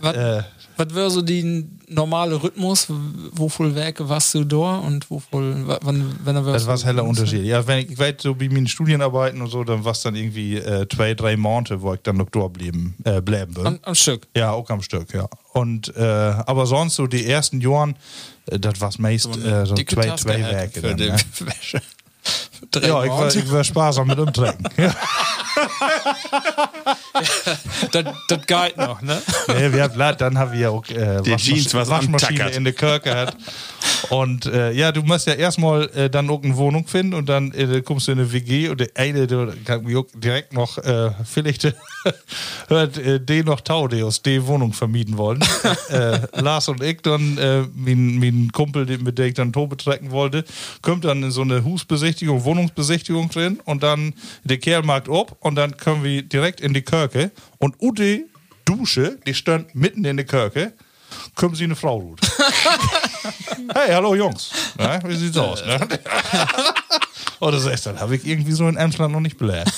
[0.00, 0.42] Was, Äh,
[0.76, 2.86] was wäre so die normale Rhythmus?
[3.32, 6.78] Wo viel Werke warst du da und wo viel, wa- wann, wenn er Das war
[6.78, 7.44] heller Unterschied.
[7.44, 10.14] Ja, wenn ich, ich weiß, so wie meine Studienarbeiten und so, dann war es dann
[10.16, 13.66] irgendwie äh, zwei, drei Monate, wo ich dann noch da blieben, äh, bleiben bin.
[13.66, 14.26] Am, am Stück.
[14.36, 15.28] Ja, auch am Stück, ja.
[15.52, 17.96] Und äh, aber sonst so die ersten Jahren,
[18.46, 20.80] äh, das war meist äh, so zwei, zwei Werke.
[20.80, 21.16] für Dann, die ne?
[21.40, 21.80] Wäsche.
[22.82, 24.66] Ja, ich war, ich war sparsam mit umtrecken.
[24.76, 24.94] ja.
[27.92, 29.20] das, das geht noch, ne?
[29.48, 32.56] nee, wir haben, dann haben wir auch äh, Die Jeans, was Waschmaschine antackert.
[32.56, 33.36] in der Kirche hat.
[34.10, 37.52] Und äh, ja, du musst ja erstmal äh, dann auch eine Wohnung finden und dann
[37.52, 41.64] äh, kommst du in eine WG und der eine, der kann direkt noch, äh, vielleicht
[41.64, 41.72] äh,
[42.68, 45.40] hört äh, den noch Tau, der aus der Wohnung vermieten wollen.
[45.90, 49.76] äh, Lars und ich dann, äh, mein, mein Kumpel, den- mit dem ich dann Tobe
[49.76, 50.44] trecken wollte,
[50.82, 55.54] kommt dann in so eine Husbesichtigung, Wohnungsbesichtigung drin und dann der Kerl macht ab und
[55.56, 58.24] dann kommen wir direkt in die Kirche und Ute
[58.64, 60.72] Dusche, die stand mitten in der Kirche,
[61.36, 62.20] kommen sie eine Frau ruht.
[63.74, 64.50] hey, hallo Jungs.
[64.76, 65.64] Na, wie sieht's aus?
[65.64, 65.78] Ne?
[67.38, 69.70] Oder so ist das, habe ich irgendwie so in Emsland noch nicht belehrt.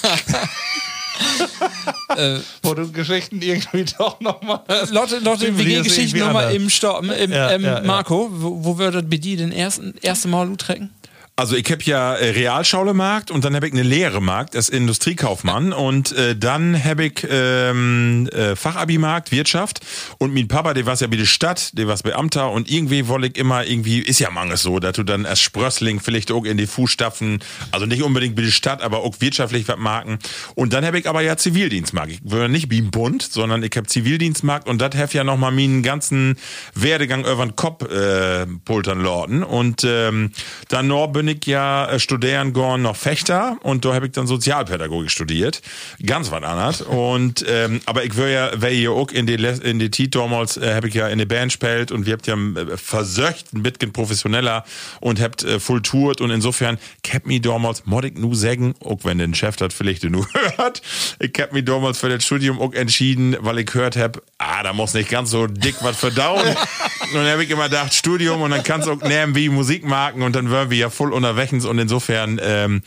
[2.16, 4.60] Äh, Wo du Geschichten irgendwie doch nochmal.
[4.90, 7.04] Lotte, Lotte, wie geht Geschichte nochmal im Stopp?
[7.04, 7.80] Im, Ja, ähm, ja.
[7.82, 10.90] Marco, wo, wo würdet dir den ersten erste Mal trecken?
[11.38, 15.72] Also ich habe ja äh, Realschaulemarkt und dann habe ich eine Lehre Markt als Industriekaufmann
[15.72, 19.78] und äh, dann habe ich ähm, äh, Fachabimarkt Wirtschaft
[20.18, 23.28] und mein Papa, der war ja bei der Stadt, der war Beamter und irgendwie wollte
[23.28, 26.56] ich immer irgendwie ist ja manches so, dass du dann als Sprössling vielleicht auch in
[26.56, 27.38] die Fußstapfen,
[27.70, 30.18] also nicht unbedingt bei der Stadt, aber auch wirtschaftlich was marken
[30.56, 32.10] und dann habe ich aber ja Zivildienstmarkt.
[32.10, 35.36] Ich würde nicht wie im Bund, sondern ich habe Zivildienstmarkt und das habe ja noch
[35.36, 36.36] mal meinen ganzen
[36.74, 40.32] Werdegang über den Kopf äh, pultern lorden und ähm,
[40.66, 45.10] dann noch ich ja äh, studieren gorn noch Fechter und da habe ich dann Sozialpädagogik
[45.10, 45.62] studiert.
[46.04, 46.82] Ganz was anderes.
[46.82, 50.56] und ähm, aber ich will ja, weil ihr auch in die in die Tit damals
[50.56, 53.62] äh, habe ich ja in die Band gespielt und wir habt ja äh, versöcht ein
[53.62, 54.64] bisschen professioneller
[55.00, 56.78] und habt äh, voll tourt und insofern
[57.12, 60.26] hab mich damals mod ich nu sagen, auch wenn den Chef das vielleicht nur
[60.56, 60.82] hört,
[61.20, 64.72] ich hab mich damals für das Studium auch entschieden, weil ich gehört hab, ah, da
[64.72, 66.46] muss nicht ganz so dick was verdauen.
[67.00, 70.22] und dann habe ich immer gedacht, Studium und dann kannst du auch nehmen wie Musikmarken
[70.22, 72.82] und dann wären wir ja voll unterwegs und insofern, ähm,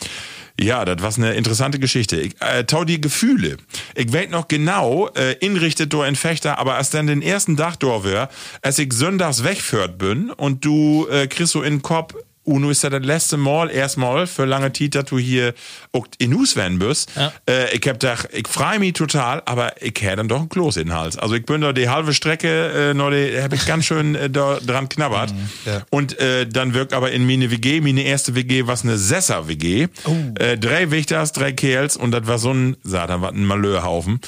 [0.59, 2.17] ja, das war eine interessante Geschichte.
[2.17, 3.57] Ich, äh, tau die Gefühle.
[3.95, 7.79] Ich weiß noch genau, äh, inrichtet du in Fechter, aber als dann den ersten Tag
[7.79, 8.29] da wär,
[8.61, 12.83] als ich sonntags wegführt bin und du äh, kriegst so in den Kopf, Uno ist
[12.83, 15.53] ja das letzte Mal, erstmal für lange Zeit, dass du hier
[15.91, 17.11] auch in Hus werden bist.
[17.47, 20.77] Äh, ich hab gedacht, ich freu mich total, aber ich hätte dann doch ein Kloß
[20.77, 21.17] in den Hals.
[21.17, 24.29] Also ich bin da die halbe Strecke, äh, noch die, hab ich ganz schön äh,
[24.29, 25.33] da dran knabbert.
[25.65, 25.83] ja.
[25.89, 29.87] Und äh, dann wirkt aber in meine WG, meine erste WG, was eine Sesser-WG.
[30.35, 34.19] Äh, drei Wächters, drei Kerls und das war so ein, Satan, was ein Malheurhaufen.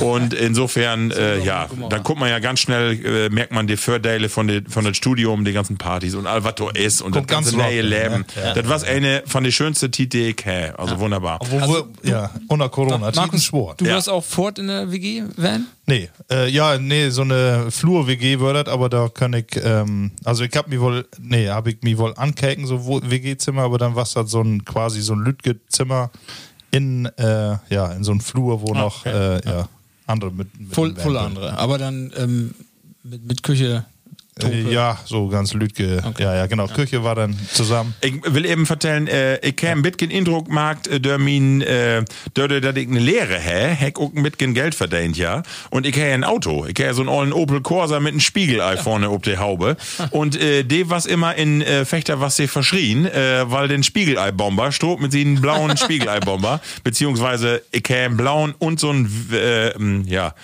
[0.00, 4.28] Und insofern, äh, ja, dann guckt man ja ganz schnell, äh, merkt man die Vorteile
[4.28, 7.26] von, de, von dem Studium, die ganzen Partys und all was da ist und das
[7.26, 8.24] ganze ganz neue locker, Leben.
[8.54, 10.72] Das war eine von den schönsten Titel, die ich hä.
[10.76, 11.38] Also wunderbar.
[11.48, 13.10] Wo wir, ja, unter Corona.
[13.14, 13.74] Markus Schwor.
[13.76, 13.94] Du Ja.
[13.94, 15.66] warst auch fort in der WG, Van?
[15.86, 20.44] Nee, äh, ja, nee, so eine Flur-WG wird das, aber da kann ich, ähm, also
[20.44, 24.04] ich hab mich wohl, nee, hab ich mich wohl ankäken, so WG-Zimmer, aber dann war
[24.04, 26.10] es halt so ein, quasi so ein Lütge-Zimmer
[26.70, 29.68] in, äh, ja, in so einem Flur, wo noch, äh, ja,
[30.06, 31.58] andere mit, mit Voll, voll andere.
[31.58, 32.54] Aber dann ähm,
[33.02, 33.84] mit, mit Küche.
[34.44, 36.02] Äh, ja, so ganz Lütge.
[36.18, 36.66] Ja, ja, genau.
[36.66, 37.94] Küche war dann zusammen.
[38.00, 42.04] Ich will eben vertellen, äh, ich kann ein bisschen Eindruck gemacht, äh, der min, äh,
[42.36, 45.42] der, der, dass ich eine Lehre hä, hab auch ein bisschen Geld verdient, ja.
[45.70, 46.66] Und ich hab ein Auto.
[46.66, 49.76] Ich hab so einen alten Opel Corsa mit einem Spiegelei vorne ob der Haube.
[50.10, 54.72] Und äh, de was immer in äh, Fechter was sie verschrien, äh, weil den Spiegelei-Bomber
[54.72, 59.72] strob mit sie einen blauen Spiegelei-Bomber, beziehungsweise ich hab einen blauen und so einen, äh,
[60.10, 60.34] ja,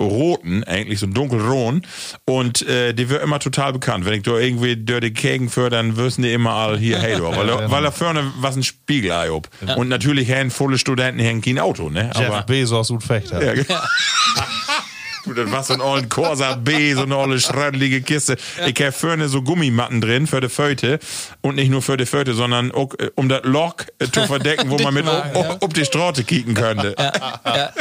[0.00, 1.86] roten, eigentlich so dunkelroten.
[2.24, 4.04] Und äh, die wird immer total bekannt.
[4.04, 7.16] Wenn ich da irgendwie durch die Kägen führe, dann wissen die immer all hier, hey,
[7.16, 9.48] du, weil, weil da vorne was ein Spiegelei ob.
[9.76, 12.10] Und natürlich hängen volle Studenten hängen kein Auto, ne?
[12.16, 13.42] Jeff Aber Bezos und Fechter.
[13.42, 13.80] ja, genau.
[15.34, 18.36] Das war so ein ollen Corsa B, so eine olle schrödelige Kiste.
[18.66, 20.98] Ich hab vorne so Gummimatten drin für die Föte.
[21.40, 24.70] Und nicht nur für die Föte, sondern auch, äh, um das Loch äh, zu verdecken,
[24.70, 25.30] wo man mit ja.
[25.34, 26.94] ob, ob die Straße kicken könnte.
[26.98, 27.72] ja,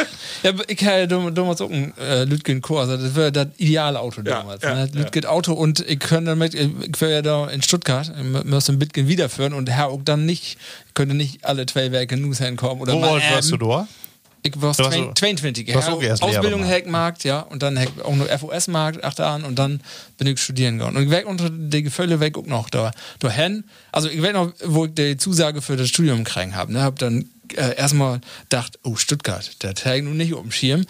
[0.44, 2.98] ja, aber ich habe damals auch ein äh, Lütgen Corsa.
[2.98, 4.64] Das wäre das ideale Auto Ja, damals.
[4.64, 4.90] ja, ne?
[4.94, 6.70] Lütgen Auto und ich könnte damit, ich
[7.00, 8.12] wäre ja da in Stuttgart,
[8.44, 10.58] müsste ein Bitgen wiederführen und Herr auch dann nicht,
[10.94, 12.82] könnte nicht alle zwei Werke News hinkommen.
[12.82, 13.88] Oder Wo warst du da?
[14.48, 15.66] Ich war Du warst 22, so- 22.
[15.66, 16.66] du warst Ja, auch erst Lehrer Ausbildung.
[16.68, 19.82] Hackmarkt, ja, und dann auch noch FOS-Markt, acht Jahren, und dann
[20.20, 20.98] bin ich studieren gegangen.
[20.98, 23.64] Und ich weg unter die Gefühle weg auch noch da, da hin.
[23.92, 27.00] Also ich weiß noch, wo ich die Zusage für das Studium gekriegt habe, ne, hab
[27.00, 30.86] dann äh, erstmal gedacht, oh, Stuttgart, der Tag nun nicht auf dem Schirm.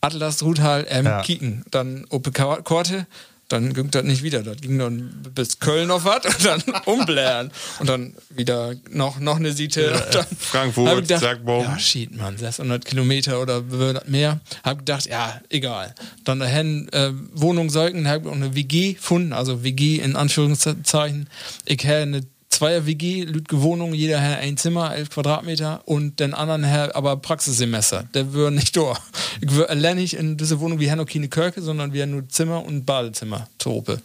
[0.00, 1.22] Atlas Ruthal, ähm, Ja.
[1.22, 3.06] kicken, dann Ope Korte,
[3.50, 4.42] dann ging das nicht wieder.
[4.42, 7.50] Das ging dann bis Köln noch was und dann umblären.
[7.80, 9.92] Und dann wieder noch, noch eine Siete.
[9.92, 11.64] und dann Frankfurt, gedacht, zack, boom.
[11.64, 13.62] Ja, shit, Mann, 600 Kilometer oder
[14.06, 14.40] mehr.
[14.62, 15.94] Hab gedacht, ja, egal.
[16.24, 21.28] Dann dahin äh, Wohnung säugen, hab auch eine WG gefunden, also WG in Anführungszeichen.
[21.64, 26.34] Ich habe eine Zweier WG, Lütge Wohnung, jeder hat ein Zimmer, 11 Quadratmeter und den
[26.34, 28.08] anderen hat aber Praxissemester.
[28.12, 28.98] Der würde nicht da.
[29.40, 32.28] Ich würde allein nicht in diese Wohnung wie Hanno keine Kirche, sondern wir haben nur
[32.28, 34.02] Zimmer und Badezimmer Trope.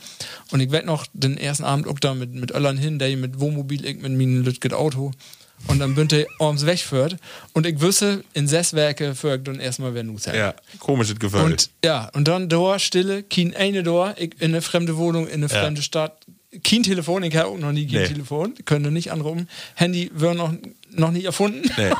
[0.51, 3.39] Und ich werd noch den ersten Abend auch da mit, mit Öllern hin, der mit
[3.39, 5.11] Wohnmobil, ich mit meinem Lütget Auto.
[5.67, 7.17] Und dann bin ich abends wegführt
[7.53, 11.41] und ich wüsste, in sechs Werke für ich dann erstmal wer Nus Ja, komisches Gefühl.
[11.41, 15.35] Und ja, und dann Door, Stille, kein eine Door, ich in eine fremde Wohnung, in
[15.35, 16.25] eine fremde Stadt.
[16.63, 18.07] Kein Telefon, ich habe auch noch nie kein Nee.
[18.07, 19.47] Telefon, könnte nicht anrufen.
[19.75, 20.53] Handy wird noch,
[20.91, 21.69] noch nicht erfunden.
[21.77, 21.91] Nee.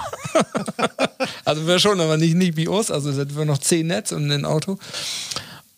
[1.46, 2.92] also wäre schon, aber nicht, nicht wie uns.
[2.92, 4.78] Also das wäre noch zehn Netz und ein Auto.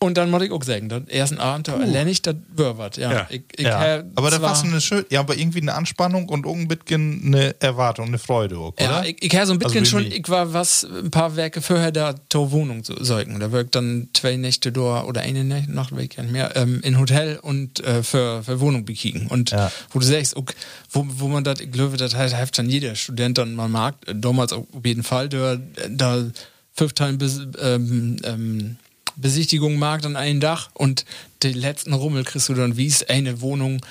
[0.00, 2.96] Und dann muss ich auch sagen, den ersten Abend, da lerne ich, das was.
[2.96, 3.26] Ja, Ja.
[3.30, 4.04] Ich, ich ja.
[4.14, 7.22] aber da war so eine schön, ja, aber irgendwie eine Anspannung und auch ein bisschen
[7.26, 8.82] eine Erwartung, eine Freude, auch, oder?
[8.84, 11.60] Ja, ich, ich habe so ein bisschen Also schon, ich war was, ein paar Werke
[11.62, 13.40] vorher da zur Wohnung zu säugen.
[13.40, 16.98] Da wirkt dann zwei Nächte da oder eine Nacht, Nacht weg, ja mehr, ähm, in
[16.98, 19.26] Hotel und äh, für, für Wohnung bekicken.
[19.26, 19.72] Und Ja.
[19.90, 20.54] wo du sagst, okay,
[20.90, 23.96] wo, wo man das, ich glaube, das heißt, hilft dann jeder Student dann mal mag,
[24.06, 26.24] damals auf jeden Fall, der da
[26.72, 28.76] fünf Tage bis, ähm, ähm,
[29.20, 31.04] Besichtigung mag an einem Dach und
[31.42, 33.84] den letzten Rummel kriegst du dann, wie es eine Wohnung,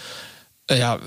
[0.69, 0.99] äh, ja,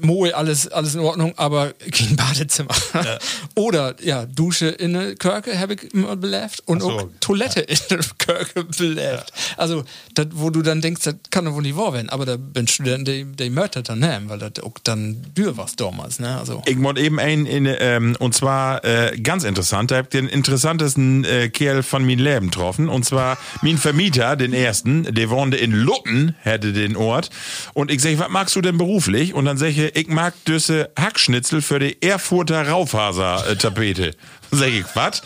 [0.00, 2.74] Moe, alles, alles in Ordnung, aber kein Badezimmer.
[3.54, 6.90] Oder, ja, Dusche in der Kirche habe ich immer belebt und so.
[6.90, 9.32] auch Toilette in der Kirche belebt.
[9.56, 9.84] Also,
[10.14, 12.66] dat, wo du dann denkst, das kann doch wohl nicht wahr werden, aber da bin
[12.68, 16.38] Studenten, die, die möchten dann nehmen, weil das auch dann dür war damals, ne?
[16.38, 20.10] Also, Ich muss eben ein, in, ähm, und zwar äh, ganz interessant, da hab ich
[20.10, 22.88] den interessantesten äh, Kerl von meinem Leben getroffen.
[22.88, 27.30] Und zwar mein Vermieter, den ersten, der wohnte in Lutten, hätte den Ort.
[27.72, 29.34] Und ich sag, was magst du denn beruflich?
[29.34, 34.12] Und dann sag ich, ich mag düsse Hackschnitzel für die Erfurter Raufaser-Tapete.
[34.50, 35.22] sag ich, was?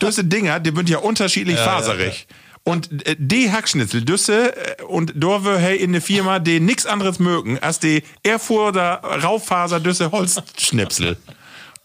[0.00, 2.26] Düsse Dinger, die sind ja unterschiedlich faserig.
[2.66, 7.20] Und äh, die Hackschnitzel, Düsse äh, und Dorwe hey in der Firma, die nix anderes
[7.20, 11.16] mögen, als die Erfurter Raufaser Düsse Holzschnipsel.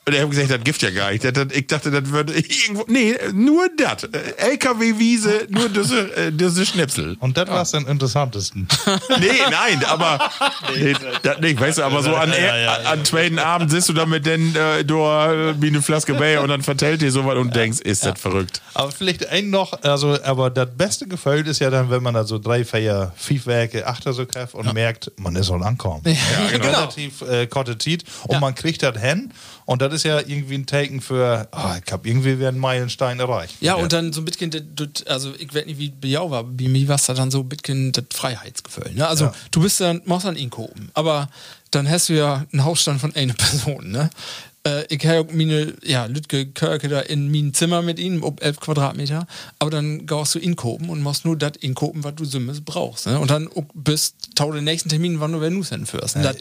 [0.03, 1.23] Und er hat gesagt, das Gift ja gar nicht.
[1.23, 2.85] Das, das, ich dachte, das würde irgendwo.
[2.87, 4.03] Nee, nur das.
[4.37, 7.17] LKW-Wiese, nur Düsse, äh, Düsse Schnipsel.
[7.19, 8.67] Und das war's am interessantesten.
[9.19, 10.31] Nee, nein, aber.
[10.75, 13.89] Nee, das nicht, weißt du, aber so an, Ja, ja, ja, an zweiten Abend sitzt
[13.89, 17.11] du dann mit den, äh, du, äh, wie eine Flaske Bier und dann vertellt dir
[17.11, 18.61] sowas und denkst, ist das verrückt.
[18.73, 22.23] Aber vielleicht ein noch, also, aber das beste Gefühl ist ja dann, wenn man da
[22.23, 26.01] so drei, vier, fünf Werke, achter so kriegt und merkt, man ist soll ankommen.
[26.05, 26.13] Ja,
[26.51, 26.65] genau.
[26.65, 28.39] Relativ äh, korte Zeit und Ja.
[28.39, 29.31] man kriegt das hin
[29.65, 33.55] und das ist ja irgendwie ein Taken für, ah, ich hab irgendwie einen Meilenstein erreicht.
[33.61, 36.43] ja, und dann so ein bisschen, das- das- also ich weiß nicht, wie bejau war,
[36.43, 38.91] bei mir war es dann so ein bisschen das Freiheitsgefühl.
[38.93, 39.07] Ne?
[39.07, 39.33] Also Ja.
[39.51, 41.29] du bist dann, machst dann inkopen, aber
[41.71, 44.09] dann hast du ja einen Hausstand von einer Person, ne?
[44.63, 48.59] Äh, ich habe meine, ja, Lütke Körke da in mein Zimmer mit ihnen, ob 11
[48.59, 49.25] Quadratmeter,
[49.57, 53.19] aber dann gehst du inkopen und machst nur das inkopen, was du Sümmes brauchst, ne?
[53.19, 56.17] Und dann bis tau den nächsten Termin, wann du du hinführst.
[56.17, 56.21] Ne?
[56.23, 56.37] Das-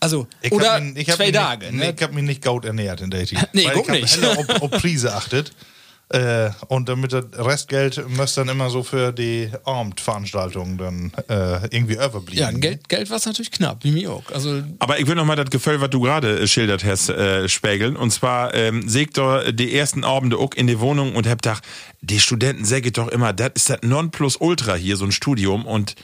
[0.00, 1.94] Also, Ich oder hab mich- ich hab zwei Tage, Nicht, ne?
[1.94, 3.48] ich hab mich nicht gut ernährt in der Zeit.
[3.52, 4.38] Nee, Weil guck ich nicht.
[4.38, 5.52] Ob, ob Prise achtet.
[6.10, 11.94] Äh, und damit das Restgeld müsste dann immer so für die Abendveranstaltungen dann äh, irgendwie
[11.94, 12.38] überblieben.
[12.38, 14.30] Ja, Geld, Geld war es natürlich knapp, wie mir auch.
[14.32, 17.46] Also, Aber ich will noch mal das Gefühl, was du gerade äh, schildert hast, äh,
[17.48, 17.96] spiegeln.
[17.96, 21.62] Und zwar ähm, seht doch die ersten Abende auch in die Wohnung und hab gedacht,
[22.00, 25.94] die Studenten sagen doch immer, das ist das Nonplusultra hier, so ein Studium und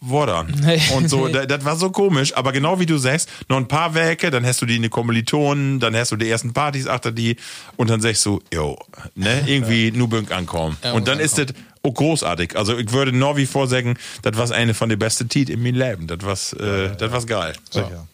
[0.00, 0.46] wo dann?
[0.64, 0.80] Nee.
[0.96, 3.94] Und so, da- das war so komisch, aber genau wie du sagst, noch ein paar
[3.94, 7.12] Werke, dann hast du die in die Kommilitonen, dann hast du die ersten Partys achter
[7.12, 7.36] die
[7.76, 8.78] und dann sagst du, jo,
[9.14, 10.76] ne, irgendwie nur Bünk ankommen.
[10.82, 11.46] Ja, und dann muss ist das
[11.82, 12.56] auch großartig.
[12.56, 15.62] Also ich würde noch wie vor sagen, das war eine von den besten Tiet in
[15.62, 16.06] meinem Leben.
[16.06, 17.54] Das war's, äh, das war's geil.
[17.70, 18.06] Sicher.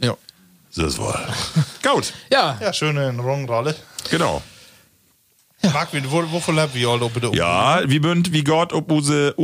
[0.00, 0.16] ja.
[0.76, 1.26] Das war.
[1.82, 3.74] Gut, Ja, Ja, schöne Rongrolle.
[4.10, 4.42] genau.
[5.62, 9.34] Wie- wo, wovon lebt wir all bitte Ja, wie bünd, wie Gott ob use,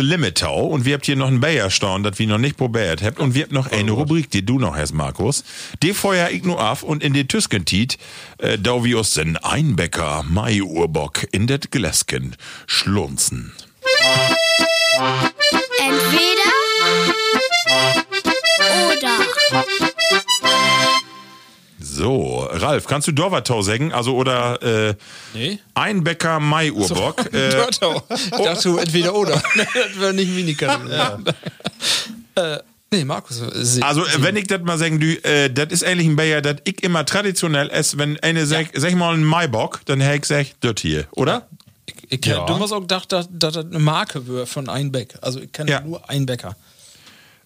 [0.00, 3.34] Limitau und wir habt hier noch ein Bayerstaun, das wir noch nicht probiert habt und
[3.34, 5.44] wir habt noch eine Rubrik, die du noch hast, Markus.
[5.82, 7.98] Die feuer ich nur auf und in die Tüskentiet,
[8.38, 12.34] äh, da wir uns den Einbäcker Mai Urbock in det Gläsken
[12.66, 13.52] schlunzen.
[15.78, 16.52] Entweder
[18.88, 20.17] oder.
[21.98, 23.92] So, Ralf, kannst du Dorvatau sagen?
[23.92, 24.94] Also, oder, äh,
[25.34, 25.58] Nee.
[25.74, 27.32] Einbäcker Mai Urbock.
[27.34, 27.48] äh.
[27.48, 28.02] Ich dachte,
[28.62, 29.32] du entweder oder.
[29.56, 30.80] das wäre nicht Miniker.
[32.36, 32.58] äh,
[32.92, 33.40] nee, Markus.
[33.40, 36.16] äh, sie- Also, äh, wenn ich das mal sagen, du, äh, das ist eigentlich ein
[36.16, 40.00] Bayer, das ich immer traditionell esse, wenn eine sag, sag ich mal ein Maibock, dann
[40.00, 41.48] hätte ich gesagt, das hier, oder?
[42.08, 42.46] ich, Ja.
[42.46, 45.14] Du hast auch gedacht, dass dass das eine Marke wäre von Einbeck.
[45.20, 45.80] Also ich kenne Ja.
[45.80, 46.54] nur Einbecker.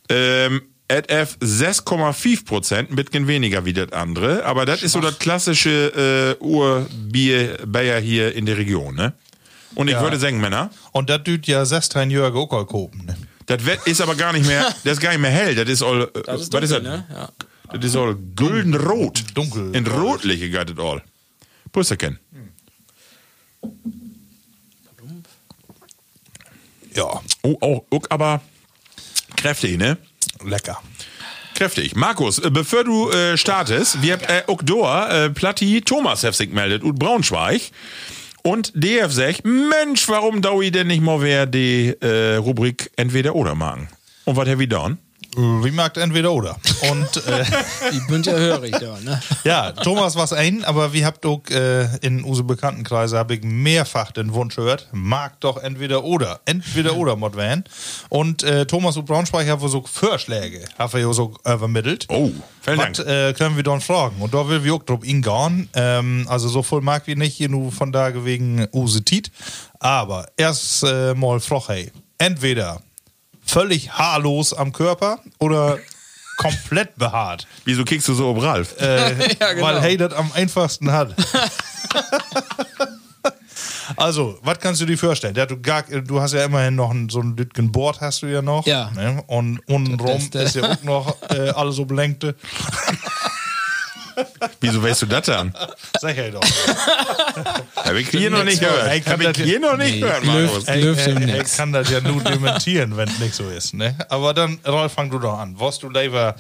[0.08, 0.62] Ähm,
[0.93, 6.36] AF 6,5 Prozent, ein bisschen weniger wie das andere, aber das ist so das klassische
[6.39, 9.12] äh, Urbier-Bayer hier in der Region, ne?
[9.74, 10.02] Und ich Ja.
[10.02, 13.06] würde sagen, Männer, Und das tut ja 16 Jahre auch all kopen.
[13.06, 13.16] Ne?
[13.47, 16.02] das ist aber gar nicht mehr, das ist gar nicht mehr hell, das ist all,
[16.02, 16.82] äh, Das ist was ist das?
[16.82, 17.06] dunkel, ne?
[17.10, 17.28] Ja.
[17.73, 19.24] Das ist all güldenrot.
[19.35, 19.74] Dunkel.
[19.74, 21.02] In rotliche geht das all.
[21.73, 22.19] Pusserken.
[26.94, 28.43] Ja, Oh, oh, oh, aber
[29.36, 29.97] kräftig, ne?
[30.47, 30.81] Lecker.
[31.55, 31.94] Kräftig.
[31.94, 36.48] Markus, äh, bevor du äh, startest, wir haben äh, da, äh, Platti Thomas hat sich
[36.48, 37.70] gemeldet und Braunschweig.
[38.43, 43.55] Und DF sagt, Mensch, warum ich denn nicht mal wer die äh, Rubrik entweder oder
[43.55, 43.89] machen?
[44.24, 44.98] Und was ich dann?
[45.36, 46.56] Wie mag entweder oder.
[46.90, 47.44] Und äh,
[47.92, 49.20] Ich bin ja hörig da, ne?
[49.44, 54.12] ja, Thomas was ein, aber wir habt auch äh, in unsere Bekanntenkreise habe ich mehrfach
[54.12, 57.64] den Wunsch gehört, mag doch entweder oder, entweder oder mod werden.
[58.09, 62.06] Und äh, Thomas und Braunschweig haben so Vorschläge, haben wir ja so übermittelt.
[62.09, 62.30] Oh,
[62.60, 63.09] vielen Was Dank.
[63.09, 64.16] äh, können wir dann fragen?
[64.20, 65.68] Und da will wir auch drauf ingehen.
[65.74, 69.30] Ähm, also so voll mag wir nicht hier nur von da wegen Use Tiet.
[69.78, 71.90] Aber erst äh, mal Froch, hey.
[72.18, 72.82] Entweder
[73.44, 75.78] völlig haarlos am Körper oder
[76.36, 77.47] komplett behaart.
[77.64, 78.81] Wieso kickst du so ob Ralf?
[78.81, 79.66] Äh, Ja, genau.
[79.66, 81.14] Weil hey das am einfachsten hat.
[83.97, 85.35] Also, was kannst du dir vorstellen?
[85.35, 88.27] Ja, du, gar, du hast ja immerhin noch ein, so ein Lütgen Board, hast du
[88.27, 88.64] ja noch.
[88.66, 88.90] Ja.
[88.94, 89.23] Ne?
[89.27, 92.35] Und untenrum ist ja auch noch äh, alles so belenkte.
[94.60, 95.55] Wieso weißt du das dann?
[96.01, 96.43] Sag ich doch.
[97.76, 99.05] Hab ich hier noch nicht gehört.
[99.05, 100.66] kann Hab ich das- hier noch nicht gehört, Markus.
[100.66, 101.56] Nix.
[101.56, 103.74] kann das ja nur dementieren, wenn es nicht so ist.
[103.74, 103.97] Ne?
[104.09, 105.59] Aber dann, Ralf, fang du doch an.
[105.59, 106.34] Wolltest du lieber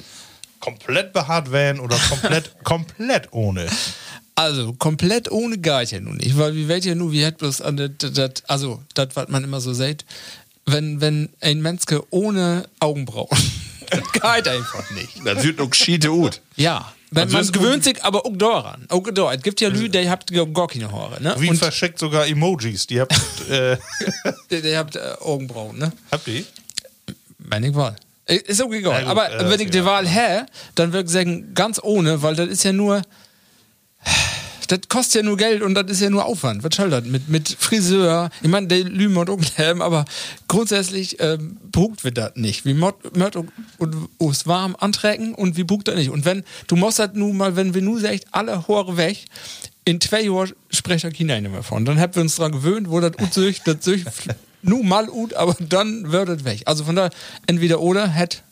[0.60, 3.66] komplett behaart werden oder komplett, komplett ohne?
[4.34, 7.60] Also, komplett ohne geht ja nun nicht, weil wie weet ja nur, wie hat bloß
[7.60, 10.04] an das, das- also, das, was man immer so sagt,
[10.64, 13.28] wenn, wenn ein Menske ohne Augenbrauen,
[14.12, 15.20] geht einfach nicht.
[15.24, 16.40] Das wird noch schiete gut.
[16.56, 16.92] Ja.
[17.14, 18.86] Also man ist gewöhnt sich aber auch daran.
[18.88, 19.34] Auch da.
[19.34, 21.34] Es gibt ja Leute, die habt gar keine Haare, ne?
[21.38, 22.86] Wie Und verschickt sogar Emojis.
[22.86, 23.12] Die habt,
[23.50, 23.76] äh,
[24.50, 25.92] die, die habt äh, Augenbrauen, ne?
[26.10, 26.44] habt ihr?
[27.38, 27.96] Meine ich Wahl.
[28.24, 29.02] Äh, Ist auch egal.
[29.02, 29.84] Gut, aber äh, wenn ich die ja.
[29.84, 33.02] Wahl hätte, dann würde ich sagen, ganz ohne, weil das ist ja nur.
[34.72, 36.64] Das kostet ja nur Geld und das ist ja nur Aufwand.
[36.64, 37.04] Was soll das?
[37.04, 40.06] Mit, mit Friseur, ich meine, der Lügen und Ungelm, aber
[40.48, 42.64] grundsätzlich ähm, bucht wir das nicht.
[42.64, 46.08] Wie Mord und, und uns warm antrecken und wie bucht das nicht.
[46.08, 49.26] Und wenn, du musst das nun mal, wenn wir nur sagt, alle Haare weg,
[49.84, 51.84] in zwei Jahren spricht keiner nicht mehr von.
[51.84, 54.06] Dann haben wir uns daran gewöhnt, wo das ut sich, das sich
[54.62, 56.62] nur mal ut, aber dann wird das weg.
[56.64, 57.10] Also von daher,
[57.46, 58.42] entweder oder, hätt,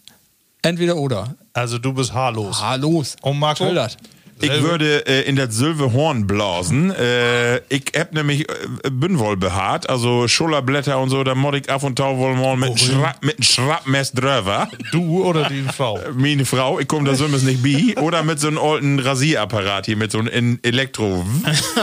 [0.61, 1.35] entweder oder.
[1.55, 2.61] Also du bist haarlos.
[2.61, 3.17] Ah, los.
[3.23, 3.73] Und Marco?
[3.73, 3.97] Das?
[4.43, 6.91] Ich würde äh, in das Silberhorn blasen.
[6.91, 11.83] Äh, ich hab nämlich äh, Bündwoll behaart, also Schulterblätter und so, da mod ich ab
[11.83, 14.69] und tau wohl mal mit, einem Schrapp, mit Schrappmess drüber.
[14.93, 15.99] Du oder die Frau?
[16.15, 17.95] Meine Frau, ich komme da so nicht bi.
[18.01, 21.25] Oder mit so einem alten Rasierapparat hier, mit so einem Elektro.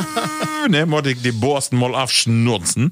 [0.70, 2.92] ne, mod ich die Borsten mal aufschnurzen.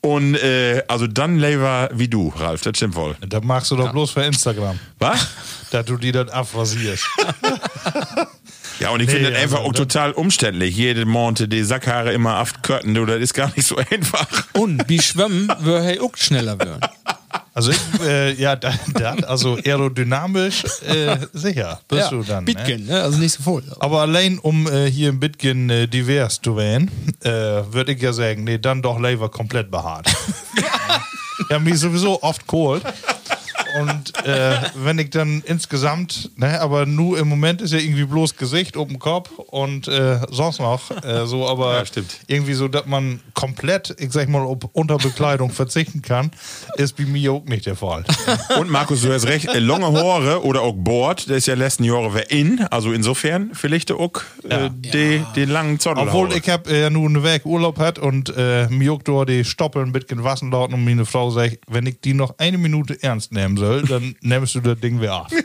[0.00, 3.16] Und äh, also dann lieber wie du, Ralf, das stimmt wohl.
[3.20, 4.78] Das machst du doch bloß für Instagram.
[4.98, 5.28] Was?
[5.70, 7.04] Dass du die dann abrasierst.
[8.80, 9.78] Ja, und ich Nee, finde das also, einfach auch ne?
[9.78, 10.76] total umständlich.
[10.76, 14.26] Jede Monte die Sackhaare immer aufkörten, du, das ist gar nicht so einfach.
[14.54, 16.80] Und wie schwimmen, würde hey auch schneller werden.
[17.54, 22.44] Also ich, äh, ja, da, da, also aerodynamisch äh, sicher bist du dann.
[22.44, 22.52] Ne?
[22.54, 23.02] Bitcoin, ne?
[23.02, 23.62] Also nicht so voll.
[23.78, 26.90] Aber allein um äh, hier in Bitcoin äh, divers zu werden,
[27.22, 30.08] äh, würde ich ja sagen, nee, dann doch lieber komplett behaart.
[31.50, 32.82] ja, mich sowieso oft geholt.
[33.80, 38.36] Und äh, wenn ich dann insgesamt, ne, aber nur im Moment ist ja irgendwie bloß
[38.36, 42.18] Gesicht, oben Kopf und äh, sonst noch äh, so, aber Ja, stimmt.
[42.26, 46.30] irgendwie so, dass man komplett, ich sag mal, auf Unterbekleidung verzichten kann,
[46.76, 48.04] ist bei mir auch nicht der Fall.
[48.58, 51.84] Und Markus, du hast recht, äh, lange Haare oder auch Bord, das ist ja letzten
[51.84, 54.12] Jahre wer in, also insofern vielleicht auch
[54.48, 56.04] äh, die, die langen Zottel.
[56.04, 59.92] Obwohl ich hab äh, nur eine Weg Urlaub hat und äh, mir die Stoppeln ein
[59.92, 63.56] bisschen Wasser lauten und meine Frau sagt, wenn ich die noch eine Minute ernst nehmen
[63.62, 65.30] soll, dann nimmst du das Ding wieder ab.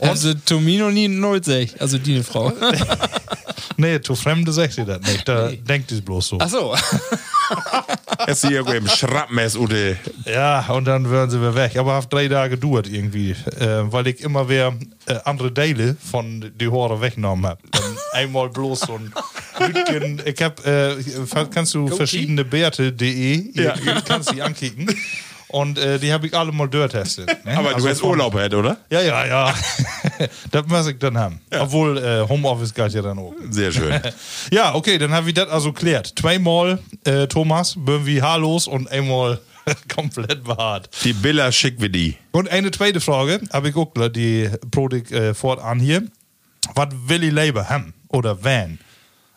[0.00, 1.80] Also Tomino nie nooit sech.
[1.80, 2.52] Also die Frau.
[3.76, 5.26] nee, zu Fremde sagt sie das nicht.
[5.26, 6.38] Da denkt sie bloß so.
[6.40, 6.74] Ach so.
[8.26, 11.76] Es ist irgendwo im Schrappmess oder Ja, und dann würden sie wieder weg.
[11.76, 13.32] Aber auf drei Tage dauert irgendwie.
[13.32, 14.72] Äh, weil ich immer wieder
[15.06, 17.60] äh, andere Teile von die Haare weggenommen habe.
[17.70, 19.12] Dann einmal bloß so ein
[19.58, 20.22] Lütgen.
[20.24, 20.96] Ich hab, äh,
[21.50, 23.74] kannst du verschiedene Bärte.de, ja.
[24.06, 24.94] kannst die ankicken.
[25.48, 27.28] Und äh, die habe ich alle mal durchtestet.
[27.44, 27.56] Ne?
[27.56, 28.76] Aber Also du hast von- Urlaub, hat, oder?
[28.90, 29.54] Ja, ja, ja.
[30.50, 31.40] das muss ich dann haben.
[31.56, 33.34] Obwohl äh, Homeoffice geht ja dann auch.
[33.50, 34.00] Sehr schön.
[34.50, 36.12] Ja, okay, dann haben wir das also klärt.
[36.18, 39.38] Zweimal äh, Thomas, irgendwie haarlos und einmal
[39.94, 40.90] komplett behaart.
[41.04, 42.16] Die Billa schick wie die.
[42.32, 46.02] Und eine zweite Frage habe ich auch, gleich, die Produkt äh, fortan hier.
[46.74, 48.80] Was will ich lieber haben oder wenn?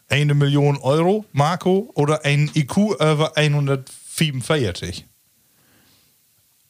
[0.10, 5.06] Eine Million Euro, Marco, oder ein IQ über 145?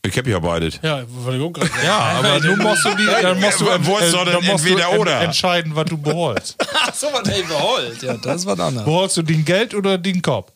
[0.08, 0.80] Ich hab ja beides.
[0.82, 3.84] Ja, wollte ich auch gerade Ja, aber nun musst du die, dann musst du, denn
[3.84, 5.22] dann musst du oder?
[5.22, 6.56] entscheiden, was du beholst.
[6.74, 8.02] Ach so, was ey beholt.
[8.02, 8.86] Ja, das war anders.
[8.86, 10.52] Beholst du den Geld oder den Kopf?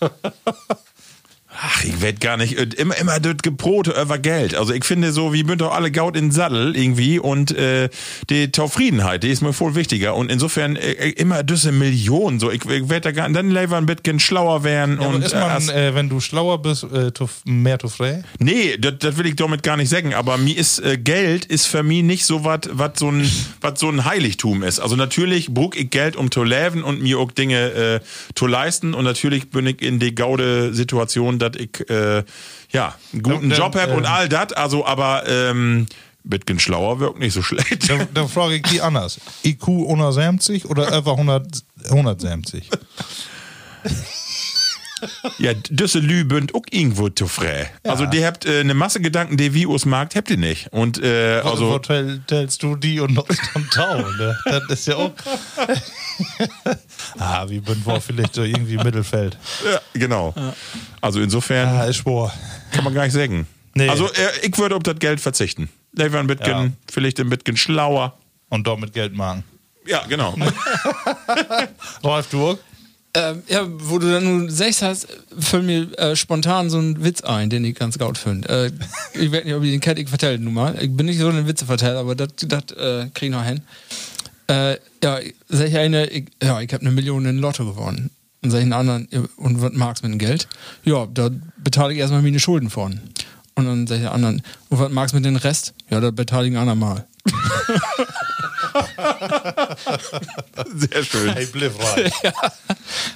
[1.62, 4.54] Ach, ich werd gar nicht, äh, immer, immer das Gebrote über Geld.
[4.54, 7.90] Also ich finde so, wie bünd doch alle Gaut in den Sattel irgendwie und äh,
[8.30, 10.14] die Taufriedenheit, die ist mir voll wichtiger.
[10.14, 13.76] Und insofern äh, äh, immer diese Millionen, so ich, ich werd da gar dann lieber
[13.76, 17.12] ein bisschen schlauer werden Ja, und ist man, äh, äh, wenn du schlauer bist, äh,
[17.44, 18.22] mehr zu frei?
[18.38, 21.82] Nee, das, will ich damit gar nicht sagen, aber mir ist äh, Geld ist für
[21.82, 23.30] mich nicht so was was so ein
[23.60, 24.80] was so ein Heiligtum ist.
[24.80, 28.00] Also natürlich brauch ich Geld um zu leben und mir auch Dinge äh,
[28.34, 32.24] zu leisten und natürlich bin ich in die gaude Situation, dass ich äh,
[32.70, 35.86] ja einen guten Dann- Job habe und ähm, all das, also aber ähm,
[36.22, 37.88] bisschen schlauer wirkt nicht so schlecht.
[37.88, 39.20] Dann, dann frage ich die anders.
[39.44, 42.68] IQ 170 oder einfach 100, 170?
[45.38, 47.70] Ja, düsse Lü bünd auch irgendwo zu frei.
[47.84, 50.72] Also, die habt äh, eine Masse Gedanken, die wie us Markt habt ihr nicht.
[50.72, 54.36] Und, äh, Also, also, wo tell- tellst du die und noch am Tau, ne?
[54.46, 55.12] Das ist ja auch.
[57.18, 59.36] ah, wie bin wir vielleicht so irgendwie im Mittelfeld.
[59.64, 60.34] ja, genau.
[61.00, 62.32] Also, insofern Ah, ist schwor.
[62.72, 63.46] kann man gar nicht sagen.
[63.74, 63.88] Nee.
[63.88, 65.68] Also, äh, ich würde auf das Geld verzichten.
[65.98, 66.68] Ein bisschen, Ja.
[66.90, 68.16] vielleicht ein bisschen schlauer.
[68.48, 69.44] Und damit Geld machen.
[69.86, 70.34] Ja, genau.
[72.04, 72.58] Rolf, du
[73.12, 77.22] Ähm, ja, wo du dann nun sechs hast, fällt mir äh, spontan so ein Witz
[77.22, 78.48] ein, den ich ganz gut finde.
[78.48, 78.70] Äh,
[79.18, 80.80] ich weiß nicht, ob ich den kennt, ich vertelle nun mal.
[80.80, 82.28] Ich bin nicht so ein Witzeverteller, aber das
[82.76, 83.62] äh, krieg ich noch hin.
[84.46, 85.18] Äh, ja,
[85.48, 88.10] sag ich eine, ich, ja, ich habe eine Million in Lotto gewonnen.
[88.42, 90.46] Und sag ich einen anderen, und was magst du mit dem Geld?
[90.84, 93.00] Ja, da beteile ich erstmal meine Schulden von.
[93.56, 95.74] Und dann sag ich den anderen, und was magst du mit dem Rest?
[95.90, 97.06] Ja, da beteilige ich ein andermal.
[100.74, 101.32] Sehr schön.
[101.32, 102.10] Hey, bliff rein.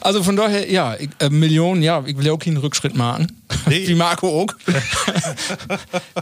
[0.00, 3.26] Also von daher, ja, ich, äh, Millionen, ja, ich will ja auch keinen Rückschritt machen.
[3.66, 3.82] Nee.
[3.88, 4.46] Wie Marco auch.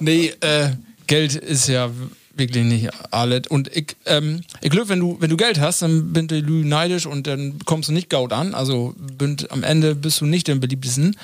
[0.01, 0.71] nee, äh,
[1.07, 1.91] Geld ist ja
[2.35, 3.43] wirklich nicht alles.
[3.49, 7.07] Und ich, ähm, ich glaube, wenn du, wenn du Geld hast, dann bin du neidisch
[7.07, 8.55] und dann kommst du nicht gaut an.
[8.55, 11.17] Also bünd, am Ende bist du nicht der beliebtesten.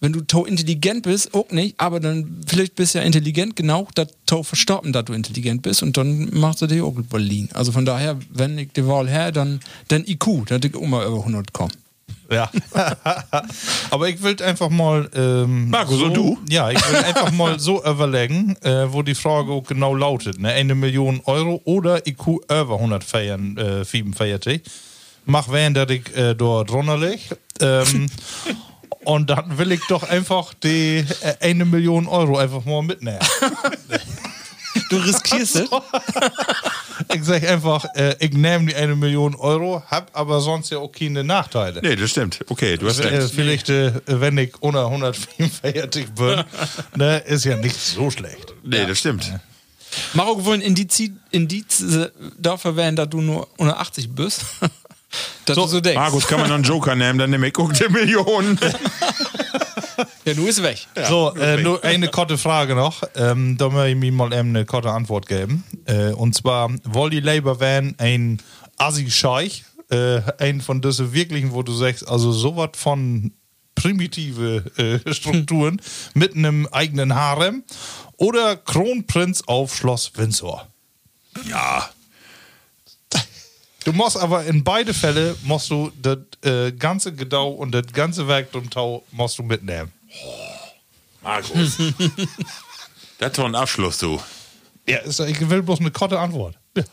[0.00, 3.86] Wenn du to intelligent bist, auch nicht, aber dann vielleicht bist du ja intelligent genau,
[3.94, 7.50] dass to verstoppen, dass du intelligent bist und dann machst du dich auch liegen.
[7.52, 11.18] Also von daher, wenn ich die Wahl her, dann, dann IQ, dann ich immer über
[11.18, 11.72] 100 kommen.
[12.30, 12.48] Ja.
[13.90, 15.10] Aber ich will einfach mal.
[15.14, 16.38] Ähm, Marco, so du?
[16.48, 20.50] Ja, ich will einfach mal so überlegen, äh, wo die Frage auch genau lautet: ne?
[20.50, 24.62] Eine Million Euro oder IQ über 100 feiern, äh, 47.
[25.26, 27.20] Mach während der ich äh, dort drunter leg.
[27.60, 28.06] Ähm,
[29.04, 33.18] und dann will ich doch einfach die äh, eine Million Euro einfach mal mitnehmen.
[34.90, 35.70] Du riskierst es?
[37.12, 40.92] Ich sag einfach, äh, ich nehme die eine Million Euro, hab aber sonst ja auch
[40.92, 41.80] keine Nachteile.
[41.82, 42.38] Nee, das stimmt.
[42.48, 43.34] Okay, du hast Äh, recht.
[43.34, 46.44] vielleicht, äh, wenn ich unter 145 bin,
[46.96, 48.52] ne, ist ja nicht so schlecht.
[48.62, 49.32] Nee, das stimmt.
[50.12, 54.44] Marok wollen Indiz, Indiz äh, dafür wären, dass du nur unter 80 bist.
[55.44, 55.98] Dass So, du so denkst.
[55.98, 58.58] Markus, kann man noch einen Joker nehmen, dann nehme ich auch die Millionen.
[60.24, 60.86] Ja, du ist weg.
[61.08, 63.02] so, äh, nur eine korte Frage noch.
[63.16, 65.64] Ähm, da möchte ich mir mal eben eine korte Antwort geben.
[65.84, 68.40] Äh, und zwar, wollt die Labour wären ein
[68.78, 73.32] Assi-Scheich, äh, ein von diesen wirklichen, wo du sagst, also sowas von
[73.74, 74.64] primitive
[75.06, 75.80] äh, Strukturen
[76.14, 77.62] mit einem eigenen Harem
[78.16, 80.66] oder Kronprinz auf Schloss Windsor.
[81.48, 81.90] Ja.
[83.90, 88.28] Du musst aber in beide Fälle musst du das äh, ganze Gedau und das ganze
[88.28, 89.90] Werk drum Tau musst du mitnehmen.
[91.22, 91.76] Markus.
[93.18, 94.20] das doch ein Abschluss, du.
[94.88, 96.56] Ja, ist, ich will bloß eine korte Antwort.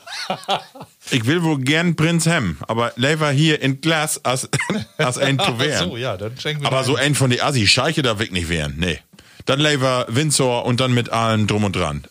[1.11, 4.49] Ich will wohl gern Prinz Hem, aber lieber hier in Glas als,
[4.97, 5.89] als ein zu wehren.
[5.89, 8.75] so, ja, dann schenken wir aber so ein von die Assi-Scheiche da weg nicht wehren.
[8.77, 8.99] Nee.
[9.47, 12.03] Dann lieber Windsor und dann mit allem drum und dran.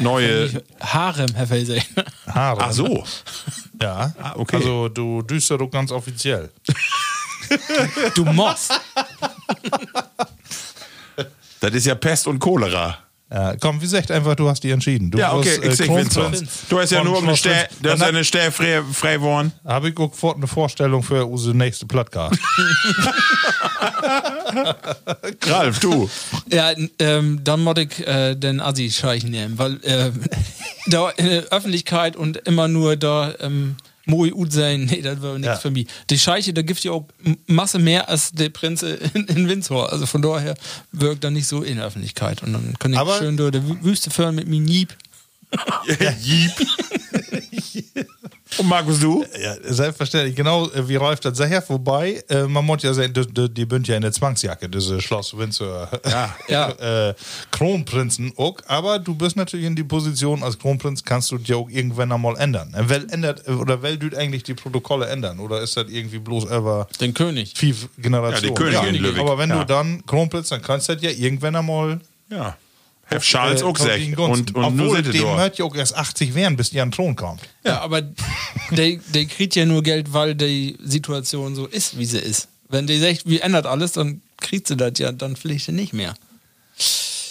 [0.00, 0.62] Neue.
[0.80, 1.76] Harem, Herr Felser.
[2.32, 2.60] Haare.
[2.62, 3.04] Ach so.
[3.82, 4.56] Ja, Ah, okay.
[4.56, 6.50] Also du düster doch ganz offiziell.
[8.14, 8.72] Du musst.
[11.60, 12.98] Das ist ja Pest und Cholera.
[13.30, 15.10] Ja, komm, wie gesagt, einfach, du hast die entschieden.
[15.10, 16.30] Du Ja, okay, wirst, ich seh Windsor.
[16.68, 17.36] Du hast ja nur um eine
[17.80, 19.52] du hast ja eine Stär frei, frei geworden.
[19.64, 22.38] Habe ich auch fort eine Vorstellung für unsere nächste Plattcard.
[25.46, 26.08] Ralf, du.
[26.50, 30.12] Ja, ähm, dann muss ich äh, den Assi-Scheich nehmen, weil äh,
[30.86, 33.76] da in der Öffentlichkeit und immer nur da ähm,
[34.06, 35.56] Moi Ud sein, nee, das war nichts Ja.
[35.56, 35.86] für mich.
[36.10, 37.06] Die Scheiche, da gibt ja auch
[37.46, 39.90] Masse mehr als der Prinz in, in Windsor.
[39.92, 40.54] Also von daher
[40.92, 42.42] wirkt er nicht so in der Öffentlichkeit.
[42.42, 44.94] Und dann kann ich Aber- schön durch die Wü- Wüste fahren mit mir Nieb.
[46.20, 46.52] Jeep.
[48.58, 49.24] und Markus, du?
[49.40, 50.34] ja, selbstverständlich.
[50.36, 53.64] Genau äh, wie Rolf das sagt, wobei, äh, man muss ja sagen, die, die, die
[53.66, 55.88] bünd ja in der Zwangsjacke, diese Schloss Windsor.
[56.08, 56.34] Ja.
[56.48, 56.70] Ja.
[57.08, 57.14] äh,
[57.50, 61.68] Kronprinzen auch, aber du bist natürlich in die Position, als Kronprinz kannst du dir auch
[61.70, 62.72] irgendwann einmal ändern.
[62.74, 65.38] Äh, Wer ändert, äh, oder wer tut eigentlich die Protokolle ändern?
[65.40, 67.54] Oder ist das irgendwie bloß über Den König.
[67.56, 68.54] fünf Generationen?
[68.54, 69.20] Ja, die Königin Löwig.
[69.20, 69.60] Aber wenn Ja.
[69.60, 72.00] du dann Kronprinz, dann kannst du das ja irgendwann einmal
[72.30, 72.56] Ja.
[73.06, 73.98] Herr Charles äh, auch Gott sech.
[74.02, 74.54] gegen Gunsten.
[74.56, 76.94] Und, und nur Obwohl, dem hört ja auch erst 80 werden, bis die an den
[76.96, 77.42] Thron kommt.
[77.64, 78.02] Ja, aber
[78.70, 82.48] der, der kriegt ja nur Geld, weil die Situation so ist, wie sie ist.
[82.68, 86.14] Wenn die sagt, wie ändert alles, dann kriegt sie das ja dann vielleicht nicht mehr.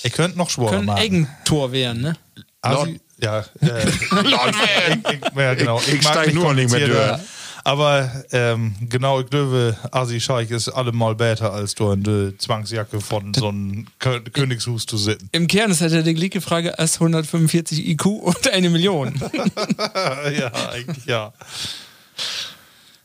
[0.04, 1.00] Ihr könnt noch schworen Können machen.
[1.00, 2.16] Eigentor werden, ne?
[2.62, 2.88] Also,
[3.22, 3.44] ja, äh,
[4.12, 5.04] Lord Van.
[5.14, 5.80] ich, ja, genau.
[5.80, 7.20] Ich- ich mag steig nur nicht mehr durch.
[7.64, 13.00] Aber ähm, genau, ich glaube, Asi Scheich ist allemal besser, als du in der Zwangsjacke
[13.00, 15.30] von so einem Kö Königshus zu sitzen.
[15.32, 19.14] Im Kern ist halt die gleiche Frage als 145 IQ und eine Million.
[20.38, 21.34] ja, eigentlich ja.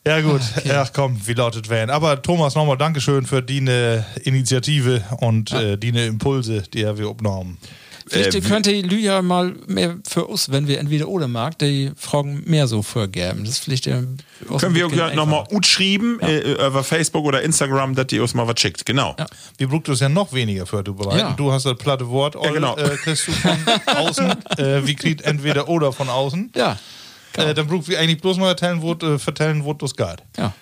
[0.06, 0.40] Ja gut,
[0.72, 1.90] ach komm, wie lautet werden.
[1.90, 3.59] Aber Thomas, nochmal Dankeschön für die
[4.24, 7.59] Initiative und äh, die Impulse, die wir aufgenommen
[8.09, 12.43] Vielleicht Äh, könnte Lyja mal mehr für uns, wenn wir entweder oder mag, die Fragen
[12.47, 13.40] mehr so vorgeben.
[13.44, 14.02] Das ist vielleicht äh,
[14.59, 15.52] Können wir nochmal einfacher.
[15.56, 18.85] utschrieben äh, über Facebook oder Instagram, dass ihr uns mal was schickt.
[18.86, 19.14] Genau.
[19.56, 21.18] Wir brauchen es ja noch weniger für du bereiten.
[21.18, 21.32] Ja.
[21.36, 22.76] Du hast das platte Wort, Olle, genau.
[22.76, 23.56] äh, kriegst du von
[23.97, 24.30] außen.
[24.59, 26.52] Äh, wie kriegt entweder oder von außen.
[26.56, 26.78] Ja,
[27.36, 30.22] Äh, dann brauchen wir eigentlich bloß mal erzählen, wo, äh, vertellen, wo das geht.
[30.36, 30.52] ja.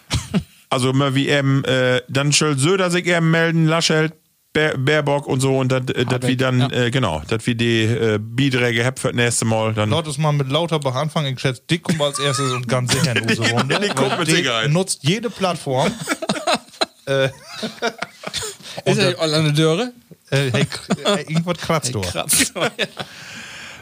[0.69, 4.13] Also mal wie eben, äh, dann soll Söder sich eben melden, Laschet,
[4.57, 6.71] Baer- Baerbock und so und dass äh, dat wir dann, ja.
[6.71, 9.75] äh, genau, dass wir die äh, Beiträge haben für das nächste Mal.
[9.75, 11.35] Dann Laut es mal mit Lauterbach anfangen.
[11.35, 13.79] Ich schätze, Dick kommt als erstes und ganz sicher in unsere Runde.
[13.81, 14.71] die kommt weil mit Dick Sicherheit.
[14.71, 15.93] nutzt jede Plattform.
[18.85, 19.93] Ist er all eine Döre?
[20.31, 20.67] Äh, hey,
[21.05, 22.11] äh, irgendwas kratzt dort.
[22.11, 22.53] Kratz.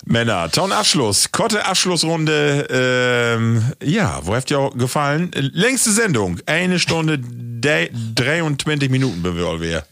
[0.07, 5.33] Männer, Town Abschluss, Kotte Abschlussrunde, ähm, ja, wo habt ihr auch gefallen?
[5.33, 9.87] Äh, Längste Sendung, eine Stunde, de- 23 Minuten bewirl wir.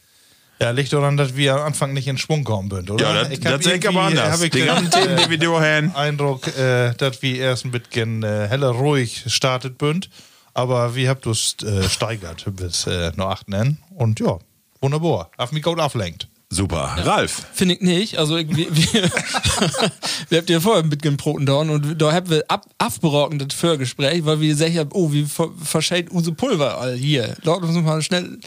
[0.62, 3.04] Ja, liegt daran, dass wir am Anfang nicht in Schwung kommen sind, oder?
[3.04, 4.30] Ja, das, das sehe ich aber anders.
[4.30, 5.92] hab ich den, ganzen Themen, äh, die wir durchhören.
[5.96, 10.08] Eindruck, äh, dass wir erst ein bisschen äh, heller ruhig startet bünd,
[10.54, 14.38] aber wir habt es äh, steigert bis äh, noch acht nennen und ja,
[14.80, 15.30] wunderbar.
[15.36, 16.28] Auf mich gut ablenkt.
[16.52, 16.94] Super.
[16.98, 18.18] Ralf, Finde ich nicht.
[18.18, 19.02] Also, ich, wir, wir,
[20.28, 24.38] wir habt ja vorher mitgebroten da und da haben wir ab, abgebrochen das Vorgespräch, weil
[24.38, 27.34] wir gesagt haben, oh, wie ver, verschält unser Pulver all hier.
[27.42, 28.38] Dort müssen wir mal schnell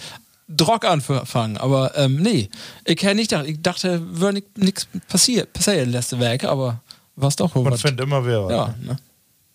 [0.48, 1.58] Drock anfangen.
[1.58, 2.50] Aber ähm, nee,
[2.86, 6.82] ich hätte nicht gedacht, ich dachte, würde nichts passiert, passiert letzte Werke, aber
[7.16, 7.82] was doch wohl Man was.
[7.82, 8.48] findet immer wer.
[8.50, 8.98] Ja, ne?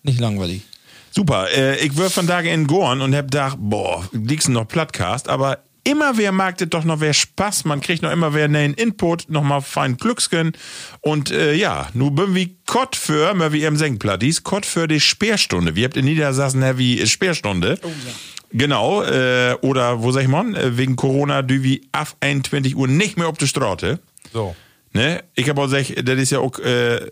[0.02, 0.62] Nicht langweilig.
[1.10, 1.46] super.
[1.54, 5.58] Äh, ich war von Tage in Gorn und hab gedacht, boah, liegst noch Plattcast, aber
[5.90, 9.28] immer wer mag das doch noch wer Spaß, man kriegt noch immer wer einen Input,
[9.28, 10.52] noch mal fein Glücksken
[11.00, 15.00] und äh, ja, nu bin wie Kott für, mal wie im Senkplattis, Kott für die
[15.00, 15.74] Sperrstunde.
[15.74, 17.78] Wir habt in Niedersachsen ja wie Sperrstunde.
[18.52, 22.88] Genau, äh, oder wo sag ich mal, äh, wegen Corona, du wie ab 21 Uhr
[22.88, 24.00] nicht mehr auf die Straße.
[24.32, 24.54] So.
[24.92, 25.22] Ne?
[25.34, 27.10] Ich habe auch gesagt, das ist ja auch äh,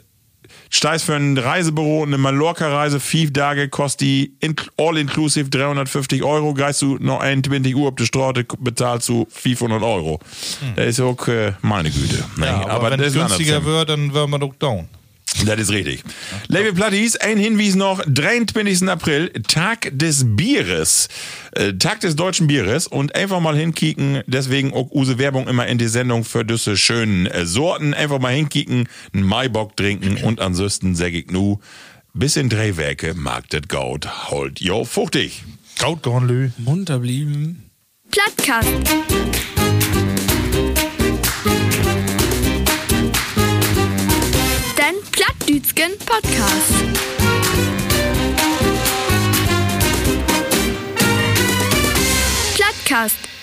[0.70, 6.55] Steiß für ein Reisebüro, eine Mallorca-Reise, vier Tage kostet die in, all-inclusive 350 Euro.
[6.55, 10.20] Geist du noch 21 Uhr auf der Straße, bezahlst du 500 Euro.
[10.77, 12.24] Das ist auch äh, meine Güte.
[12.40, 14.89] Ja, aber, wenn das es günstiger wird, dann werden wir doch down.
[15.45, 16.03] Das ist richtig.
[16.49, 18.89] Liebe Platties, ein Hinweis noch, 23.
[18.89, 21.09] April, Tag des Bieres.
[21.53, 25.79] Äh, Tag des deutschen Bieres und einfach mal hinkicken, deswegen auch use Werbung immer in
[25.79, 27.95] die Sendung für diese schönen äh, Sorten.
[27.95, 31.61] Einfach mal hinkicken, einen Maibock trinken und ansonsten sag ich nu,
[32.15, 35.45] bis in Drehwerke mag das Gaut, holt jo fuchtig.
[35.79, 36.51] Gaut Gornlü.
[36.59, 37.71] Munter blieben.
[38.11, 38.69] Plattkast.
[45.49, 46.75] Plattdütschen Podcast.
[52.55, 53.38] Plattkast.